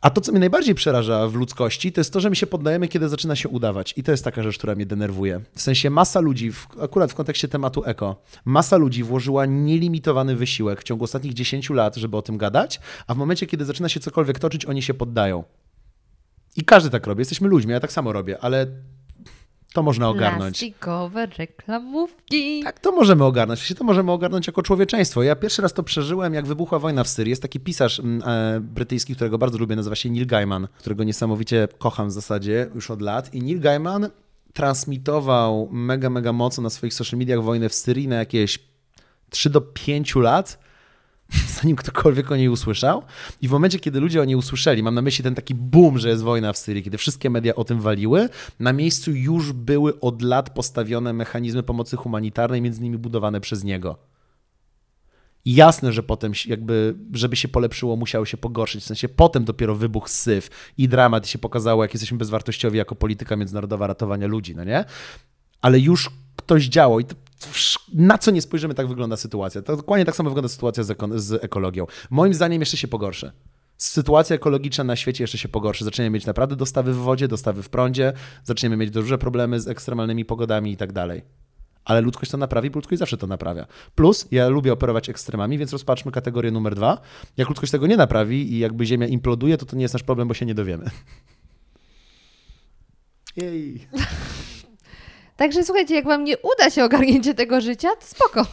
[0.00, 2.88] A to, co mnie najbardziej przeraża w ludzkości, to jest to, że my się poddajemy,
[2.88, 3.94] kiedy zaczyna się udawać.
[3.96, 5.40] I to jest taka rzecz, która mnie denerwuje.
[5.54, 10.84] W sensie masa ludzi, akurat w kontekście tematu eko, masa ludzi włożyła nielimitowany wysiłek w
[10.84, 14.38] ciągu ostatnich 10 lat, żeby o tym gadać, a w momencie, kiedy zaczyna się cokolwiek
[14.38, 15.44] toczyć, oni się poddają.
[16.56, 17.20] I każdy tak robi.
[17.20, 18.66] Jesteśmy ludźmi, ja tak samo robię, ale
[19.76, 20.58] to można ogarnąć.
[20.58, 22.62] Plastikowe reklamówki.
[22.62, 23.60] Tak, to możemy ogarnąć.
[23.60, 25.22] Właściwie to możemy ogarnąć jako człowieczeństwo.
[25.22, 27.30] Ja pierwszy raz to przeżyłem, jak wybuchła wojna w Syrii.
[27.30, 31.68] Jest taki pisarz mm, e, brytyjski, którego bardzo lubię, nazywa się Neil Gaiman, którego niesamowicie
[31.78, 33.34] kocham w zasadzie już od lat.
[33.34, 34.08] I Neil Gaiman
[34.52, 38.58] transmitował mega, mega mocno na swoich social mediach wojnę w Syrii na jakieś
[39.30, 40.58] 3 do 5 lat,
[41.60, 43.02] zanim ktokolwiek o niej usłyszał.
[43.42, 46.08] I w momencie, kiedy ludzie o niej usłyszeli, mam na myśli ten taki boom, że
[46.08, 48.28] jest wojna w Syrii, kiedy wszystkie media o tym waliły,
[48.60, 53.98] na miejscu już były od lat postawione mechanizmy pomocy humanitarnej, między innymi budowane przez niego.
[55.44, 58.82] Jasne, że potem jakby, żeby się polepszyło, musiało się pogorszyć.
[58.84, 62.94] W sensie potem dopiero wybuch syf i dramat i się pokazało, jak jesteśmy bezwartościowi jako
[62.94, 64.84] polityka międzynarodowa ratowania ludzi, no nie?
[65.60, 67.14] Ale już ktoś działał i to,
[67.94, 69.62] na co nie spojrzymy, tak wygląda sytuacja.
[69.62, 70.84] To dokładnie tak samo wygląda sytuacja
[71.14, 71.86] z ekologią.
[72.10, 73.32] Moim zdaniem jeszcze się pogorszy.
[73.78, 75.84] Sytuacja ekologiczna na świecie jeszcze się pogorszy.
[75.84, 78.12] Zaczniemy mieć naprawdę dostawy w wodzie, dostawy w prądzie,
[78.44, 81.22] zaczniemy mieć duże problemy z ekstremalnymi pogodami i tak dalej.
[81.84, 83.66] Ale ludzkość to naprawi, bo ludzkość zawsze to naprawia.
[83.94, 87.00] Plus, ja lubię operować ekstremami, więc rozpatrzmy kategorię numer dwa.
[87.36, 90.28] Jak ludzkość tego nie naprawi i jakby Ziemia imploduje, to to nie jest nasz problem,
[90.28, 90.90] bo się nie dowiemy.
[93.36, 93.88] Jej.
[95.36, 98.46] Także słuchajcie, jak wam nie uda się ogarnięcie tego życia, to spoko.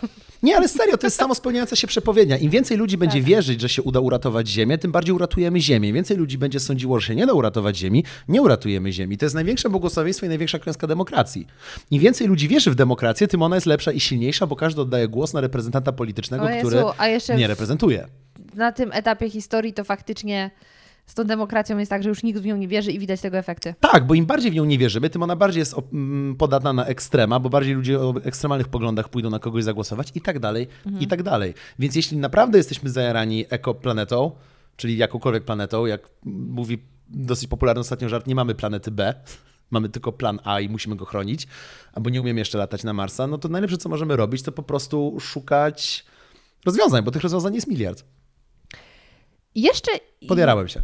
[0.43, 2.38] Nie, ale serio, to jest samo spełniająca się przepowiednia.
[2.38, 3.23] Im więcej ludzi będzie Tak.
[3.27, 5.89] wierzyć, że się uda uratować Ziemię, tym bardziej uratujemy Ziemię.
[5.89, 9.17] Im więcej ludzi będzie sądziło, że się nie da uratować Ziemi, nie uratujemy Ziemi.
[9.17, 11.47] To jest największe błogosławieństwo i największa klęska demokracji.
[11.91, 15.07] Im więcej ludzi wierzy w demokrację, tym ona jest lepsza i silniejsza, bo każdy oddaje
[15.07, 18.07] głos na reprezentanta politycznego, Jezu, który nie w- reprezentuje.
[18.55, 20.51] Na tym etapie historii to faktycznie
[21.06, 23.38] z tą demokracją jest tak, że już nikt w nią nie wierzy i widać tego
[23.38, 23.76] efekty.
[23.80, 26.86] Tak, bo im bardziej w nią nie wierzymy, tym ona bardziej jest mm, podatna na
[26.86, 30.68] ekstrema, bo bardziej ludzie o ekstremalnych poglądach pójdą na kogoś zagłosować i tak dalej,
[30.99, 31.54] i tak dalej.
[31.80, 34.32] Więc jeśli naprawdę jesteśmy zajarani ekoplanetą,
[34.76, 36.78] czyli jakąkolwiek planetą, jak mówi
[37.10, 39.14] dosyć popularny ostatnio żart, nie mamy planety B,
[39.72, 41.47] mamy tylko plan A i musimy go chronić,
[41.93, 44.64] albo nie umiemy jeszcze latać na Marsa, no to najlepsze, co możemy robić, to po
[44.64, 46.06] prostu szukać
[46.66, 48.04] rozwiązań, bo tych rozwiązań jest miliard.
[49.56, 49.91] Jeszcze
[50.28, 50.82] Podjarałem się.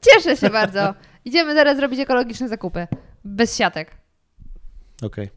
[0.00, 0.94] cieszę się bardzo.
[1.24, 2.86] Idziemy zaraz zrobić ekologiczne zakupy.
[3.24, 3.90] Bez siatek.
[5.02, 5.30] Okej.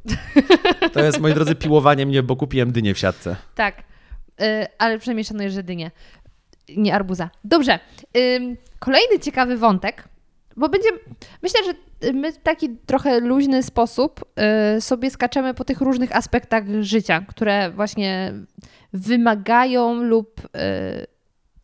[0.94, 3.36] To jest, moi drodzy, piłowanie mnie, bo kupiłem dynię w siatce.
[3.56, 3.80] Tak,
[4.42, 4.44] y,
[4.78, 5.92] ale przynajmniej szanujesz, że dynie,
[6.78, 7.30] nie arbuza.
[7.44, 7.80] Dobrze,
[8.18, 10.04] ym, kolejny ciekawy wątek,
[10.58, 10.90] bo będzie,
[11.44, 11.74] myślę, że
[12.14, 14.26] my w taki trochę luźny sposób
[14.78, 18.34] y, sobie skaczemy po tych różnych aspektach życia, które właśnie
[18.94, 21.15] wymagają lub y,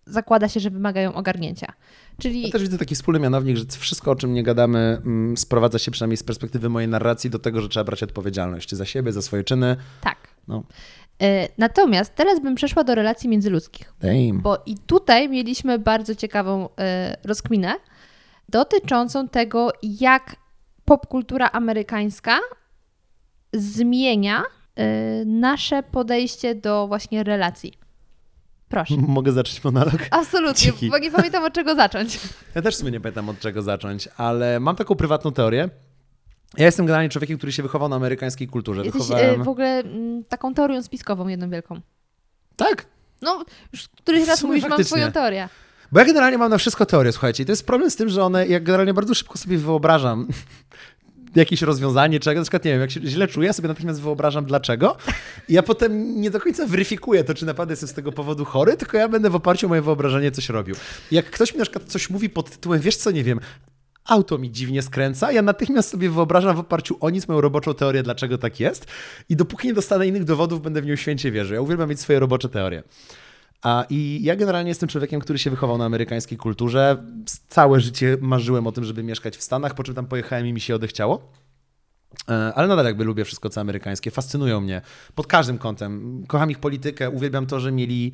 [0.05, 1.73] zakłada się, że wymagają ogarnięcia.
[2.19, 5.79] Czyli Ja też widzę taki wspólny mianownik, że wszystko, o czym nie gadamy, mm, sprowadza
[5.79, 9.21] się przynajmniej z perspektywy mojej narracji do tego, że trzeba brać odpowiedzialność za siebie, za
[9.21, 9.75] swoje czyny.
[10.01, 10.17] tak.
[10.47, 10.63] No.
[11.23, 13.93] Y, natomiast teraz bym przeszła do relacji międzyludzkich.
[13.99, 14.41] Damn.
[14.41, 17.73] Bo i tutaj mieliśmy bardzo ciekawą e, rozkminę
[18.49, 20.35] dotyczącą tego, jak
[20.85, 22.39] popkultura amerykańska
[23.53, 27.73] zmienia y, nasze podejście do właśnie relacji.
[28.71, 28.95] Proszę.
[29.07, 29.95] Mogę zacząć monolog?
[30.11, 30.89] Absolutnie, Dzięki.
[30.89, 32.19] bo nie pamiętam od czego zacząć.
[32.55, 35.69] Ja też w sumie nie pamiętam od czego zacząć, ale mam taką prywatną teorię.
[36.57, 38.83] Ja jestem generalnie człowiekiem, który się wychował na amerykańskiej kulturze.
[38.85, 39.41] Jesteś Wychowałem...
[39.41, 41.81] y, w ogóle mm, taką teorią spiskową jedną wielką.
[42.55, 42.85] Tak,
[43.21, 44.97] No, już któryś raz mówisz, mam faktycznie.
[44.97, 45.49] swoją teorię.
[45.91, 47.43] Bo ja generalnie mam na wszystko teorię, słuchajcie.
[47.43, 50.27] I to jest problem z tym, że one, ja generalnie bardzo szybko sobie wyobrażam
[51.35, 54.45] jakieś rozwiązanie, czego, na przykład, nie wiem, jak się źle czuję, ja sobie natychmiast wyobrażam
[54.45, 54.97] dlaczego.
[55.49, 58.77] I ja potem nie do końca weryfikuję to, czy naprawdę jestem z tego powodu chory,
[58.77, 60.75] tylko ja będę w oparciu o moje wyobrażenie coś robił.
[61.11, 63.39] Jak ktoś mi na przykład coś mówi pod tytułem, wiesz co, nie wiem,
[64.05, 68.03] auto mi dziwnie skręca, ja natychmiast sobie wyobrażam w oparciu o nic moją roboczą teorię,
[68.03, 68.85] dlaczego tak jest.
[69.29, 71.55] I dopóki nie dostanę innych dowodów, będę w nią święcie wierzył.
[71.55, 72.83] Ja uwielbiam mieć swoje robocze teorie.
[73.89, 77.03] I ja generalnie jestem człowiekiem, który się wychował na amerykańskiej kulturze.
[77.47, 80.59] Całe życie marzyłem o tym, żeby mieszkać w Stanach, po czym tam pojechałem i mi
[80.61, 81.31] się odechciało.
[82.29, 84.81] E, Ale nadal jakby lubię wszystko co amerykańskie, fascynują mnie
[85.15, 86.23] pod każdym kątem.
[86.27, 88.11] Kocham ich politykę, uwielbiam to, że mieli.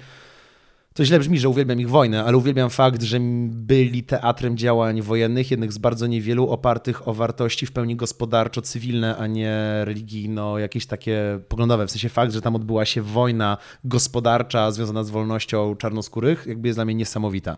[0.97, 3.19] To źle brzmi, że uwielbiam ich wojnę, ale uwielbiam fakt, że
[3.49, 9.27] byli teatrem działań wojennych, jednych z bardzo niewielu, opartych o wartości w pełni gospodarczo-cywilne, a
[9.27, 11.87] nie religijno, jakieś takie poglądowe.
[11.87, 16.77] W sensie fakt, że tam odbyła się wojna gospodarcza związana z wolnością czarnoskórych, jakby jest
[16.77, 17.57] dla mnie niesamowita.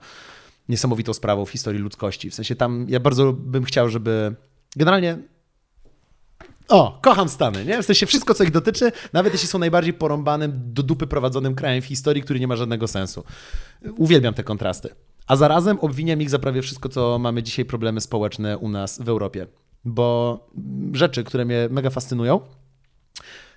[0.70, 2.30] Niesamowitą sprawą w historii ludzkości.
[2.30, 4.36] W sensie tam ja bardzo bym chciał, żeby
[4.76, 5.18] generalnie
[6.70, 7.84] o, kocham Stany, nie?
[7.84, 11.82] W sensie wszystko, co ich dotyczy, nawet jeśli są najbardziej porąbanym, do dupy prowadzonym krajem
[11.82, 13.24] w historii, który nie ma żadnego sensu.
[13.98, 14.90] Uwielbiam te kontrasty.
[15.28, 19.10] A zarazem obwiniam ich za prawie wszystko, co mamy dzisiaj problemy społeczne u nas w
[19.10, 19.48] Europie.
[19.86, 20.40] Bo
[20.94, 22.40] rzeczy, które mnie mega fascynują,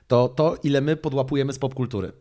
[0.06, 2.12] to to, ile my podłapujemy z popkultury.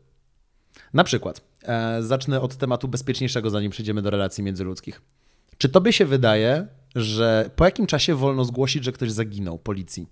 [0.93, 5.01] Na przykład, e, zacznę od tematu bezpieczniejszego, zanim przejdziemy do relacji międzyludzkich.
[5.57, 10.07] Czy tobie się wydaje, że po jakim czasie wolno zgłosić, że ktoś zaginął policji?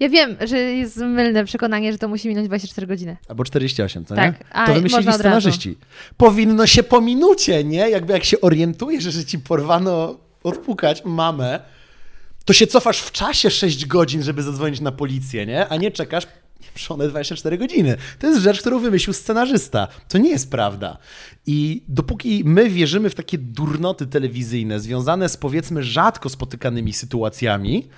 [0.00, 3.16] Ja wiem, że jest mylne przekonanie, że to musi minąć 24 godziny.
[3.28, 4.46] Albo 48, co Tak, nie?
[4.52, 5.78] a To wymyślili scenarzyści.
[6.16, 7.90] Powinno się po minucie, nie?
[7.90, 11.60] Jakby jak się orientujesz, że ci porwano odpukać mamę,
[12.44, 15.68] to się cofasz w czasie 6 godzin, żeby zadzwonić na policję, nie?
[15.68, 16.26] A nie czekasz
[16.60, 17.96] pieprzone 24 godziny.
[18.18, 19.88] To jest rzecz, którą wymyślił scenarzysta.
[20.08, 20.98] To nie jest prawda.
[21.46, 27.88] I dopóki my wierzymy w takie durnoty telewizyjne związane z powiedzmy rzadko spotykanymi sytuacjami,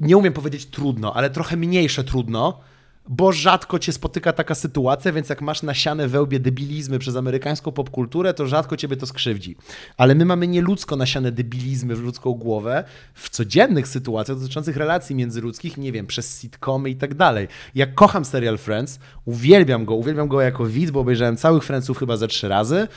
[0.00, 2.60] nie umiem powiedzieć trudno, ale trochę mniejsze trudno,
[3.08, 8.34] bo rzadko cię spotyka taka sytuacja, więc jak masz nasiane wełbie debilizmy przez amerykańską popkulturę,
[8.34, 9.56] to rzadko ciebie to skrzywdzi.
[9.96, 12.84] Ale my mamy nieludzko nasiane debilizmy w ludzką głowę
[13.14, 17.48] w codziennych sytuacjach dotyczących relacji międzyludzkich, nie wiem, przez sitcomy i tak dalej.
[17.74, 22.16] Ja kocham serial Friends, uwielbiam go, uwielbiam go jako widz, bo obejrzałem całych Friendsów chyba
[22.16, 22.88] ze trzy razy.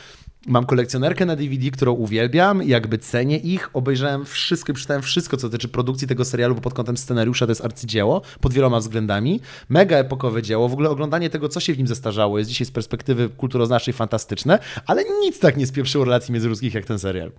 [0.48, 3.70] Mam kolekcjonerkę na DVD, którą uwielbiam, jakby cenię ich.
[3.74, 7.66] Obejrzałem wszystko, przeczytałem wszystko, co dotyczy produkcji tego serialu, bo pod kątem scenariusza to jest
[7.66, 9.42] arcydzieło, pod wieloma względami.
[9.70, 10.70] Mega epokowe dzieło.
[10.70, 14.60] W ogóle oglądanie tego, co się w nim zestarzało, jest dzisiaj z perspektywy kulturoznawczej fantastyczne,
[14.86, 17.32] ale nic tak nie spieprzyło relacji międzyludzkich jak ten serial.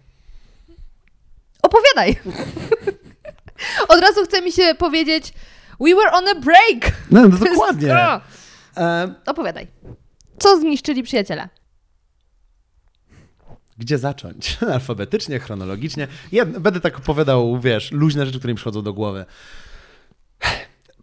[1.63, 2.17] Opowiadaj!
[3.89, 5.33] Od razu chce mi się powiedzieć
[5.81, 6.93] We were on a break!
[7.11, 7.95] No, no dokładnie.
[8.77, 9.67] E, Opowiadaj.
[10.39, 11.49] Co zniszczyli przyjaciele?
[13.81, 14.59] Gdzie zacząć?
[14.74, 16.09] Alfabetycznie, chronologicznie.
[16.33, 19.24] Ja będę tak opowiadał, wiesz, luźne rzeczy, które mi przychodzą do głowy.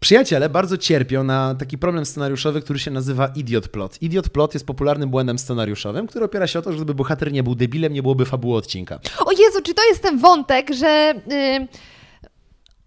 [0.00, 4.02] Przyjaciele bardzo cierpią na taki problem scenariuszowy, który się nazywa idiot plot.
[4.02, 7.42] Idiot plot jest popularnym błędem scenariuszowym, który opiera się o to, że gdyby bohater nie
[7.42, 8.98] był debilem, nie byłoby fabuły odcinka.
[9.26, 11.68] O Jezu, czy to jest ten wątek, że y,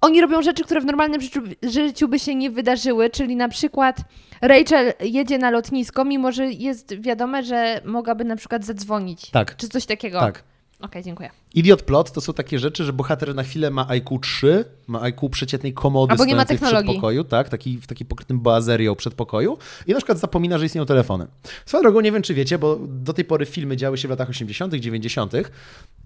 [0.01, 3.97] oni robią rzeczy, które w normalnym życiu, życiu by się nie wydarzyły, czyli na przykład
[4.41, 9.29] Rachel jedzie na lotnisko, mimo że jest wiadome, że mogłaby na przykład zadzwonić.
[9.29, 9.55] Tak.
[9.55, 10.19] Czy coś takiego.
[10.19, 10.43] Tak.
[10.81, 11.29] Okej, dziękuję.
[11.53, 15.29] Idiot plot to są takie rzeczy, że bohater na chwilę ma IQ 3, ma IQ
[15.29, 16.89] przeciętnej komody Albo nie ma stojącej w technologii.
[16.89, 21.27] przedpokoju, tak, taki, w taki pokrytym boazerią przedpokoju i na przykład zapomina, że istnieją telefony.
[21.65, 24.29] Swoją drogą, nie wiem czy wiecie, bo do tej pory filmy działy się w latach
[24.29, 25.33] 80., 90.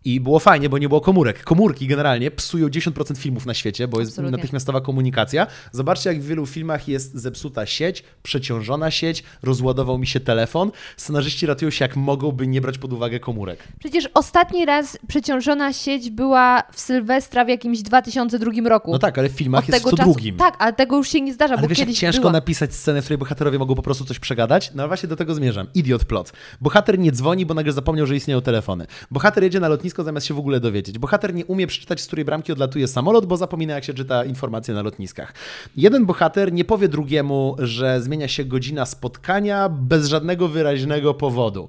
[0.05, 1.43] i było fajnie, bo nie było komórek.
[1.43, 4.37] Komórki generalnie psują 10% filmów na świecie, bo jest Absolutnie.
[4.37, 5.47] natychmiastowa komunikacja.
[5.71, 10.71] Zobaczcie, jak w wielu filmach jest zepsuta sieć, przeciążona sieć, rozładował mi się telefon.
[10.97, 13.67] Scenarzyści ratują się jak mogą, by nie brać pod uwagę komórek.
[13.79, 15.34] Przecież ostatni raz przeciążona
[15.71, 18.91] sieć była w Sylwestra w jakimś 2002 roku.
[18.91, 20.38] No tak, ale w filmach Od jest tego w co czasu, drugim.
[20.38, 22.31] Tak, ale tego już się nie zdarza, Ale bo wiesz, kiedyś ciężko była.
[22.31, 24.71] napisać scenę, w której bohaterowie mogą po prostu coś przegadać?
[24.75, 25.67] No właśnie do tego zmierzam.
[25.73, 26.33] Idiot plot.
[26.61, 28.88] Bohater nie dzwoni, bo nagle zapomniał, że istnieją telefony.
[29.11, 30.99] Bohater jedzie na lotnisko zamiast się w ogóle dowiedzieć.
[30.99, 34.73] Bohater nie umie przeczytać, z której bramki odlatuje samolot, bo zapomina, jak się czyta informacje
[34.73, 35.33] na lotniskach.
[35.77, 41.68] Jeden bohater nie powie drugiemu, że zmienia się godzina spotkania bez żadnego wyraźnego powodu.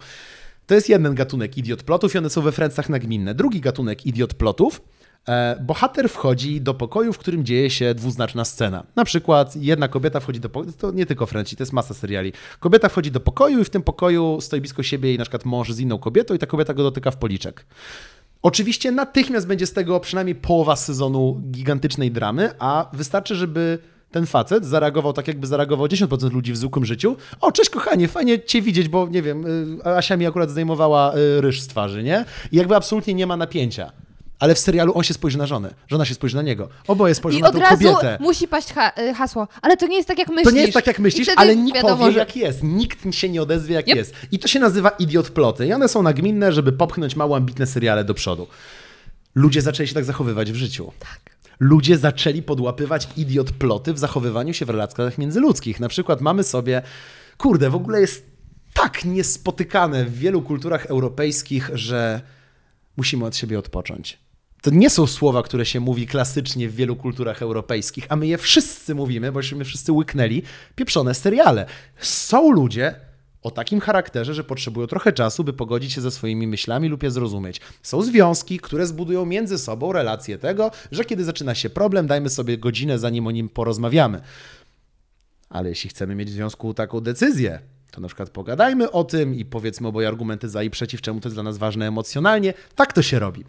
[0.66, 3.34] To jest jeden gatunek idiot plotów i one są we Francach nagminne.
[3.34, 4.80] Drugi gatunek idiot plotów
[5.28, 8.86] E, bohater wchodzi do pokoju, w którym dzieje się dwuznaczna scena.
[8.96, 12.32] Na przykład jedna kobieta wchodzi do pokoju, to nie tylko Frenci, to jest masa seriali.
[12.60, 15.72] Kobieta wchodzi do pokoju i w tym pokoju stoi blisko siebie jej na przykład mąż
[15.72, 17.66] z inną kobietą i ta kobieta go dotyka w policzek.
[18.42, 23.78] Oczywiście natychmiast będzie z tego przynajmniej połowa sezonu gigantycznej dramy, a wystarczy, żeby
[24.16, 27.16] ten facet zareagował tak, jakby zareagował 10% ludzi w zwykłym życiu.
[27.40, 29.46] O, cześć kochanie, fajnie cię widzieć, bo nie wiem,
[29.86, 32.24] y, Asia mi akurat zdejmowała y, ryż z twarzy, nie?
[32.52, 33.92] I jakby absolutnie nie ma napięcia.
[34.38, 36.68] Ale w serialu on się spojrzy na żonę, żona się spojrzy na niego.
[36.88, 38.18] Oboje spojrzą I na od tą razu kobietę.
[38.20, 39.48] musi paść ha- y, hasło.
[39.62, 40.44] Ale to nie jest tak, jak myślisz.
[40.44, 42.62] To nie jest tak, jak I myślisz, ale nikt wiadomo, powie, że- jak jest.
[42.62, 43.96] Nikt się nie odezwie, jak Yep.
[43.96, 44.14] jest.
[44.32, 45.66] I to się nazywa idiot ploty.
[45.66, 48.46] I one są nagminne, żeby popchnąć mało ambitne seriale do przodu.
[49.34, 50.92] Ludzie zaczęli się tak zachowywać w życiu.
[50.98, 51.20] Tak.
[51.60, 55.80] Ludzie zaczęli podłapywać idiot ploty w zachowywaniu się w relacjach międzyludzkich.
[55.80, 56.82] Na przykład mamy sobie,
[57.38, 58.26] kurde, w ogóle jest
[58.74, 62.20] tak niespotykane w wielu kulturach europejskich, że
[62.96, 64.18] musimy od siebie odpocząć.
[64.62, 68.38] To nie są słowa, które się mówi klasycznie w wielu kulturach europejskich, a my je
[68.38, 70.42] wszyscy mówimy, bośmy wszyscy łyknęli
[70.74, 71.66] pieprzone seriale.
[71.98, 72.94] Są ludzie
[73.46, 77.10] o takim charakterze, że potrzebują trochę czasu, by pogodzić się ze swoimi myślami lub je
[77.10, 77.60] zrozumieć.
[77.82, 82.58] Są związki, które zbudują między sobą relację tego, że kiedy zaczyna się problem, dajmy sobie
[82.58, 84.20] godzinę, zanim o nim porozmawiamy.
[85.48, 87.60] Ale jeśli chcemy mieć w związku taką decyzję,
[87.96, 91.28] to na przykład pogadajmy o tym i powiedzmy oboje argumenty za i przeciw, czemu to
[91.28, 92.54] jest dla nas ważne emocjonalnie.
[92.74, 93.44] Tak to się robi.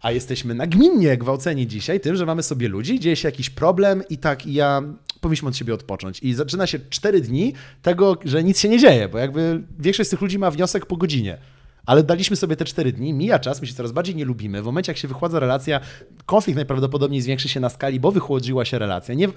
[0.00, 4.18] A jesteśmy nagminnie gwałceni dzisiaj tym, że mamy sobie ludzi, dzieje się jakiś problem i
[4.18, 4.82] tak i ja
[5.20, 6.20] powinniśmy od siebie odpocząć.
[6.22, 7.52] I zaczyna się cztery dni
[7.82, 10.96] tego, że nic się nie dzieje, bo jakby większość z tych ludzi ma wniosek po
[10.96, 11.38] godzinie.
[11.86, 14.62] Ale daliśmy sobie te cztery dni, mija czas, my się coraz bardziej nie lubimy.
[14.62, 15.80] W momencie, jak się wychładza relacja,
[16.26, 19.14] konflikt najprawdopodobniej zwiększy się na skali, bo wychłodziła się relacja.
[19.14, 19.28] Nie...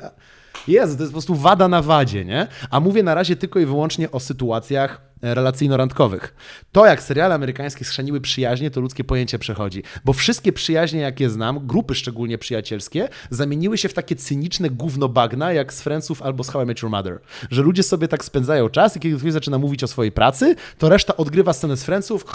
[0.67, 2.47] Jezu, to jest po prostu wada na wadzie, nie?
[2.69, 6.33] A mówię na razie tylko i wyłącznie o sytuacjach relacyjno-randkowych.
[6.71, 9.83] To, jak seriale amerykańskie schrzaniły przyjaźnie, to ludzkie pojęcie przechodzi.
[10.05, 15.53] Bo wszystkie przyjaźnie, jakie znam, grupy szczególnie przyjacielskie, zamieniły się w takie cyniczne gówno bagna,
[15.53, 17.19] jak z Friendsów albo z How I Met Your Mother.
[17.51, 20.89] Że ludzie sobie tak spędzają czas i kiedy ktoś zaczyna mówić o swojej pracy, to
[20.89, 22.25] reszta odgrywa scenę z Friendsów,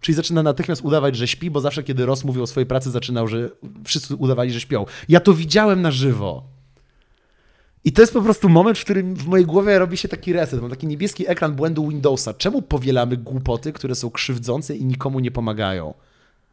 [0.00, 3.28] Czyli zaczyna natychmiast udawać, że śpi, bo zawsze, kiedy Ross mówił o swojej pracy, zaczynał,
[3.28, 3.50] że
[3.84, 4.86] wszyscy udawali, że śpią.
[5.08, 6.57] Ja to widziałem na żywo.
[7.84, 10.60] I to jest po prostu moment, w którym w mojej głowie robi się taki reset.
[10.60, 12.34] Mam taki niebieski ekran błędu Windowsa.
[12.34, 15.94] Czemu powielamy głupoty, które są krzywdzące i nikomu nie pomagają?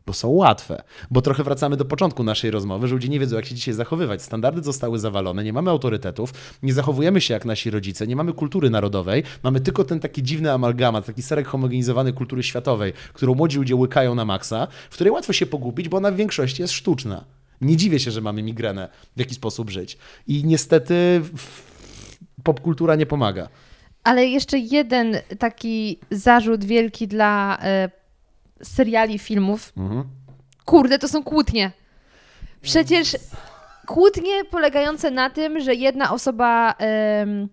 [0.05, 0.83] Bo są łatwe.
[1.11, 4.21] Bo trochę wracamy do początku naszej rozmowy, że ludzie nie wiedzą, jak się dzisiaj zachowywać.
[4.21, 6.33] Standardy zostały zawalone, nie mamy autorytetów,
[6.63, 10.51] nie zachowujemy się jak nasi rodzice, nie mamy kultury narodowej, mamy tylko ten taki dziwny
[10.51, 15.33] amalgamat, taki serek homogenizowany kultury światowej, którą młodzi ludzie łykają na maksa, w której łatwo
[15.33, 17.25] się pogubić, bo ona w większości jest sztuczna.
[17.61, 19.97] Nie dziwię się, że mamy migrenę, w jaki sposób żyć.
[20.27, 21.21] I niestety
[22.43, 23.49] popkultura nie pomaga.
[24.03, 27.89] Ale jeszcze jeden taki zarzut wielki dla e,
[28.63, 29.73] seriali, filmów.
[29.77, 30.03] Mhm.
[30.65, 31.71] Kurde, to są kłótnie.
[32.61, 33.17] Przecież
[33.85, 37.49] kłótnie polegające na tym, że jedna osoba em,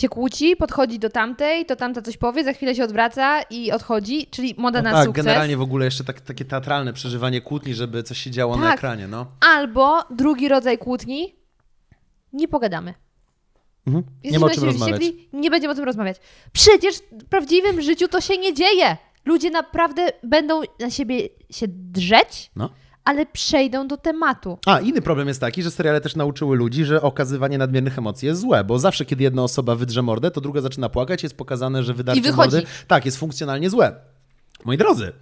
[0.00, 4.26] się kłóci, podchodzi do tamtej, to tamta coś powie, za chwilę się odwraca i odchodzi,
[4.26, 5.24] czyli moda na tak, sukces.
[5.24, 8.74] generalnie w ogóle jeszcze tak, takie teatralne przeżywanie kłótni, żeby coś się działo na Tak.
[8.78, 9.26] ekranie, no.
[9.40, 11.34] Albo drugi rodzaj kłótni,
[12.32, 12.94] nie pogadamy.
[13.86, 14.04] Mhm.
[14.24, 15.00] Nie ma o na czym rozmawiać.
[15.00, 16.16] wściekli, nie będziemy o tym rozmawiać.
[16.52, 18.96] Przecież w prawdziwym życiu to się nie dzieje.
[19.24, 22.70] Ludzie naprawdę będą na siebie się drzeć, No.
[23.04, 24.58] Ale przejdą do tematu.
[24.66, 28.40] A, inny problem jest taki, że seriale też nauczyły ludzi, że okazywanie nadmiernych emocji jest
[28.40, 31.94] złe, bo zawsze, kiedy jedna osoba wydrze mordę, to druga zaczyna płakać, jest pokazane, że
[31.94, 33.94] wydarcie mordy tak, jest funkcjonalnie złe.
[34.64, 35.12] Moi drodzy,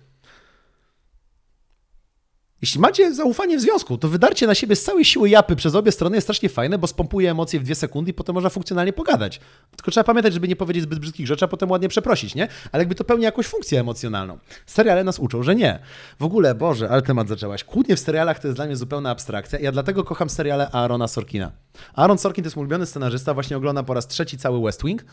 [2.62, 5.92] jeśli macie zaufanie w związku, to wydarcie na siebie z całej siły japy przez obie
[5.92, 9.40] strony jest strasznie fajne, bo spompuje emocje w dwie sekundy i potem można funkcjonalnie pogadać.
[9.76, 12.48] Tylko trzeba pamiętać, żeby nie powiedzieć zbyt brzydkich rzeczy, a potem ładnie przeprosić, nie?
[12.72, 14.38] Ale jakby to pełni jakąś funkcję emocjonalną.
[14.66, 15.78] Seriale nas uczą, że nie.
[16.18, 17.64] W ogóle, Boże, ale temat zaczęłaś.
[17.64, 19.58] Kłótnie w serialach to jest dla mnie zupełna abstrakcja.
[19.58, 21.52] Ja dlatego kocham seriale Aarona Sorkina.
[21.94, 25.04] Aaron Sorkin to jest mój ulubiony scenarzysta, właśnie oglądam po raz trzeci cały West Wing.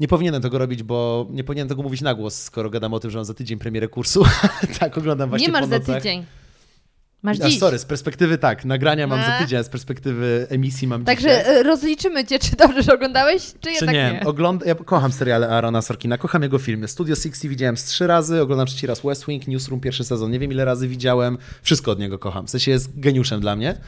[0.00, 3.10] Nie powinienem tego robić, bo nie powinienem tego mówić na głos, skoro gadam o tym,
[3.10, 4.24] że mam za tydzień premierę kursu.
[4.80, 6.24] tak, oglądam właśnie nie masz za tydzień.
[7.22, 7.58] Masz A, dziś.
[7.58, 9.38] sorry, z perspektywy tak, nagrania mam za A.
[9.38, 11.56] tydzień, a z perspektywy emisji mam Także dzisiaj.
[11.56, 14.12] e, rozliczymy cię, czy dobrze że oglądałeś, czy Czy jednak nie?
[14.12, 14.20] nie.
[14.26, 16.88] Ogląd- ja kocham seriale Aarona Sorkina, kocham jego filmy.
[16.88, 20.38] Studio 60 widziałem z trzy razy, oglądam trzeci raz West Wing, Newsroom pierwszy sezon, nie
[20.38, 21.38] wiem ile razy widziałem.
[21.62, 22.46] Wszystko od niego kocham.
[22.46, 23.80] W sensie jest geniuszem dla mnie.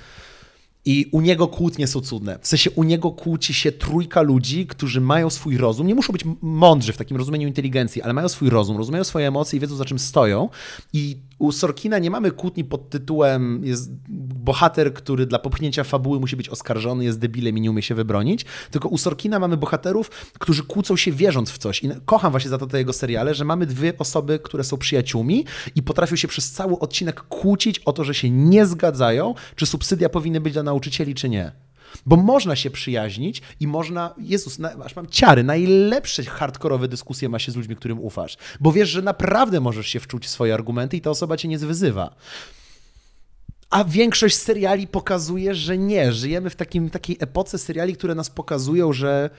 [0.84, 2.38] I u niego kłótnie są cudne.
[2.42, 5.86] W sensie u niego kłóci się trójka ludzi, którzy mają swój rozum.
[5.86, 9.56] Nie muszą być mądrzy w takim rozumieniu inteligencji, ale mają swój rozum, rozumieją swoje emocje
[9.56, 10.48] i wiedzą za czym stoją.
[10.92, 16.36] I u Sorkina nie mamy kłótni pod tytułem jest bohater, który dla popchnięcia fabuły musi
[16.36, 18.44] być oskarżony, jest debilem i nie umie się wybronić.
[18.70, 21.84] Tylko u Sorkina mamy bohaterów, którzy kłócą się wierząc w coś.
[21.84, 25.44] I kocham właśnie za to te jego seriale, że mamy dwie osoby, które są przyjaciółmi
[25.74, 30.08] i potrafią się przez cały odcinek kłócić o to, że się nie zgadzają, czy subsydia
[30.08, 31.52] powinny być dla nauczycieli, czy nie.
[32.06, 37.38] Bo można się przyjaźnić i można, Jezus, na, aż mam ciary, najlepsze hardkorowe dyskusje ma
[37.38, 38.36] się z ludźmi, którym ufasz.
[38.60, 41.58] Bo wiesz, że naprawdę możesz się wczuć w swoje argumenty i ta osoba cię nie
[41.58, 42.14] zwyzywa.
[43.70, 46.12] A większość seriali pokazuje, że nie.
[46.12, 49.30] Żyjemy w takim, takiej epoce seriali, które nas pokazują, że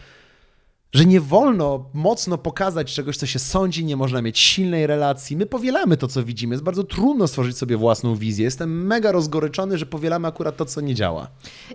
[0.94, 5.38] że nie wolno mocno pokazać czegoś, co się sądzi, nie można mieć silnej relacji.
[5.38, 6.54] My powielamy to, co widzimy.
[6.54, 8.46] Jest bardzo trudno stworzyć sobie własną wizję.
[8.46, 11.28] Jestem mega rozgoryczony, że powielamy akurat to, co nie działa.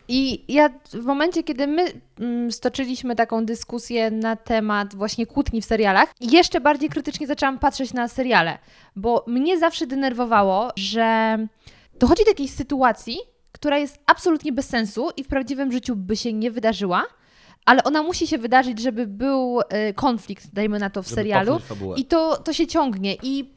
[0.09, 5.64] I ja w momencie, kiedy my mm, stoczyliśmy taką dyskusję na temat właśnie kłótni w
[5.64, 8.59] serialach, jeszcze bardziej krytycznie zaczęłam patrzeć na seriale,
[8.97, 11.38] bo mnie zawsze denerwowało, że
[11.98, 13.18] dochodzi do jakiejś sytuacji,
[13.52, 17.02] która jest absolutnie bez sensu i w prawdziwym życiu by się nie wydarzyła,
[17.66, 21.60] ale ona musi się wydarzyć, żeby był y, konflikt, dajmy na to w Żeby serialu.
[21.97, 23.16] I to, to się ciągnie.
[23.22, 23.55] I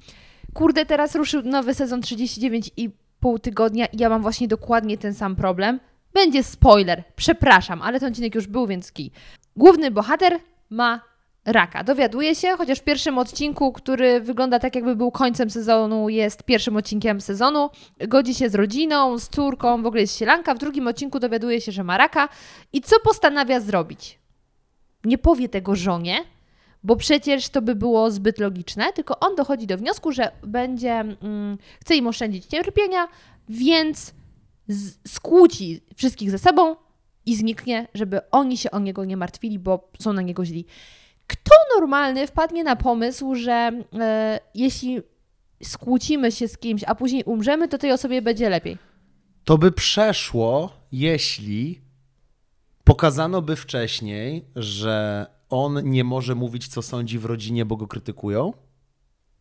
[0.53, 5.13] kurde, teraz ruszył nowy sezon 39 i pół tygodnia i ja mam właśnie dokładnie ten
[5.13, 5.79] sam problem.
[6.13, 9.11] Będzie spoiler, przepraszam, ale ten odcinek już był, więc kij.
[9.55, 11.01] Główny bohater ma
[11.49, 11.83] raka.
[11.83, 16.77] Dowiaduje się, chociaż w pierwszym odcinku, który wygląda tak, jakby był końcem sezonu, jest pierwszym
[16.77, 17.69] odcinkiem sezonu.
[18.07, 20.55] Godzi się z rodziną, z córką, w ogóle jest sielanka.
[20.55, 22.29] W drugim odcinku dowiaduje się, że ma raka.
[22.73, 24.19] I co postanawia zrobić?
[25.03, 26.23] Nie powie tego żonie,
[26.83, 31.57] bo przecież to by było zbyt logiczne, tylko on dochodzi do wniosku, że będzie, mm,
[31.81, 33.07] chce im oszczędzić cierpienia,
[33.49, 34.13] więc
[34.67, 36.75] z, skłóci wszystkich ze sobą
[37.25, 40.65] i zniknie, żeby oni się o niego nie martwili, bo są na niego źli.
[41.29, 45.01] Kto normalny wpadnie na pomysł, że e, jeśli
[45.63, 48.77] skłócimy się z kimś, a później umrzemy, to tej osobie będzie lepiej?
[49.43, 51.81] To by przeszło, jeśli
[52.83, 58.53] pokazano by wcześniej, że on nie może mówić, co sądzi w rodzinie, bo go krytykują.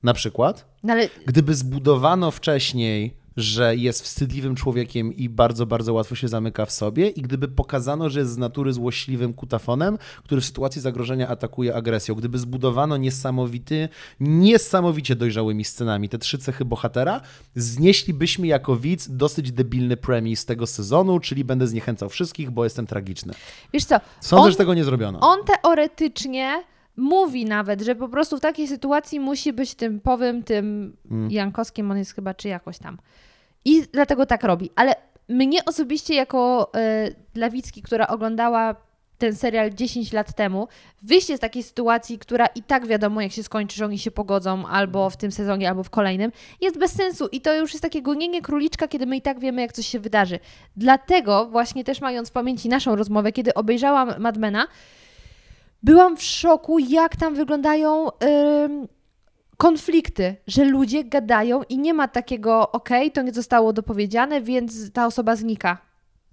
[0.02, 0.64] Na przykład.
[0.82, 6.66] No ale Gdyby zbudowano wcześniej, że jest wstydliwym człowiekiem i bardzo, bardzo łatwo się zamyka
[6.66, 11.28] w sobie, i gdyby pokazano, że jest z natury złośliwym kutafonem, który w sytuacji zagrożenia
[11.28, 13.88] atakuje agresją, gdyby zbudowano niesamowity,
[14.20, 17.20] niesamowicie dojrzałymi scenami te trzy cechy bohatera,
[17.54, 23.32] znieślibyśmy jako widz dosyć debilny premis tego sezonu, czyli będę zniechęcał wszystkich, bo jestem tragiczny.
[23.72, 25.20] wiesz co, Sądzę, on, że tego nie zrobiono.
[25.20, 26.64] on teoretycznie
[26.96, 31.30] mówi nawet, że po prostu w takiej sytuacji musi być typowym tym Mm.
[31.30, 32.98] Jankowskim, on jest chyba czy jakoś tam.
[33.68, 34.70] I dlatego tak robi.
[34.76, 34.94] Ale
[35.28, 36.70] mnie osobiście jako
[37.06, 38.74] y, Lawicki, która oglądała
[39.18, 40.68] ten serial 10 lat temu,
[41.02, 44.66] wyjście z takiej sytuacji, która i tak wiadomo jak się skończy, że oni się pogodzą
[44.66, 48.02] albo w tym sezonie, albo w kolejnym, jest bez sensu i to już jest takie
[48.02, 50.38] gonienie króliczka, kiedy my i tak wiemy jak coś się wydarzy.
[50.76, 54.66] Dlatego właśnie też mając w pamięci naszą rozmowę, kiedy obejrzałam Madmena,
[55.82, 58.88] byłam w szoku, jak tam wyglądają ym,
[59.62, 65.06] konflikty, że ludzie gadają i nie ma takiego, okej, to nie zostało dopowiedziane, więc ta
[65.06, 65.78] osoba znika.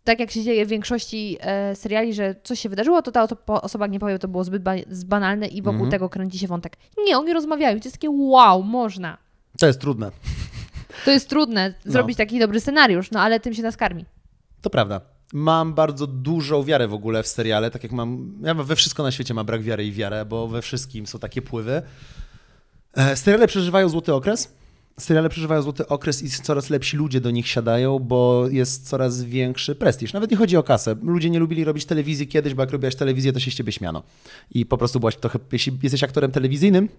[0.03, 3.87] Tak jak się dzieje w większości e, seriali, że coś się wydarzyło, to ta osoba
[3.87, 4.71] nie powie, to było zbyt ba-
[5.05, 5.91] banalne i wokół Mhm.
[5.91, 6.77] tego kręci się wątek.
[7.07, 7.79] Nie, oni rozmawiają.
[7.79, 9.17] To jest takie wow, można.
[9.59, 10.11] To jest trudne.
[11.05, 11.91] To jest trudne No.
[11.91, 14.05] zrobić taki dobry scenariusz, no ale tym się nas karmi.
[14.61, 15.01] To prawda.
[15.33, 18.33] Mam bardzo dużą wiarę w ogóle w seriale, tak jak mam.
[18.43, 21.41] Ja we wszystko na świecie mam brak wiary i wiarę, bo we wszystkim są takie
[21.41, 21.81] pływy.
[22.95, 24.53] E, Seriale przeżywają złoty okres.
[24.99, 29.75] Seriale przeżywają złoty okres i coraz lepsi ludzie do nich siadają, bo jest coraz większy
[29.75, 30.13] prestiż.
[30.13, 30.95] Nawet nie chodzi o kasę.
[31.03, 34.03] Ludzie nie lubili robić telewizji kiedyś, bo jak robiłaś telewizję, to się z ciebie śmiano.
[34.51, 36.89] I po prostu byłaś trochę, jeśli jesteś aktorem telewizyjnym,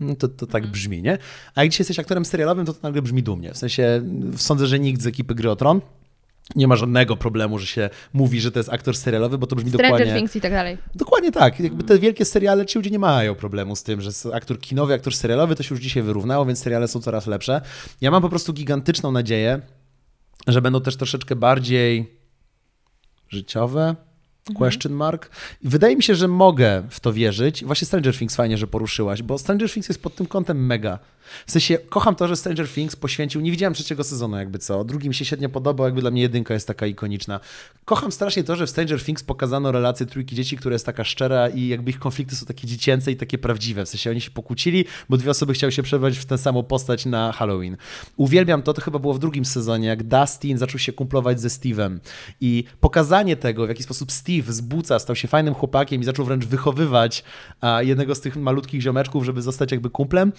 [0.00, 1.18] no to, to tak brzmi, nie?
[1.54, 3.52] A jak dzisiaj jesteś aktorem serialowym, to to nagle brzmi dumnie.
[3.52, 4.02] W sensie
[4.36, 5.80] sądzę, że nikt z ekipy Gry o Tron
[6.54, 9.70] nie ma żadnego problemu, że się mówi, że to jest aktor serialowy, bo to brzmi
[9.70, 10.14] Stranger dokładnie...
[10.14, 10.78] Things i tak dalej.
[10.94, 11.60] Dokładnie tak.
[11.60, 15.14] Jakby te wielkie seriale, ci ludzie nie mają problemu z tym, że aktor kinowy, aktor
[15.14, 17.60] serialowy, to się już dzisiaj wyrównało, więc seriale są coraz lepsze.
[18.00, 19.60] Ja mam po prostu gigantyczną nadzieję,
[20.46, 22.10] że będą też troszeczkę bardziej
[23.28, 23.96] życiowe,
[24.54, 25.30] question mark.
[25.62, 27.64] Wydaje mi się, że mogę w to wierzyć.
[27.64, 30.98] Właśnie Stranger Things fajnie, że poruszyłaś, bo Stranger Things jest pod tym kątem mega.
[31.46, 35.08] W sensie, kocham to, że Stranger Things poświęcił, nie widziałem trzeciego sezonu jakby co, drugi
[35.08, 37.40] mi się średnio podobał, jakby dla mnie jedynka jest taka ikoniczna.
[37.84, 41.48] Kocham strasznie to, że w Stranger Things pokazano relację trójki dzieci, która jest taka szczera
[41.48, 43.86] i jakby ich konflikty są takie dziecięce i takie prawdziwe.
[43.86, 47.06] W sensie oni się pokłócili, bo dwie osoby chciały się przebrać w tę samą postać
[47.06, 47.76] na Halloween.
[48.16, 51.98] Uwielbiam to, to chyba było w drugim sezonie, jak Dustin zaczął się kumplować ze Steve'em
[52.40, 56.24] i pokazanie tego, w jaki sposób Steve z buca stał się fajnym chłopakiem i zaczął
[56.24, 57.24] wręcz wychowywać
[57.80, 60.32] jednego z tych malutkich ziomeczków, żeby zostać jakby kumplem,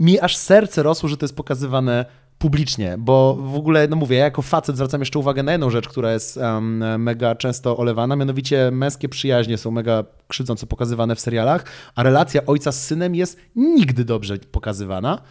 [0.00, 2.04] mi aż serce rosło, że to jest pokazywane
[2.38, 5.88] publicznie, bo w ogóle, no mówię, ja jako facet zwracam jeszcze uwagę na jedną rzecz,
[5.88, 11.64] która jest um, mega często olewana, mianowicie męskie przyjaźnie są mega krzywdząco pokazywane w serialach,
[11.94, 15.22] a relacja ojca z synem jest nigdy dobrze pokazywana.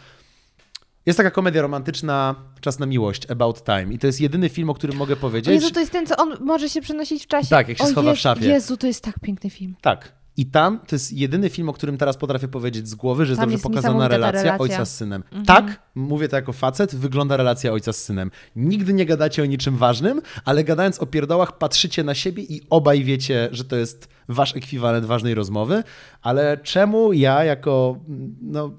[1.06, 3.94] Jest taka komedia romantyczna, Czas na miłość, About Time.
[3.94, 5.54] I to jest jedyny film, o którym mogę O powiedzieć.
[5.54, 7.50] Jezu, to jest ten, co on może się przenosić w czasie.
[7.50, 8.46] Tak, jak się O schowa w szafie.
[8.46, 9.76] Jezu, to jest tak piękny film.
[9.82, 10.19] Tak.
[10.38, 13.40] I tam to jest jedyny film, o którym teraz potrafię powiedzieć z głowy, że jest
[13.40, 14.58] Tam dobrze jest pokazana relacja, relacja.
[14.58, 15.24] ojca z synem.
[15.24, 15.46] Mhm.
[15.46, 18.32] Tak, mówię to jako facet, wygląda relacja ojca z synem.
[18.56, 23.04] Nigdy nie gadacie o niczym ważnym, ale gadając o pierdołach patrzycie na siebie i obaj
[23.04, 25.84] wiecie, że to jest wasz ekwiwalent ważnej rozmowy,
[26.22, 28.00] ale czemu ja jako,
[28.42, 28.72] no,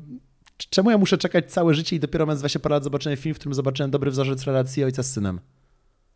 [0.56, 3.38] czemu ja muszę czekać całe życie i dopiero mając 20 parę lat zobaczyłem film, w
[3.38, 5.40] którym zobaczyłem dobry wzorzec relacji ojca z synem?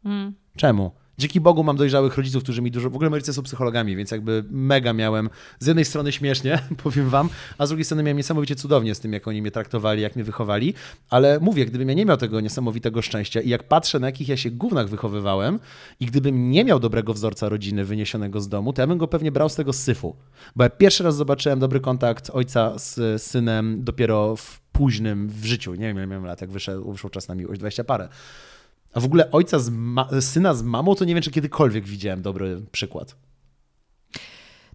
[0.04, 0.34] Mm.
[0.56, 1.03] Czemu?
[1.18, 2.90] Dzięki Bogu mam dojrzałych rodziców, którzy mi dużo.
[2.90, 7.08] W ogóle moi rodzice są psychologami, więc jakby mega miałem z jednej strony śmiesznie, powiem
[7.08, 7.28] wam,
[7.58, 10.24] a z drugiej strony miałem niesamowicie cudownie z tym, jak oni mnie traktowali, jak mnie
[10.24, 10.74] wychowali.
[11.10, 14.36] Ale mówię, gdybym ja nie miał tego niesamowitego szczęścia i jak patrzę, na jakich ja
[14.36, 15.58] się gównach wychowywałem,
[16.00, 19.32] i gdybym nie miał dobrego wzorca rodziny wyniesionego z domu, to ja bym go pewnie
[19.32, 20.16] brał z tego syfu.
[20.56, 25.74] Bo ja pierwszy raz zobaczyłem dobry kontakt ojca z synem dopiero w późnym w życiu.
[25.74, 28.08] Nie wiem, ile miałem lat, jak wyszedł, wyszło czas na miłość, 20 parę.
[28.94, 29.70] A w ogóle ojca z
[30.20, 33.16] syna z mamą, to nie wiem, czy kiedykolwiek widziałem dobry przykład.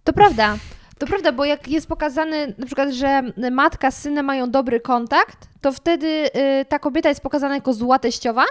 [0.04, 0.56] To prawda.
[0.98, 5.48] To prawda, bo jak jest pokazane na przykład, że matka z synem mają dobry kontakt,
[5.60, 8.44] to wtedy y, ta kobieta jest pokazana jako zła teściowa,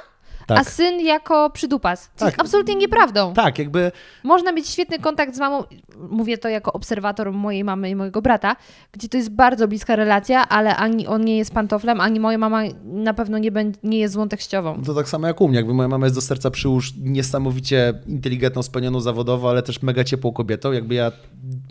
[0.51, 0.71] a Tak.
[0.71, 2.03] syn jako przydupas.
[2.15, 2.27] Co Tak.
[2.27, 3.33] jest absolutnie nieprawdą.
[3.33, 3.91] Tak, jakby
[4.23, 5.63] Można mieć świetny kontakt z mamą,
[6.09, 8.55] mówię to jako obserwator mojej mamy i mojego brata,
[8.91, 12.61] gdzie to jest bardzo bliska relacja, ale ani on nie jest pantoflem, ani moja mama
[12.83, 14.81] na pewno nie, będzie, nie jest złą teściową.
[14.85, 15.57] to tak samo jak u mnie.
[15.57, 20.31] Jakby moja mama jest do serca przyłóż niesamowicie inteligentną, spełnioną zawodowo, ale też mega ciepłą
[20.33, 20.71] kobietą.
[20.71, 21.11] Jakby ja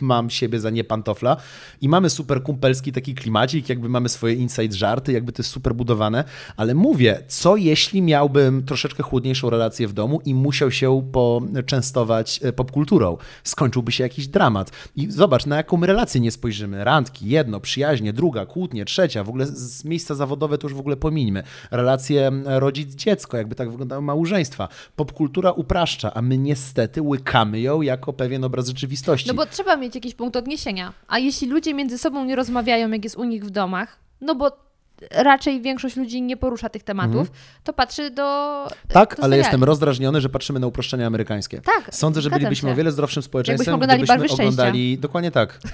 [0.01, 1.37] mam siebie za nie pantofla
[1.81, 5.75] i mamy super kumpelski taki klimacik, jakby mamy swoje inside żarty, jakby to jest super
[5.75, 6.23] budowane,
[6.57, 12.53] ale mówię, co jeśli miałbym troszeczkę chłodniejszą relację w domu i musiał się poczęstować e,
[12.53, 13.17] popkulturą?
[13.43, 14.71] Skończyłby się jakiś dramat.
[14.95, 16.83] I zobacz, na jaką relację nie spojrzymy.
[16.83, 20.97] Randki, jedno, przyjaźnie, druga, kłótnie, trzecia, w ogóle z- miejsca zawodowe to już w ogóle
[20.97, 21.43] pomińmy.
[21.71, 24.67] Relacje rodzic-dziecko, jakby tak wyglądały małżeństwa.
[24.95, 29.27] Popkultura upraszcza, a my niestety łykamy ją jako pewien obraz rzeczywistości.
[29.27, 30.93] No bo trzeba mieć jakiś punkt odniesienia.
[31.07, 34.68] A jeśli ludzie między sobą nie rozmawiają, jak jest u nich w domach, no bo
[35.11, 37.31] raczej większość ludzi nie porusza tych tematów,
[37.63, 38.61] to patrzy do.
[38.63, 38.81] Mhm.
[38.87, 41.61] Tak, do ale jestem rozdrażniony, że patrzymy na uproszczenia amerykańskie.
[41.61, 42.73] Tak, Sądzę, że bylibyśmy się.
[42.73, 44.97] o wiele zdrowszym społeczeństwem, oglądali gdybyśmy oglądali...
[44.97, 45.59] Dokładnie tak.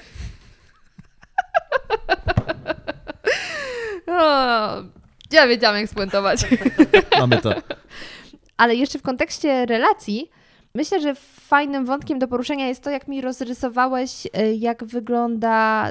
[4.07, 4.83] O,
[5.31, 6.45] ja wiedziałam, jak spuentować.
[7.19, 7.53] Mamy to.
[8.57, 10.29] Ale jeszcze w kontekście relacji,
[10.75, 11.15] myślę, że
[11.47, 15.87] fajnym wątkiem do poruszenia jest to, jak mi rozrysowałeś, y, jak wygląda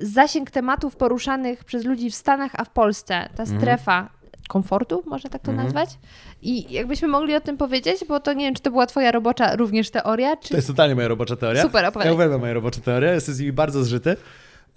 [0.00, 3.28] zasięg tematów poruszanych przez ludzi w Stanach, a w Polsce.
[3.36, 4.10] Ta strefa
[4.48, 5.66] komfortu, można tak to Mhm.
[5.66, 5.98] nazwać.
[6.42, 9.56] I jakbyśmy mogli o tym powiedzieć, bo to nie wiem, czy to była twoja robocza
[9.56, 10.48] również teoria, czy...
[10.48, 11.62] To jest totalnie moja robocza teoria.
[11.62, 12.12] Super, opowiadaj.
[12.12, 14.16] Ja uwielbiam moje robocze teorie, jestem z nimi bardzo zżyty.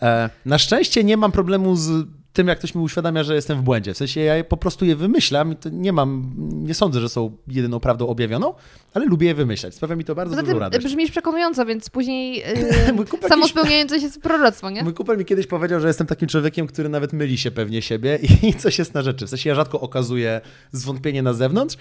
[0.01, 2.07] E, na szczęście nie mam problemu z
[2.37, 3.93] tym, jak ktoś mi uświadamia, że jestem w błędzie.
[3.93, 7.37] W sensie ja po prostu je wymyślam i to nie mam, nie sądzę, że są
[7.47, 8.53] jedyną prawdą objawioną,
[8.93, 9.75] ale lubię je wymyślać.
[9.75, 10.85] Sprawia mi to bardzo Poza dużą radość.
[10.85, 12.37] brzmisz przekonująco, więc później
[13.21, 14.83] yy, samo spełniające się proroctwo, nie?
[14.83, 18.19] Mój kumpel mi kiedyś powiedział, że jestem takim człowiekiem, który nawet myli się pewnie siebie
[18.43, 19.25] i coś jest na rzeczy.
[19.25, 20.41] W sensie ja rzadko okazuję
[20.71, 21.75] zwątpienie na zewnątrz.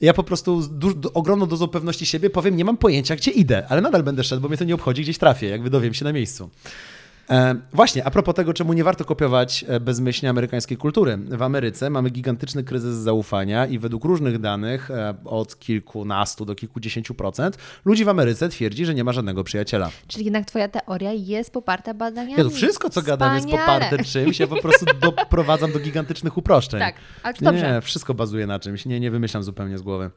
[0.00, 3.30] Ja po prostu z du- do- ogromną dozą pewności siebie powiem, nie mam pojęcia, gdzie
[3.30, 6.04] idę, ale nadal będę szedł, bo mnie to nie obchodzi, gdzieś trafię, jak wydowiem się
[6.04, 6.50] na miejscu.
[7.30, 11.16] E, właśnie, a propos tego, czemu nie warto kopiować e, bezmyślnie amerykańskiej kultury.
[11.16, 17.14] W Ameryce mamy gigantyczny kryzys zaufania i według różnych danych, e, od kilkunastu do kilkudziesięciu
[17.14, 19.90] procent, ludzi w Ameryce twierdzi, że nie ma żadnego przyjaciela.
[20.08, 22.38] Czyli jednak twoja teoria jest poparta badaniami.
[22.38, 24.40] Ja to wszystko, co gadam, jest poparte czymś.
[24.40, 26.80] Ja po prostu doprowadzam do gigantycznych uproszczeń.
[26.80, 27.72] Tak, ale to dobrze.
[27.72, 28.86] nie, wszystko bazuje na czymś.
[28.86, 30.10] Nie, nie wymyślam zupełnie z głowy.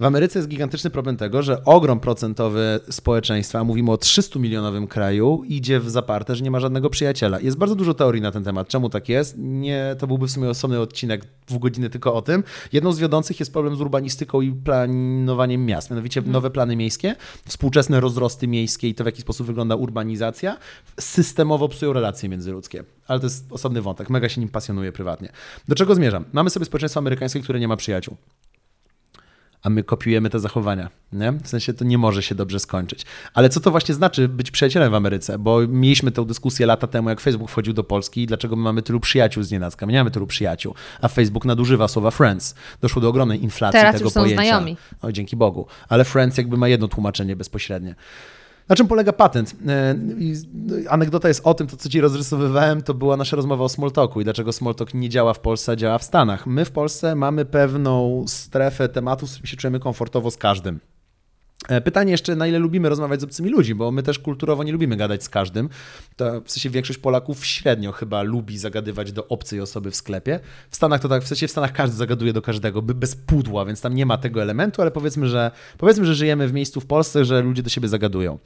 [0.00, 5.42] W Ameryce jest gigantyczny problem tego, że ogrom procentowy społeczeństwa, mówimy o 300 milionowym kraju,
[5.46, 7.40] idzie w zaparte, że nie ma żadnego przyjaciela.
[7.40, 8.68] Jest bardzo dużo teorii na ten temat.
[8.68, 9.34] Czemu tak jest?
[9.38, 12.44] Nie, to byłby w sumie osobny odcinek, dwóch godziny tylko o tym.
[12.72, 15.90] Jedną z wiodących jest problem z urbanistyką i planowaniem miast.
[15.90, 16.32] Mianowicie Mhm.
[16.32, 17.16] nowe plany miejskie,
[17.48, 20.56] współczesne rozrosty miejskie i to, w jaki sposób wygląda urbanizacja,
[21.00, 22.84] systemowo psują relacje międzyludzkie.
[23.08, 24.10] Ale to jest osobny wątek.
[24.10, 25.28] Mega się nim pasjonuję prywatnie.
[25.68, 26.24] Do czego zmierzam?
[26.32, 28.16] Mamy sobie społeczeństwo amerykańskie, które nie ma przyjaciół
[29.62, 30.90] a my kopiujemy te zachowania.
[31.12, 31.32] Nie?
[31.32, 33.06] W sensie to nie może się dobrze skończyć.
[33.34, 35.38] Ale co to właśnie znaczy być przyjacielem w Ameryce?
[35.38, 38.82] Bo mieliśmy tę dyskusję lata temu, jak Facebook wchodził do Polski i dlaczego my mamy
[38.82, 39.86] tylu przyjaciół z nienacka.
[39.86, 42.54] My nie mamy tylu przyjaciół, a Facebook nadużywa słowa friends.
[42.80, 44.42] Doszło do ogromnej inflacji Teraz tego już są pojęcia.
[44.42, 44.76] znajomi.
[45.02, 45.66] O, dzięki Bogu.
[45.88, 47.94] Ale friends jakby ma jedno tłumaczenie bezpośrednie.
[48.72, 49.56] Na czym polega patent?
[49.68, 49.94] E,
[50.88, 54.24] Anegdota jest o tym, to co ci rozrysowywałem, to była nasza rozmowa o Smalltalku i
[54.24, 56.46] dlaczego Smalltalk nie działa w Polsce, a działa w Stanach.
[56.46, 60.80] My w Polsce mamy pewną strefę tematów, z którymi się czujemy komfortowo z każdym.
[61.68, 64.72] E, Pytanie jeszcze, na ile lubimy rozmawiać z obcymi ludźmi, bo my też kulturowo nie
[64.72, 65.68] lubimy gadać z każdym.
[66.16, 70.40] To w sensie większość Polaków średnio chyba lubi zagadywać do obcej osoby w sklepie.
[70.70, 73.80] W Stanach to tak, w sensie w Stanach każdy zagaduje do każdego, bez pudła, więc
[73.80, 77.24] tam nie ma tego elementu, ale powiedzmy, że powiedzmy, że żyjemy w miejscu w Polsce,
[77.24, 78.38] że ludzie do siebie zagadują.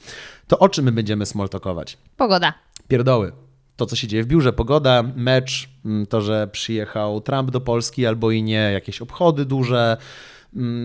[0.49, 1.99] To o czym my będziemy smalltalkować?
[2.17, 2.55] Pogoda.
[2.89, 3.33] Pierdoły.
[3.77, 8.07] To, co się dzieje w biurze, pogoda, mecz, mm, to, że przyjechał Trump do Polski
[8.07, 9.97] albo i nie, jakieś obchody duże,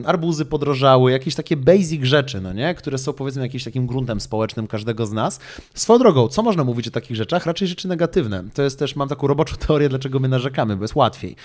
[0.05, 2.75] arbuzy podrożały, jakieś takie basic rzeczy, no nie?
[2.75, 5.39] które są powiedzmy jakimś takim gruntem społecznym każdego z nas.
[5.73, 7.45] Swoją drogą, co można mówić o takich rzeczach?
[7.45, 8.43] Raczej rzeczy negatywne.
[8.53, 11.35] To jest też, mam taką roboczą teorię, dlaczego my narzekamy, bo jest łatwiej.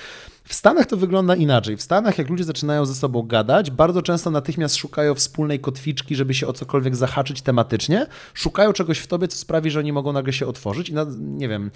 [0.44, 1.76] W Stanach to wygląda inaczej.
[1.76, 6.34] W Stanach, jak ludzie zaczynają ze sobą gadać, bardzo często natychmiast szukają wspólnej kotwiczki, żeby
[6.34, 8.06] się o cokolwiek zahaczyć tematycznie.
[8.34, 10.88] Szukają czegoś w tobie, co sprawi, że oni mogą nagle się otworzyć.
[10.88, 11.70] I na, nie wiem,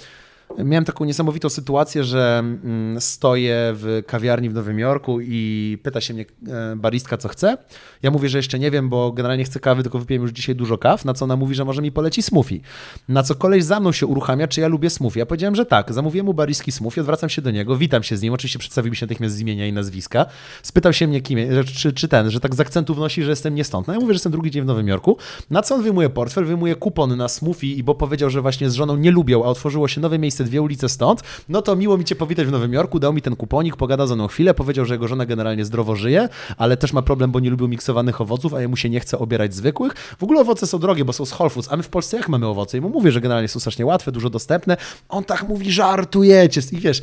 [0.59, 6.15] miałem taką niesamowitą sytuację, że mm, stoję w kawiarni w Nowym Jorku i pyta się
[6.15, 7.59] mnie e, baristka, co chce.
[8.03, 10.79] Ja mówię, że jeszcze nie wiem, bo generalnie chcę kawy, tylko wypiłem już dzisiaj dużo
[10.79, 11.05] kaw.
[11.05, 12.61] Na co ona mówi, że może mi poleci smoothie.
[13.09, 15.19] Na co koleś za mną się uruchamia, czy ja lubię smoothie.
[15.19, 15.93] Ja powiedziałem, że tak.
[15.93, 18.33] Zamówiłem mu bariski smoothie, odwracam się do niego, witam się z nim.
[18.33, 20.27] Oczywiście przedstawił mi się natychmiast z imienia i nazwiska.
[20.63, 21.39] Spytał się mnie, kim,
[21.77, 23.87] czy, czy ten, że tak z akcentu wnosi, że jestem nie stąd.
[23.87, 25.17] No ja mówię, że jestem drugi dzień w Nowym Jorku.
[25.51, 28.97] Na co on wyjmuje portfel, wyjmuje kupon na smoothie bo powiedział, że właśnie z żoną
[28.97, 32.17] nie lubią, a otworzyło się nowe miejsce dwie ulice stąd, no to miło mi cię
[32.17, 35.09] powitać w Nowym Jorku, dał mi ten kuponik, pogadał ze mną chwilę, powiedział, że jego
[35.09, 38.77] żona generalnie zdrowo żyje, ale też ma problem, bo nie lubił miksowanych owoców, a jemu
[38.77, 39.95] się nie chce obierać zwykłych.
[40.19, 42.29] W ogóle owoce są drogie, bo są z Whole Foods, a my w Polsce jak
[42.29, 42.79] mamy owoce?
[42.79, 44.77] I mu mówię, że generalnie są strasznie łatwe, dużo dostępne.
[45.09, 46.61] On tak mówi, żartujecie.
[46.73, 47.03] I wiesz,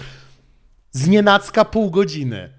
[0.92, 2.50] z nienacka pół godziny.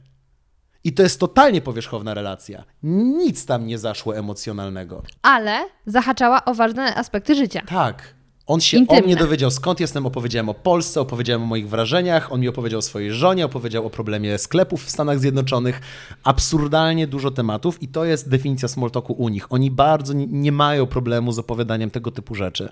[0.84, 2.64] I to jest totalnie powierzchowna relacja.
[2.82, 5.02] Nic tam nie zaszło emocjonalnego.
[5.22, 7.62] Ale zahaczała o ważne aspekty życia.
[7.66, 8.17] Tak.
[8.48, 9.02] On się Intymne.
[9.02, 12.78] o mnie dowiedział, skąd jestem, opowiedziałem o Polsce, opowiedziałem o moich wrażeniach, on mi opowiedział
[12.78, 15.80] o swojej żonie, opowiedział o problemie sklepów w Stanach Zjednoczonych.
[16.24, 19.52] Absurdalnie dużo tematów i to jest definicja smalltalku u nich.
[19.52, 22.68] Oni bardzo nie- nie mają problemu z opowiadaniem tego typu rzeczy.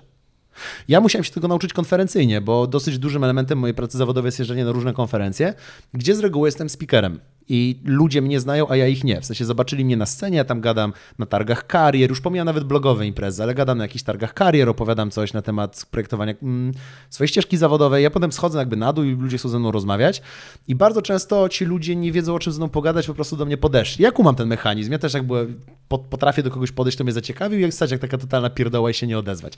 [0.87, 4.65] Ja musiałem się tego nauczyć konferencyjnie, bo dosyć dużym elementem mojej pracy zawodowej jest jeżdżenie
[4.65, 5.53] na różne konferencje,
[5.93, 7.19] gdzie z reguły jestem speakerem.
[7.49, 9.21] I ludzie mnie znają, a ja ich nie.
[9.21, 12.63] W sensie zobaczyli mnie na scenie, ja tam gadam na targach karier, już pomijam nawet
[12.63, 16.73] blogowe imprezy, ale gadam na jakichś targach karier, opowiadam coś na temat projektowania mm,
[17.09, 18.03] swojej ścieżki zawodowej.
[18.03, 20.21] Ja potem schodzę jakby na dół i ludzie chcą ze mną rozmawiać.
[20.67, 23.45] I bardzo często ci ludzie nie wiedzą, o czym ze mną pogadać, po prostu do
[23.45, 24.03] mnie podeszli.
[24.03, 24.91] Ja kumam ten mechanizm.
[24.91, 28.01] Ja też jak byłem, pot- potrafię do kogoś podejść, kto mnie zaciekawił, jak stać jak
[28.01, 29.53] taka totalna pierdoła i się nie odezwać.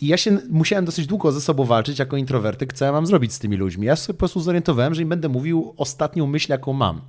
[0.00, 3.32] I ja się musiałem dosyć długo ze sobą walczyć jako introwertyk, co ja mam zrobić
[3.32, 3.86] z tymi ludźmi.
[3.86, 7.00] Ja sobie po prostu zorientowałem, że im będę mówił ostatnią myśl, jaką mam.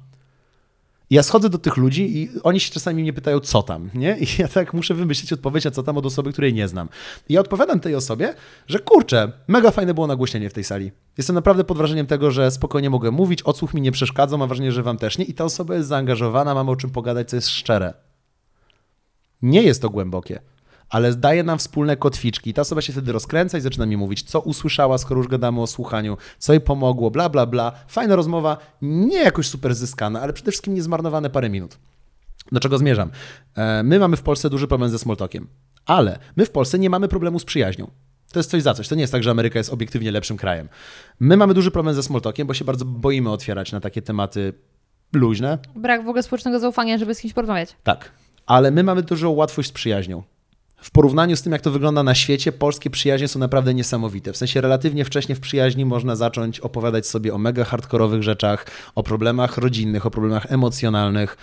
[1.10, 4.18] Ja schodzę do tych ludzi i oni się czasami mnie pytają, co tam, nie?
[4.20, 6.90] I ja tak muszę wymyślić odpowiedź na co tam od osoby, której nie znam.
[7.30, 8.34] I ja odpowiadam tej osobie,
[8.68, 10.92] że kurczę, mega fajne było nagłośnienie w tej sali.
[11.18, 14.72] Jestem naprawdę pod wrażeniem tego, że spokojnie mogę mówić, odsłuch mi nie przeszkadza, mam wrażenie,
[14.72, 15.26] że wam też nie.
[15.26, 17.94] I ta osoba jest zaangażowana, mamy o czym pogadać, co jest szczere.
[19.42, 20.40] Nie jest to głębokie,
[20.94, 22.50] ale daje nam wspólne kotwiczki.
[22.50, 25.62] I ta osoba się wtedy rozkręca i zaczyna mi mówić, co usłyszała, skoro już gadamy
[25.62, 27.72] o słuchaniu, co jej pomogło, bla, bla, bla.
[27.88, 31.78] Fajna rozmowa, nie jakoś super zyskana, ale przede wszystkim nie zmarnowane parę minut.
[32.52, 33.12] Do czego zmierzam?
[33.58, 35.48] E, My mamy w Polsce duży problem ze smalltalkiem,
[35.86, 37.92] ale my w Polsce nie mamy problemu z przyjaźnią.
[38.32, 38.88] To jest coś za coś.
[38.88, 40.70] To nie jest tak, że Ameryka jest obiektywnie lepszym krajem.
[41.20, 44.54] My mamy duży problem ze smalltalkiem, bo się bardzo boimy otwierać na takie tematy
[45.14, 47.76] luźne, Brak w ogóle społecznego zaufania, żeby z kimś porozmawiać.
[47.84, 48.12] tak,
[48.46, 50.24] ale my mamy dużą łatwość z przyjaźnią.
[50.84, 54.34] W porównaniu z tym, jak to wygląda na świecie, polskie przyjaźnie są naprawdę niesamowite.
[54.34, 58.66] W sensie relatywnie wcześnie w przyjaźni można zacząć opowiadać sobie o mega hardkorowych rzeczach,
[58.96, 61.38] o problemach rodzinnych, o problemach emocjonalnych.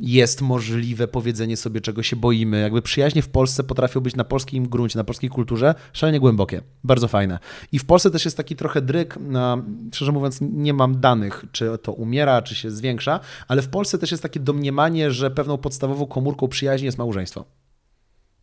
[0.00, 2.60] jest możliwe powiedzenie sobie, czego się boimy.
[2.60, 6.62] Jakby przyjaźnie w Polsce potrafią być na polskim gruncie, na polskiej kulturze szalenie głębokie.
[6.84, 7.38] Bardzo fajne.
[7.72, 9.62] I w Polsce też jest taki trochę dryk, na,
[9.92, 14.10] szczerze mówiąc, nie mam danych, czy to umiera, czy się zwiększa, ale w Polsce też
[14.10, 17.44] jest takie domniemanie, że pewną podstawową komórką przyjaźni jest małżeństwo.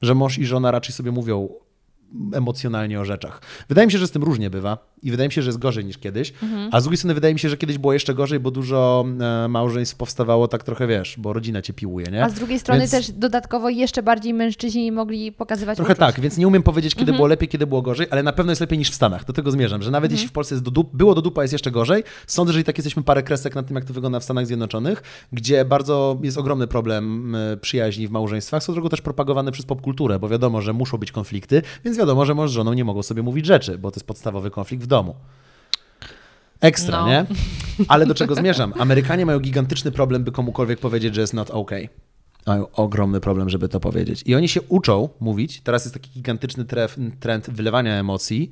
[0.04, 1.50] Że mąż i żona raczej sobie mówią
[2.34, 3.42] emocjonalnie o rzeczach.
[3.70, 5.86] Wydaje mi się, że z tym różnie bywa i wydaje mi się, że jest gorzej
[5.86, 6.70] niż kiedyś, Mhm.
[6.72, 9.06] a z drugiej strony wydaje mi się, że kiedyś było jeszcze gorzej, bo dużo
[9.44, 12.24] e, małżeństw powstawało tak trochę, wiesz, bo rodzina cię piłuje, nie?
[12.26, 16.00] A z drugiej strony Więc- też dodatkowo jeszcze bardziej mężczyźni mogli pokazywać Trochę uczuć.
[16.00, 17.16] tak, więc nie umiem powiedzieć, kiedy Mhm.
[17.18, 19.26] było lepiej, kiedy było gorzej, ale na pewno jest lepiej niż w Stanach.
[19.26, 21.52] Do tego zmierzam, że nawet jeśli w Polsce jest do dup, było do dupa, jest
[21.54, 22.04] jeszcze gorzej.
[22.28, 25.04] Sądzę, że i tak jesteśmy parę kresek na tym, jak to wygląda w Stanach Zjednoczonych,
[25.34, 30.20] gdzie bardzo jest ogromny problem e, przyjaźni w małżeństwach, są drogą też propagowany przez popkulturę,
[30.20, 33.24] bo wiadomo, że muszą być konflikty, więc wiadomo, że mąż z żoną nie mogą sobie
[33.24, 35.16] mówić rzeczy, bo to jest podstawowy konflikt w domu.
[36.62, 37.08] Ekstra, No.
[37.08, 37.26] nie?
[37.88, 38.74] Ale do czego zmierzam?
[38.80, 41.90] Amerykanie mają gigantyczny problem, by komukolwiek powiedzieć, że jest not okay.
[42.48, 44.24] Mają ogromny problem, żeby to powiedzieć.
[44.26, 45.62] I oni się uczą mówić.
[45.62, 48.50] Teraz jest taki gigantyczny tref, trend wylewania emocji,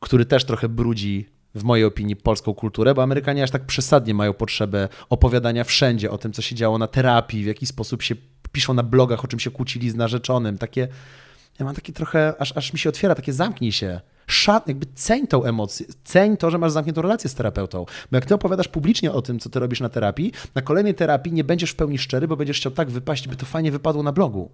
[0.00, 4.32] który też trochę brudzi, w mojej opinii, polską kulturę, bo Amerykanie aż tak przesadnie mają
[4.32, 8.14] potrzebę opowiadania wszędzie o tym, co się działo na terapii, w jaki sposób się
[8.52, 10.58] piszą na blogach, o czym się kłócili z narzeczonym.
[10.58, 10.88] Takie,
[11.58, 14.00] ja mam takie trochę, aż, aż mi się otwiera, takie zamknij się.
[14.26, 17.84] Szat, jakby ceń tą emocję, ceń to, że masz zamkniętą relację z terapeutą.
[18.10, 21.32] Bo jak ty opowiadasz publicznie o tym, co ty robisz na terapii, na kolejnej terapii
[21.32, 24.12] nie będziesz w pełni szczery, bo będziesz chciał tak wypaść, by to fajnie wypadło na
[24.12, 24.50] blogu.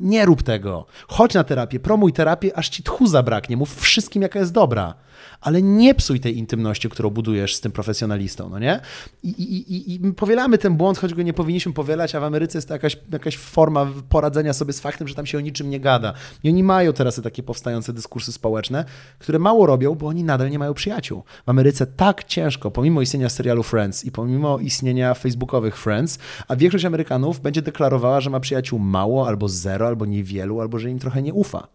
[0.00, 0.86] Nie rób tego.
[1.08, 3.56] Chodź na terapię, promuj terapię, aż ci tchu zabraknie.
[3.56, 4.94] Mów wszystkim, jaka jest dobra.
[5.40, 8.80] Ale nie psuj tej intymności, którą budujesz z tym profesjonalistą, no nie?
[9.22, 12.58] I, i, i, i powielamy ten błąd, choć go nie powinniśmy powielać, a w Ameryce
[12.58, 15.80] jest to jakaś, jakaś forma poradzenia sobie z faktem, że tam się o niczym nie
[15.80, 16.12] gada.
[16.42, 18.84] I oni mają teraz te takie powstające dyskursy społeczne,
[19.18, 21.22] które mało robią, bo oni nadal nie mają przyjaciół.
[21.46, 26.18] W Ameryce tak ciężko, pomimo istnienia serialu Friends i pomimo istnienia facebookowych Friends,
[26.48, 30.90] a większość Amerykanów będzie deklarowała, że ma przyjaciół mało, albo zero, albo niewielu, albo że
[30.90, 31.68] im trochę nie ufa.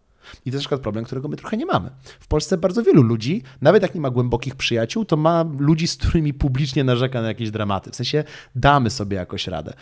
[0.45, 1.89] I to jest przykład problem, którego my trochę nie mamy.
[2.19, 5.97] W Polsce bardzo wielu ludzi, nawet jak nie ma głębokich przyjaciół, to ma ludzi, z
[5.97, 7.91] którymi publicznie narzeka na jakieś dramaty.
[7.91, 8.23] W sensie
[8.55, 9.73] damy sobie jakoś radę.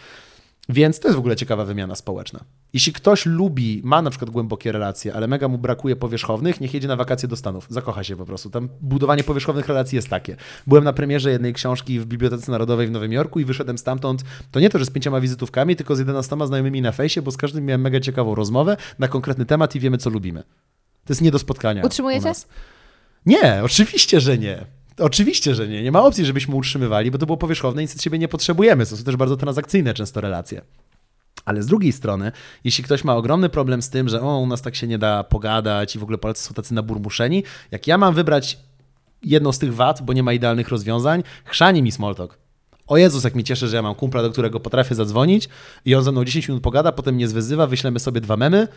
[0.70, 2.40] Więc to jest w ogóle ciekawa wymiana społeczna.
[2.74, 6.88] Jeśli ktoś lubi, ma na przykład głębokie relacje, ale mega mu brakuje powierzchownych, niech jedzie
[6.88, 7.66] na wakacje do Stanów.
[7.70, 8.50] Zakocha się po prostu.
[8.50, 10.36] Tam budowanie powierzchownych relacji jest takie.
[10.68, 14.60] Byłem na premierze jednej książki w Bibliotece Narodowej w Nowym Jorku i wyszedłem stamtąd, to
[14.60, 17.66] nie to, że z pięcioma wizytówkami, tylko z 11 znajomymi na fejsie, bo z każdym
[17.66, 20.44] miałem mega ciekawą rozmowę na konkretny temat i wiemy, co lubimy.
[21.06, 21.84] To jest nie do spotkania.
[21.86, 22.32] Utrzymujecie?
[23.26, 24.66] Nie, oczywiście, że nie.
[25.02, 25.84] Oczywiście, że nie.
[25.84, 28.86] Nie ma opcji, żebyśmy utrzymywali, bo to było powierzchowne i nic od siebie nie potrzebujemy.
[28.86, 30.62] To są też bardzo transakcyjne często relacje.
[31.46, 32.32] Ale z drugiej strony,
[32.64, 35.24] jeśli ktoś ma ogromny problem z tym, że o, u nas tak się nie da
[35.24, 38.58] pogadać i w ogóle Polacy są tacy naburmuszeni, jak ja mam wybrać
[39.24, 42.38] jedną z tych wad, bo nie ma idealnych rozwiązań, chrzani mi small talk.
[42.88, 45.50] O Jezus, jak mi cieszę, że ja mam kumpla, do którego potrafię zadzwonić
[45.86, 48.68] i on ze mną 10 minut pogada, potem mnie zwyzywa, wyślemy sobie dwa memy,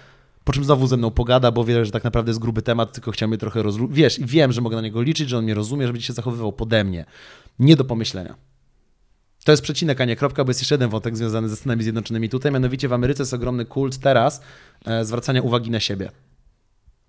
[0.45, 3.11] po czym znowu ze mną pogada, bo wie, że tak naprawdę jest gruby temat, tylko
[3.11, 3.89] chciał mnie trochę rozru...
[3.89, 6.13] Wiesz, i wiem, że mogę na niego liczyć, że on mnie rozumie, że będzie się
[6.13, 7.05] zachowywał pode mnie.
[7.59, 8.35] Nie do pomyślenia.
[9.45, 12.29] To jest przecinek, a nie kropka, bo jest jeszcze jeden wątek związany ze Stanami Zjednoczonymi
[12.29, 12.53] tutaj.
[12.53, 14.43] Mianowicie w Ameryce jest ogromny kult teraz
[14.85, 16.11] e, zwracania uwagi na siebie.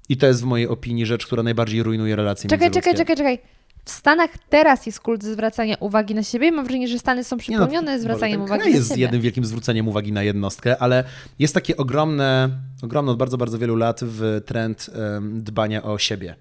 [0.09, 2.91] I to jest w mojej opinii rzecz, która najbardziej rujnuje relacje Czekaj, międzyludzkie.
[2.91, 3.64] czekaj, czekaj, czekaj.
[3.85, 6.51] W Stanach teraz jest kult zwracania uwagi na siebie.
[6.51, 9.01] Mam wrażenie, że Stany są Nie no, przypełnione zwracaniem ten uwagi na jest siebie.
[9.01, 11.03] jednym wielkim zwróceniem uwagi na jednostkę, ale
[11.39, 12.49] jest takie ogromne,
[12.83, 16.35] ogromne od bardzo, bardzo wielu lat w trend em, dbania o siebie.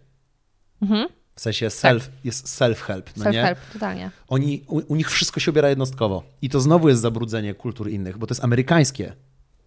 [0.83, 1.09] Mhm.
[1.35, 3.43] W sensie self, jest self-help, no nie?
[3.43, 4.11] Self-help, totalnie.
[4.29, 6.23] Oni, u, u nich wszystko się obiera jednostkowo.
[6.43, 9.13] I to znowu jest zabrudzenie kultur innych, bo to jest amerykańskie.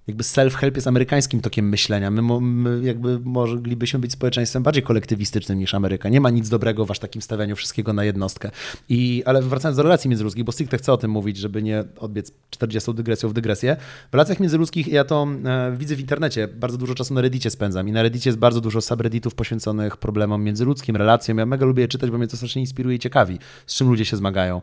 [0.07, 2.11] Jakby self-help jest amerykańskim tokiem myślenia.
[2.11, 6.09] My, my jakby moglibyśmy być społeczeństwem bardziej kolektywistycznym niż Ameryka.
[6.09, 8.51] Nie ma nic dobrego w aż takim stawianiu wszystkiego na jednostkę.
[8.89, 12.31] I, ale wracając do relacji międzyludzkich, bo stricte chcę o tym mówić, żeby nie odbiec
[12.49, 13.77] 40 dygresją w dygresję.
[14.11, 16.47] W relacjach międzyludzkich ja to e, widzę w internecie.
[16.47, 17.89] Bardzo dużo czasu na Reddicie spędzam.
[17.89, 21.37] I na Reddicie jest bardzo dużo subredditów poświęconych problemom międzyludzkim, relacjom.
[21.37, 24.05] Ja mega lubię je czytać, bo mnie to strasznie inspiruje i ciekawi, z czym ludzie
[24.05, 24.61] się zmagają.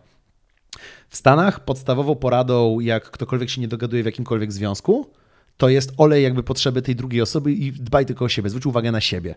[1.08, 5.10] W Stanach podstawową poradą, jak ktokolwiek się nie dogaduje w jakimkolwiek związku,
[5.56, 8.92] to jest olej jakby potrzeby tej drugiej osoby i dbaj tylko o siebie, zwróć uwagę
[8.92, 9.34] na siebie.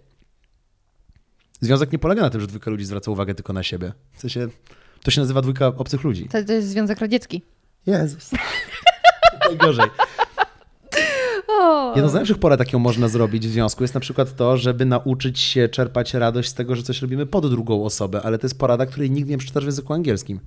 [1.61, 3.94] Związek nie polega na tym, że dwójka ludzi zwraca uwagę tylko na siebie.
[4.14, 4.48] W sensie,
[5.03, 6.30] to się nazywa dwójka obcych ludzi.
[6.30, 7.41] To, to jest Związek Radziecki.
[7.85, 8.31] Jezus.
[9.49, 9.85] Najgorzej.
[11.95, 15.39] Jedną z najlepszych porad, jaką można zrobić w związku, jest na przykład to, żeby nauczyć
[15.39, 18.85] się czerpać radość z tego, że coś robimy pod drugą osobę, ale to jest porada,
[18.85, 20.39] której nigdy nie przeczytasz w języku angielskim.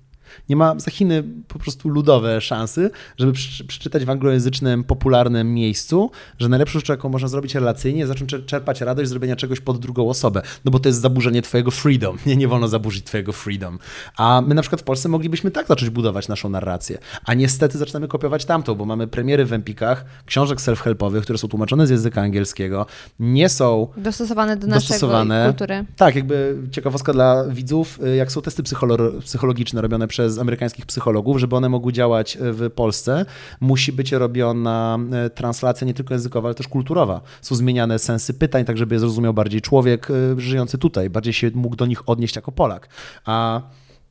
[0.48, 3.32] Nie ma za Chiny po prostu ludowe szansy, żeby
[3.68, 9.06] przeczytać w anglojęzycznym, popularnym miejscu, że najlepszą rzeczą, jaką można zrobić relacyjnie, zacząć czerpać radość
[9.06, 12.18] z zrobienia czegoś pod drugą osobę, no bo to jest zaburzenie twojego freedom.
[12.26, 13.78] Nie, nie wolno zaburzyć twojego freedom.
[14.16, 16.98] A my na przykład w Polsce moglibyśmy tak zacząć budować naszą narrację.
[17.24, 21.86] A niestety zaczynamy kopiować tamtą, bo mamy premiery w Empikach, książek self-helpowych, które są tłumaczone
[21.86, 22.86] z języka angielskiego,
[23.20, 25.38] nie są Dostosowane do dostosowane.
[25.38, 25.84] naszej kultury.
[25.96, 31.38] Tak, jakby ciekawostka dla widzów, y, jak są testy psycholo- psychologiczne robione przez amerykańskich psychologów,
[31.38, 33.26] żeby one mogły działać y, w Polsce,
[33.60, 37.20] musi być robiona y, translacja nie tylko językowa, ale też kulturowa.
[37.42, 41.76] Są zmieniane sensy pytań, tak żeby je zrozumiał bardziej człowiek żyjący tutaj, bardziej się mógł
[41.76, 42.88] do nich odnieść jako Polak.
[43.24, 43.62] A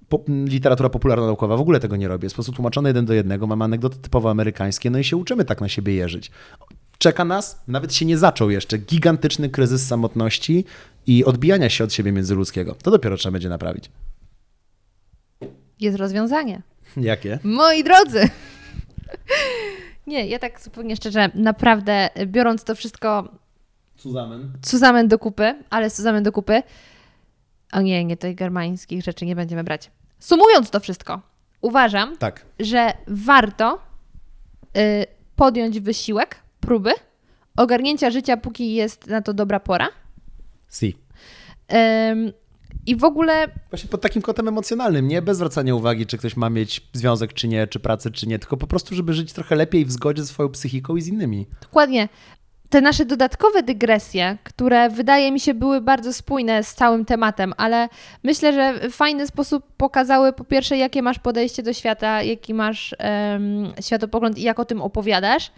[0.10, 2.26] po, literatura popularno-naukowa w ogóle tego nie robi.
[2.26, 5.46] Jest po prostu tłumaczone jeden do jednego, mamy anegdoty typowo amerykańskie, no i się uczymy
[5.46, 6.32] tak na siebie jeżyć.
[6.98, 10.66] Czeka nas, nawet się nie zaczął jeszcze, gigantyczny kryzys samotności
[11.08, 12.76] i odbijania się od siebie międzyludzkiego.
[12.84, 13.92] To dopiero trzeba będzie naprawić.
[15.80, 16.62] Jest rozwiązanie.
[16.98, 17.40] Jakie?
[17.44, 18.30] Moi drodzy!
[20.08, 23.30] Nie, ja tak zupełnie szczerze, naprawdę biorąc to wszystko
[23.96, 24.52] Suzamen.
[24.66, 26.64] Suzamen do kupy, ale Suzamen do kupy,
[27.72, 29.92] o nie, nie, tych germańskich rzeczy nie będziemy brać.
[30.20, 31.22] Sumując to wszystko,
[31.62, 32.46] uważam, Tak.
[32.60, 33.80] że warto
[34.78, 36.92] y, podjąć wysiłek, próby
[37.58, 39.88] ogarnięcia życia, póki jest na to dobra pora.
[40.72, 40.98] Si.
[42.12, 42.32] Ym,
[42.86, 46.50] I w ogóle Właśnie pod takim kątem emocjonalnym, nie bez zwracania uwagi, czy ktoś ma
[46.50, 49.86] mieć związek, czy nie, czy pracę, czy nie, tylko po prostu, żeby żyć trochę lepiej
[49.86, 51.48] w zgodzie ze swoją psychiką i z innymi.
[51.62, 52.10] Dokładnie.
[52.70, 57.90] Te nasze dodatkowe dygresje, które wydaje mi się były bardzo spójne z całym tematem, ale
[58.24, 62.96] myślę, że w fajny sposób pokazały po pierwsze, jakie masz podejście do świata, jaki masz
[62.98, 65.52] em, światopogląd i jak o tym opowiadasz.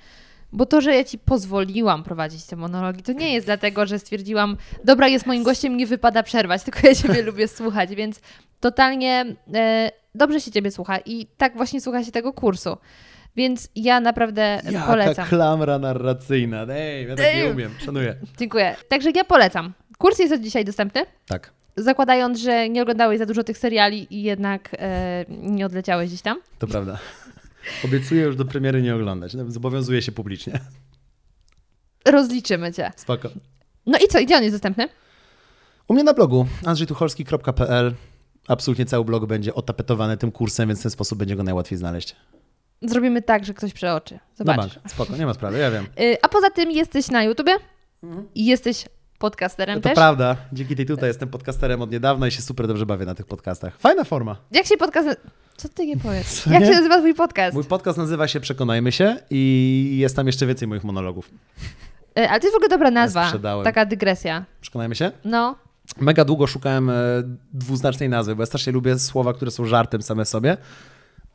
[0.53, 4.57] Bo to, że ja ci pozwoliłam prowadzić te monologi, to nie jest dlatego, że stwierdziłam,
[4.83, 8.21] dobra, jest moim gościem, nie wypada przerwać, tylko ja ciebie lubię słuchać, więc
[8.59, 12.77] totalnie e, dobrze się ciebie słucha i tak właśnie słucha się tego kursu.
[13.35, 15.27] Więc ja naprawdę Jaka polecam.
[15.27, 16.65] klamra narracyjna.
[16.69, 17.71] Ej, ja tak nie umiem.
[17.85, 18.15] Szanuję.
[18.37, 18.75] Dziękuję.
[18.89, 19.73] Także ja polecam.
[19.97, 24.23] Kurs jest od dzisiaj dostępny, Tak, zakładając, że nie oglądałeś za dużo tych seriali i
[24.23, 26.37] jednak e, nie odleciałeś gdzieś tam.
[26.59, 26.97] to prawda.
[27.85, 29.31] Obiecuję już do premiery nie oglądać.
[29.47, 30.59] Zobowiązuję się publicznie.
[32.05, 32.91] Rozliczymy cię.
[32.95, 33.29] Spoko.
[33.85, 34.89] No i co, i gdzie on jest dostępny?
[35.87, 37.95] U mnie na blogu andrzejtucholski.pl
[38.47, 42.15] absolutnie cały blog będzie otapetowany tym kursem, więc w ten sposób będzie go najłatwiej znaleźć.
[42.81, 44.13] Zrobimy tak, że ktoś przeoczy.
[44.13, 44.75] Na Zobaczysz.
[44.75, 44.91] bank.
[44.91, 45.85] Spoko, nie ma sprawy, ja wiem.
[45.99, 47.51] Y, a poza tym jesteś na YouTubie
[48.35, 48.85] i jesteś
[49.21, 49.81] podcasterem.
[49.81, 49.95] To też.
[49.95, 50.35] prawda.
[50.53, 53.77] Dzięki tej tutaj jestem podcasterem od niedawna i się super dobrze bawię na tych podcastach.
[53.79, 54.35] Fajna forma.
[54.51, 55.09] Jak się podcast...
[55.57, 56.43] Co ty nie powiedz?
[56.43, 56.67] Co Jak nie?
[56.67, 57.55] się nazywa twój podcast?
[57.55, 61.29] Mój podcast nazywa się Przekonajmy się i jest tam jeszcze więcej moich monologów.
[62.19, 63.31] Y, ale to jest w ogóle dobra nazwa.
[63.63, 64.45] Taka dygresja.
[64.61, 65.11] Przekonajmy się?
[65.25, 65.55] No.
[65.97, 66.93] Mega długo szukałem e,
[67.53, 70.57] dwuznacznej nazwy, bo ja strasznie lubię słowa, które są żartem same sobie.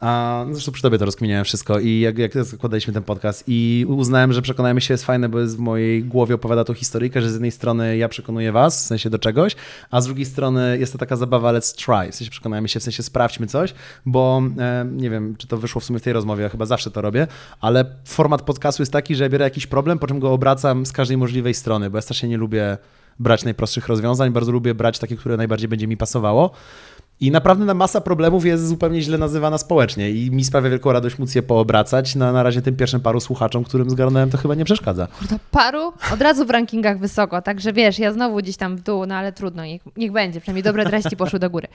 [0.01, 3.87] A no zresztą przy tobie to rozkminiałem wszystko i jak, jak zakładaliśmy ten podcast i
[3.89, 7.31] uznałem, że przekonajmy się jest fajne, bo jest w mojej głowie opowiada tą historyjkę, że
[7.31, 9.57] z jednej strony ja przekonuję was, w sensie do czegoś,
[9.91, 12.83] a z drugiej strony jest to taka zabawa let's try, w sensie przekonajmy się, w
[12.83, 13.75] sensie sprawdźmy coś,
[14.07, 16.91] bo e, nie wiem, czy to wyszło w sumie w tej rozmowie, ja chyba zawsze
[16.91, 17.27] to robię,
[17.61, 20.93] ale format podcastu jest taki, że ja biorę jakiś problem, po czym go obracam z
[20.93, 22.79] każdej możliwej strony, bo ja strasznie nie lubię
[23.19, 26.51] brać najprostszych rozwiązań, bardzo lubię brać takie, które najbardziej będzie mi pasowało.
[27.21, 31.19] I naprawdę na masa problemów jest zupełnie źle nazywana społecznie i mi sprawia wielką radość
[31.19, 32.15] móc je poobracać.
[32.15, 35.07] Na, na razie tym pierwszym paru słuchaczom, którym zgarnąłem, to chyba nie przeszkadza.
[35.19, 39.07] Kurde, paru od razu w rankingach wysoko, także wiesz, ja znowu gdzieś tam w dół,
[39.07, 41.69] no ale trudno, niech, niech będzie, przynajmniej dobre treści poszły do góry.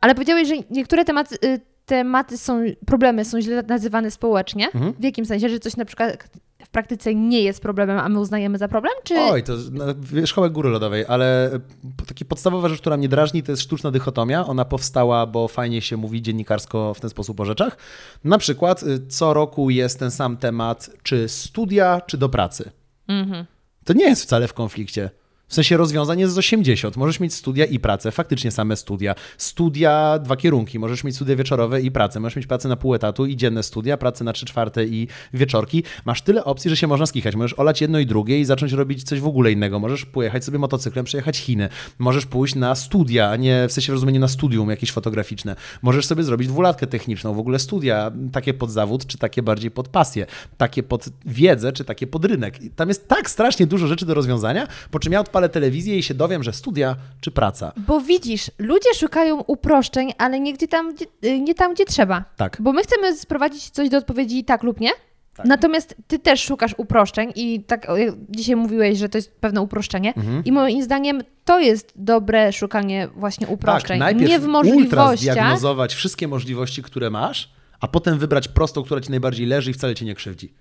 [0.00, 4.66] Ale powiedziałeś, że niektóre tematy, y, tematy są, problemy są źle nazywane społecznie.
[4.66, 4.92] Mhm.
[4.92, 6.28] W jakim sensie, że coś na przykład
[6.66, 8.92] w praktyce nie jest problemem, a my uznajemy za problem?
[9.04, 11.60] Czy Oj, to no, wierzchołek góry lodowej, ale e,
[12.06, 14.46] taka podstawowa rzecz, która mnie drażni, to jest sztuczna dychotomia.
[14.46, 17.76] Ona powstała, bo fajnie się mówi dziennikarsko w ten sposób o rzeczach.
[18.24, 22.70] Na przykład y, co roku jest ten sam temat, czy studia, czy do pracy.
[23.08, 23.44] Mhm.
[23.84, 25.10] To nie jest wcale w konflikcie.
[25.48, 26.96] W sensie rozwiązań jest z 80.
[26.96, 29.14] Możesz mieć studia i pracę, faktycznie same studia.
[29.38, 30.78] Studia, dwa kierunki.
[30.78, 32.20] Możesz mieć studia wieczorowe i pracę.
[32.20, 35.82] Możesz mieć pracę na pół etatu i dzienne studia, pracę na trzy czwarte i wieczorki.
[36.04, 37.36] Masz tyle opcji, że się można skichać.
[37.36, 39.78] Możesz olać jedno i drugie i zacząć robić coś w ogóle innego.
[39.78, 41.68] Możesz pojechać sobie motocyklem, przejechać Chiny.
[41.98, 45.56] Możesz pójść na studia, a nie w sensie rozumieniu na studium jakieś fotograficzne.
[45.82, 49.88] Możesz sobie zrobić dwulatkę techniczną, w ogóle studia, takie pod zawód, czy takie bardziej pod
[49.88, 52.62] pasję, takie pod wiedzę, czy takie pod rynek.
[52.62, 56.02] I tam jest tak strasznie dużo rzeczy do rozwiązania, po czym ja odpalę telewizję i
[56.02, 57.72] się dowiem, że studia czy praca.
[57.76, 60.94] Bo widzisz, ludzie szukają uproszczeń, ale nie, gdzie tam,
[61.24, 62.24] y, nie tam, gdzie trzeba.
[62.36, 62.56] Tak.
[62.60, 64.90] Bo my chcemy sprowadzić coś do odpowiedzi tak lub nie,
[65.36, 65.46] Tak.
[65.46, 67.86] Natomiast ty też szukasz uproszczeń i tak
[68.28, 70.44] dzisiaj mówiłeś, że to jest pewne uproszczenie Mhm.
[70.44, 73.98] i moim zdaniem to jest dobre szukanie właśnie uproszczeń.
[73.98, 75.18] Tak, najpierw Nie w możliwościach.
[75.18, 79.94] zdiagnozować wszystkie możliwości, które masz, a potem wybrać prostą, która ci najbardziej leży i wcale
[79.94, 80.54] cię nie krzywdzi.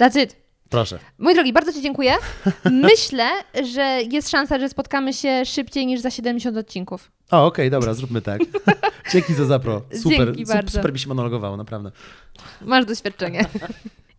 [0.00, 0.43] That's it.
[0.74, 0.98] Proszę.
[1.18, 2.14] Mój drogi, bardzo Ci dziękuję.
[2.90, 3.30] Myślę,
[3.72, 7.10] że jest szansa, że spotkamy się szybciej niż za 70 odcinków.
[7.30, 8.40] O, okej, dobra, zróbmy tak.
[9.12, 9.82] Dzięki za zapro.
[10.02, 10.70] Super, Dzięki sup- bardzo.
[10.70, 11.90] super mi się monologowało, naprawdę.
[12.60, 13.44] Masz doświadczenie.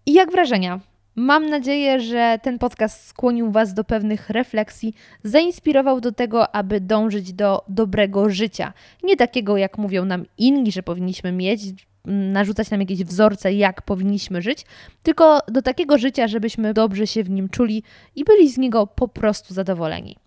[0.05, 0.79] I jak wrażenia?
[1.15, 7.33] Mam nadzieję, że ten podcast skłonił Was do pewnych refleksji, zainspirował do tego, aby dążyć
[7.33, 8.73] do dobrego życia.
[9.03, 11.61] Nie takiego, jak mówią nam inni, że powinniśmy mieć,
[12.07, 14.65] narzucać nam jakieś wzorce, jak powinniśmy żyć,
[15.03, 17.83] tylko do takiego życia, żebyśmy dobrze się w nim czuli
[18.15, 20.17] i byli z niego po prostu zadowoleni.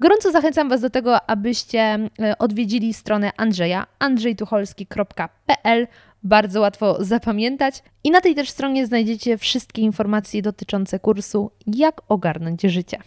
[0.00, 5.86] Gorąco zachęcam Was do tego, abyście e, odwiedzili stronę Andrzeja, andrzejtucholski.pl.
[6.22, 7.82] Bardzo łatwo zapamiętać.
[8.04, 12.98] I na tej też stronie znajdziecie wszystkie informacje dotyczące kursu Jak ogarnąć życie.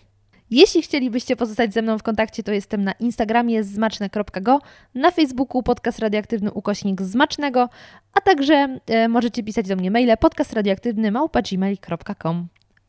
[0.52, 4.60] Jeśli chcielibyście pozostać ze mną w kontakcie, to jestem na Instagramie zmaczne.go,
[4.96, 7.70] na Facebooku podcast radioaktywny ukośnik zmacznego,
[8.14, 11.40] a także e, możecie pisać do mnie maile podcastradioaktywny małpa.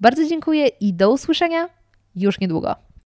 [0.00, 1.68] Bardzo dziękuję i do usłyszenia
[2.16, 2.89] już niedługo.